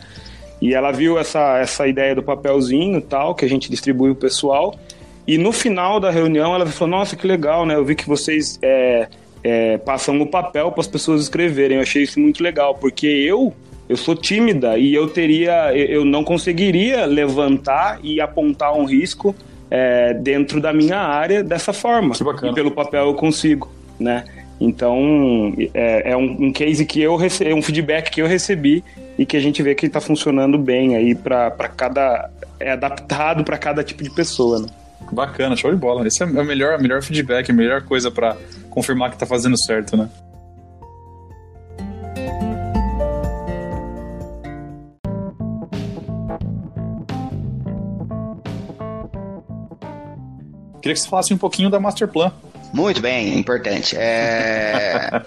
E 0.60 0.74
ela 0.74 0.90
viu 0.90 1.18
essa, 1.18 1.58
essa 1.58 1.86
ideia 1.86 2.14
do 2.14 2.22
papelzinho 2.22 3.00
tal, 3.00 3.34
que 3.34 3.44
a 3.44 3.48
gente 3.48 3.70
distribui 3.70 4.10
o 4.10 4.14
pessoal. 4.14 4.74
E 5.26 5.38
no 5.38 5.52
final 5.52 6.00
da 6.00 6.10
reunião 6.10 6.54
ela 6.54 6.66
falou: 6.66 6.98
Nossa, 6.98 7.14
que 7.14 7.26
legal, 7.26 7.64
né? 7.64 7.76
Eu 7.76 7.84
vi 7.84 7.94
que 7.94 8.06
vocês 8.06 8.58
é, 8.60 9.08
é, 9.42 9.78
passam 9.78 10.20
o 10.20 10.26
papel 10.26 10.70
para 10.70 10.80
as 10.80 10.88
pessoas 10.88 11.22
escreverem. 11.22 11.76
Eu 11.76 11.82
achei 11.82 12.02
isso 12.02 12.20
muito 12.20 12.42
legal, 12.42 12.74
porque 12.74 13.06
eu 13.06 13.52
eu 13.88 13.96
sou 13.96 14.14
tímida 14.14 14.78
e 14.78 14.94
eu 14.94 15.08
teria 15.08 15.74
eu 15.74 16.04
não 16.04 16.22
conseguiria 16.22 17.06
levantar 17.06 17.98
e 18.04 18.20
apontar 18.20 18.72
um 18.72 18.84
risco 18.84 19.34
é, 19.68 20.14
dentro 20.14 20.60
da 20.60 20.72
minha 20.72 20.98
área 20.98 21.42
dessa 21.42 21.72
forma. 21.72 22.14
E 22.50 22.54
pelo 22.54 22.70
papel 22.70 23.06
eu 23.06 23.14
consigo, 23.14 23.68
né? 23.98 24.24
Então 24.60 25.54
é, 25.72 26.12
é 26.12 26.16
um, 26.16 26.46
um, 26.46 26.52
case 26.52 26.84
que 26.84 27.00
eu 27.00 27.16
recebi, 27.16 27.52
um 27.52 27.62
feedback 27.62 28.10
que 28.10 28.20
eu 28.20 28.26
recebi 28.26 28.84
e 29.18 29.24
que 29.24 29.36
a 29.36 29.40
gente 29.40 29.62
vê 29.62 29.74
que 29.74 29.86
está 29.86 30.00
funcionando 30.00 30.58
bem 30.58 30.96
aí 30.96 31.14
para 31.14 31.50
cada 31.76 32.30
é 32.60 32.72
adaptado 32.72 33.42
para 33.42 33.56
cada 33.56 33.82
tipo 33.82 34.02
de 34.02 34.10
pessoa, 34.10 34.60
né? 34.60 34.66
Bacana, 35.12 35.56
show 35.56 35.70
de 35.70 35.76
bola. 35.76 36.06
Esse 36.06 36.22
é 36.22 36.26
o 36.26 36.44
melhor, 36.44 36.78
melhor 36.80 37.02
feedback, 37.02 37.50
a 37.50 37.54
melhor 37.54 37.82
coisa 37.82 38.10
para 38.10 38.36
confirmar 38.70 39.10
que 39.10 39.18
tá 39.18 39.26
fazendo 39.26 39.58
certo, 39.58 39.96
né? 39.96 40.08
Queria 50.80 50.94
que 50.94 51.00
você 51.00 51.08
falasse 51.08 51.34
um 51.34 51.38
pouquinho 51.38 51.68
da 51.68 51.78
Masterplan. 51.78 52.32
Muito 52.72 53.00
bem, 53.00 53.38
importante. 53.38 53.96
É... 53.96 55.22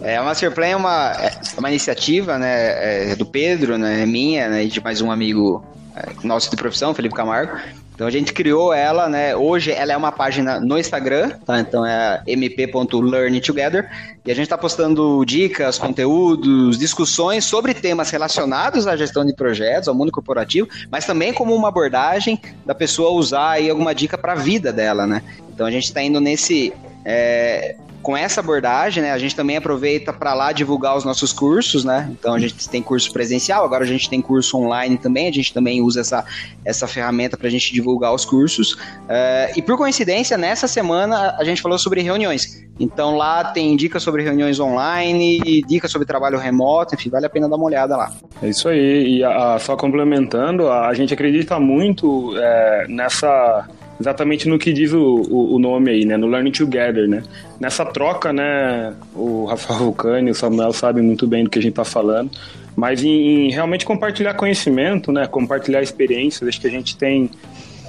É, 0.00 0.16
a 0.16 0.22
Masterplan 0.22 0.66
é 0.66 0.76
uma, 0.76 1.12
é 1.12 1.58
uma 1.58 1.68
iniciativa 1.68 2.38
né, 2.38 3.10
é 3.10 3.16
do 3.16 3.26
Pedro, 3.26 3.76
né, 3.76 4.02
é 4.02 4.06
minha 4.06 4.48
né, 4.48 4.64
e 4.64 4.68
de 4.68 4.80
mais 4.80 5.00
um 5.00 5.10
amigo 5.10 5.64
é, 5.96 6.10
nosso 6.22 6.48
de 6.50 6.56
profissão, 6.56 6.94
Felipe 6.94 7.16
Camargo. 7.16 7.58
Então 7.98 8.06
a 8.06 8.12
gente 8.12 8.32
criou 8.32 8.72
ela, 8.72 9.08
né? 9.08 9.34
Hoje 9.34 9.72
ela 9.72 9.92
é 9.92 9.96
uma 9.96 10.12
página 10.12 10.60
no 10.60 10.78
Instagram, 10.78 11.30
tá? 11.44 11.58
Então 11.58 11.84
é 11.84 12.22
mp.learntogether. 12.28 13.90
E 14.24 14.30
a 14.30 14.34
gente 14.36 14.44
está 14.44 14.56
postando 14.56 15.24
dicas, 15.24 15.78
conteúdos, 15.78 16.78
discussões 16.78 17.44
sobre 17.44 17.74
temas 17.74 18.08
relacionados 18.10 18.86
à 18.86 18.96
gestão 18.96 19.26
de 19.26 19.34
projetos, 19.34 19.88
ao 19.88 19.96
mundo 19.96 20.12
corporativo, 20.12 20.68
mas 20.88 21.06
também 21.06 21.32
como 21.32 21.52
uma 21.52 21.66
abordagem 21.66 22.40
da 22.64 22.72
pessoa 22.72 23.10
usar 23.10 23.50
aí 23.50 23.68
alguma 23.68 23.92
dica 23.92 24.16
para 24.16 24.34
a 24.34 24.36
vida 24.36 24.72
dela, 24.72 25.04
né? 25.04 25.20
Então 25.52 25.66
a 25.66 25.70
gente 25.72 25.86
está 25.86 26.00
indo 26.00 26.20
nesse 26.20 26.72
é, 27.10 27.74
com 28.02 28.14
essa 28.14 28.40
abordagem, 28.40 29.02
né, 29.02 29.12
a 29.12 29.18
gente 29.18 29.34
também 29.34 29.56
aproveita 29.56 30.12
para 30.12 30.34
lá 30.34 30.52
divulgar 30.52 30.94
os 30.94 31.04
nossos 31.04 31.32
cursos, 31.32 31.84
né? 31.84 32.06
Então 32.12 32.34
a 32.34 32.38
gente 32.38 32.68
tem 32.68 32.82
curso 32.82 33.10
presencial, 33.12 33.64
agora 33.64 33.82
a 33.82 33.86
gente 33.86 34.10
tem 34.10 34.20
curso 34.20 34.58
online 34.58 34.98
também, 34.98 35.26
a 35.26 35.32
gente 35.32 35.52
também 35.52 35.80
usa 35.80 36.00
essa, 36.00 36.24
essa 36.64 36.86
ferramenta 36.86 37.36
para 37.36 37.48
a 37.48 37.50
gente 37.50 37.72
divulgar 37.72 38.14
os 38.14 38.26
cursos. 38.26 38.74
Uh, 38.74 39.56
e 39.56 39.62
por 39.62 39.78
coincidência, 39.78 40.36
nessa 40.36 40.68
semana 40.68 41.34
a 41.38 41.44
gente 41.44 41.62
falou 41.62 41.78
sobre 41.78 42.02
reuniões. 42.02 42.62
Então 42.78 43.16
lá 43.16 43.44
tem 43.44 43.74
dicas 43.74 44.02
sobre 44.02 44.22
reuniões 44.22 44.60
online, 44.60 45.62
dicas 45.66 45.90
sobre 45.90 46.06
trabalho 46.06 46.38
remoto, 46.38 46.94
enfim, 46.94 47.08
vale 47.08 47.26
a 47.26 47.30
pena 47.30 47.48
dar 47.48 47.56
uma 47.56 47.64
olhada 47.64 47.96
lá. 47.96 48.12
É 48.42 48.48
isso 48.48 48.68
aí, 48.68 49.16
e 49.16 49.24
a, 49.24 49.54
a, 49.54 49.58
só 49.58 49.76
complementando, 49.76 50.68
a, 50.68 50.88
a, 50.88 50.94
gente 50.94 51.12
acredita 51.12 51.58
muito 51.58 52.34
é, 52.36 52.86
nessa 52.88 53.66
exatamente 54.00 54.48
no 54.48 54.58
que 54.58 54.72
diz 54.72 54.92
o, 54.92 55.00
o, 55.00 55.54
o, 55.54 55.58
nome 55.58 55.90
aí, 55.90 56.04
né? 56.04 56.16
No 56.16 56.26
Learning 56.26 56.52
Together, 56.52 57.08
né? 57.08 57.22
Nessa 57.58 57.84
troca, 57.84 58.32
né? 58.32 58.94
O 59.14 59.44
Rafael 59.46 59.80
Vulcani 59.84 60.30
o 60.30 60.34
Samuel 60.34 60.72
sabem 60.72 61.02
muito 61.02 61.26
bem 61.26 61.44
do 61.44 61.50
que 61.50 61.58
a 61.58 61.62
gente 61.62 61.72
está 61.72 61.84
falando, 61.84 62.30
mas 62.76 63.02
em, 63.02 63.46
em, 63.46 63.50
realmente 63.50 63.84
compartilhar 63.84 64.34
conhecimento, 64.34 65.10
né? 65.12 65.26
Compartilhar 65.26 65.82
experiências, 65.82 66.48
acho 66.48 66.60
que 66.60 66.66
a 66.66 66.70
gente 66.70 66.96
tem, 66.96 67.30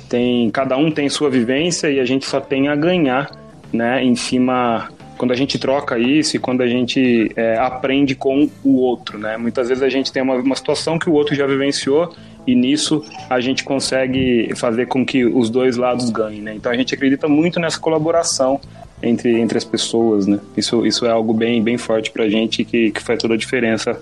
tem, 0.08 0.50
cada 0.50 0.78
um 0.78 0.92
tem 0.92 1.08
sua 1.10 1.30
vivência 1.30 1.90
e 1.90 2.00
a 2.00 2.06
gente 2.06 2.26
só 2.26 2.40
tem 2.40 2.68
a 2.68 2.76
ganhar, 2.76 3.30
né? 3.72 4.04
Em 4.04 4.16
cima 4.16 4.90
quando 5.18 5.32
a 5.32 5.36
gente 5.36 5.60
troca 5.60 6.00
isso 6.00 6.38
e 6.38 6.40
quando 6.40 6.62
a 6.62 6.68
gente 6.68 7.30
é, 7.36 7.58
aprende 7.58 8.16
com 8.16 8.50
o 8.64 8.78
outro, 8.78 9.18
né? 9.20 9.36
Muitas 9.36 9.68
vezes 9.68 9.84
a 9.84 9.90
gente 9.90 10.14
tem 10.14 10.24
uma, 10.24 10.36
uma 10.36 10.56
situação 10.56 10.98
que 10.98 11.10
o 11.10 11.14
outro 11.14 11.36
já 11.36 11.46
vivenciou 11.46 12.16
e 12.46 12.56
nisso 12.56 13.04
a 13.30 13.40
gente 13.40 13.64
consegue 13.64 14.52
fazer 14.56 14.88
com 14.88 15.06
que 15.06 15.26
os 15.26 15.50
dois 15.50 15.78
lados 15.78 16.10
ganhem, 16.10 16.42
né? 16.42 16.54
Então 16.56 16.72
a 16.72 16.76
gente 16.76 16.94
acredita 16.94 17.28
muito 17.28 17.60
nessa 17.60 17.80
colaboração 17.80 18.60
entre, 19.02 19.40
entre 19.40 19.58
as 19.58 19.64
pessoas, 19.64 20.28
né? 20.28 20.40
Isso, 20.58 20.86
isso 20.86 21.06
é 21.06 21.10
algo 21.10 21.34
bem, 21.34 21.62
bem 21.62 21.78
forte 21.78 22.12
pra 22.12 22.28
gente 22.30 22.64
que, 22.64 22.92
que 22.92 23.02
faz 23.02 23.20
toda 23.20 23.34
a 23.34 23.38
diferença 23.38 24.00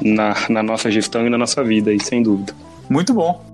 na, 0.00 0.34
na 0.48 0.62
nossa 0.62 0.90
gestão 0.90 1.26
e 1.26 1.30
na 1.30 1.38
nossa 1.38 1.62
vida, 1.62 1.90
aí, 1.90 2.02
sem 2.02 2.22
dúvida. 2.22 2.54
Muito 2.88 3.12
bom. 3.14 3.51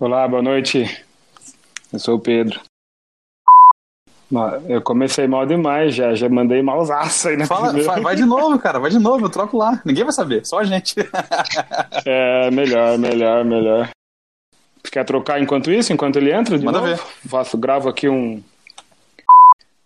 Olá, 0.00 0.26
boa 0.26 0.40
noite. 0.40 1.04
Eu 1.92 1.98
sou 1.98 2.16
o 2.16 2.18
Pedro. 2.18 2.58
Eu 4.66 4.80
comecei 4.80 5.26
mal 5.26 5.44
demais 5.44 5.94
já, 5.94 6.14
já 6.14 6.26
mandei 6.26 6.62
malzaço 6.62 7.28
aí 7.28 7.36
na 7.36 7.46
Fala, 7.46 7.68
primeira. 7.68 8.00
vai 8.00 8.16
de 8.16 8.24
novo, 8.24 8.58
cara, 8.58 8.78
vai 8.78 8.90
de 8.90 8.98
novo, 8.98 9.26
eu 9.26 9.28
troco 9.28 9.58
lá. 9.58 9.82
Ninguém 9.84 10.04
vai 10.04 10.12
saber, 10.14 10.46
só 10.46 10.60
a 10.60 10.64
gente. 10.64 10.94
É, 12.06 12.50
melhor, 12.50 12.96
melhor, 12.96 13.44
melhor. 13.44 13.90
Quer 14.90 15.04
trocar 15.04 15.38
enquanto 15.38 15.70
isso, 15.70 15.92
enquanto 15.92 16.16
ele 16.16 16.32
entra? 16.32 16.58
De 16.58 16.64
Manda 16.64 16.80
novo? 16.80 16.90
ver. 16.94 16.98
Faço, 17.28 17.58
gravo 17.58 17.86
aqui 17.86 18.08
um. 18.08 18.42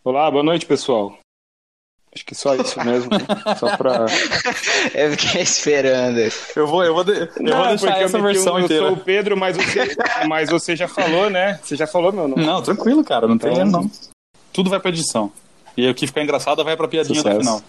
Olá, 0.04 0.30
boa 0.30 0.44
noite, 0.44 0.64
pessoal. 0.64 1.18
Acho 2.14 2.24
que 2.24 2.34
só 2.34 2.54
isso 2.54 2.78
mesmo. 2.84 3.10
né? 3.10 3.18
Só 3.58 3.76
pra. 3.76 4.06
Eu 4.94 5.10
fiquei 5.12 5.42
esperando. 5.42 6.18
Eu 6.54 6.66
vou, 6.66 6.84
eu 6.84 6.94
vou, 6.94 7.02
de- 7.02 7.12
eu 7.12 7.26
vou 7.56 7.66
deixar 7.66 7.86
porque 7.88 8.02
eu 8.02 8.06
essa 8.06 8.20
versão 8.22 8.54
um- 8.54 8.58
eu 8.60 8.64
inteira. 8.66 8.86
sou 8.86 8.94
o 8.94 8.96
Pedro, 9.00 9.36
mas 9.36 9.56
você, 9.56 9.96
mas 10.28 10.48
você 10.50 10.76
já 10.76 10.86
falou, 10.86 11.28
né? 11.28 11.58
Você 11.62 11.74
já 11.74 11.86
falou 11.88 12.12
meu 12.12 12.28
nome. 12.28 12.44
Não, 12.46 12.62
tranquilo, 12.62 13.02
cara, 13.04 13.26
não 13.26 13.36
tem 13.36 13.50
Então- 13.52 13.62
erro, 13.62 13.70
não. 13.72 13.90
Tudo 14.52 14.70
vai 14.70 14.78
pra 14.78 14.90
edição. 14.90 15.32
E 15.76 15.88
o 15.88 15.94
que 15.94 16.06
ficar 16.06 16.22
engraçado 16.22 16.62
vai 16.64 16.76
pra 16.76 16.86
piadinha 16.86 17.16
Sucesso. 17.20 17.38
do 17.38 17.42
final. 17.42 17.62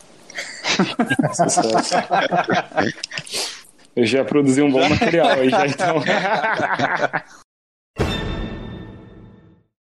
Sucesso. 1.34 1.96
Eu 3.96 4.06
já 4.06 4.24
produzi 4.26 4.62
um 4.62 4.70
bom 4.70 4.88
material 4.90 5.30
aí, 5.30 5.50
já 5.50 5.66
então. 5.66 6.04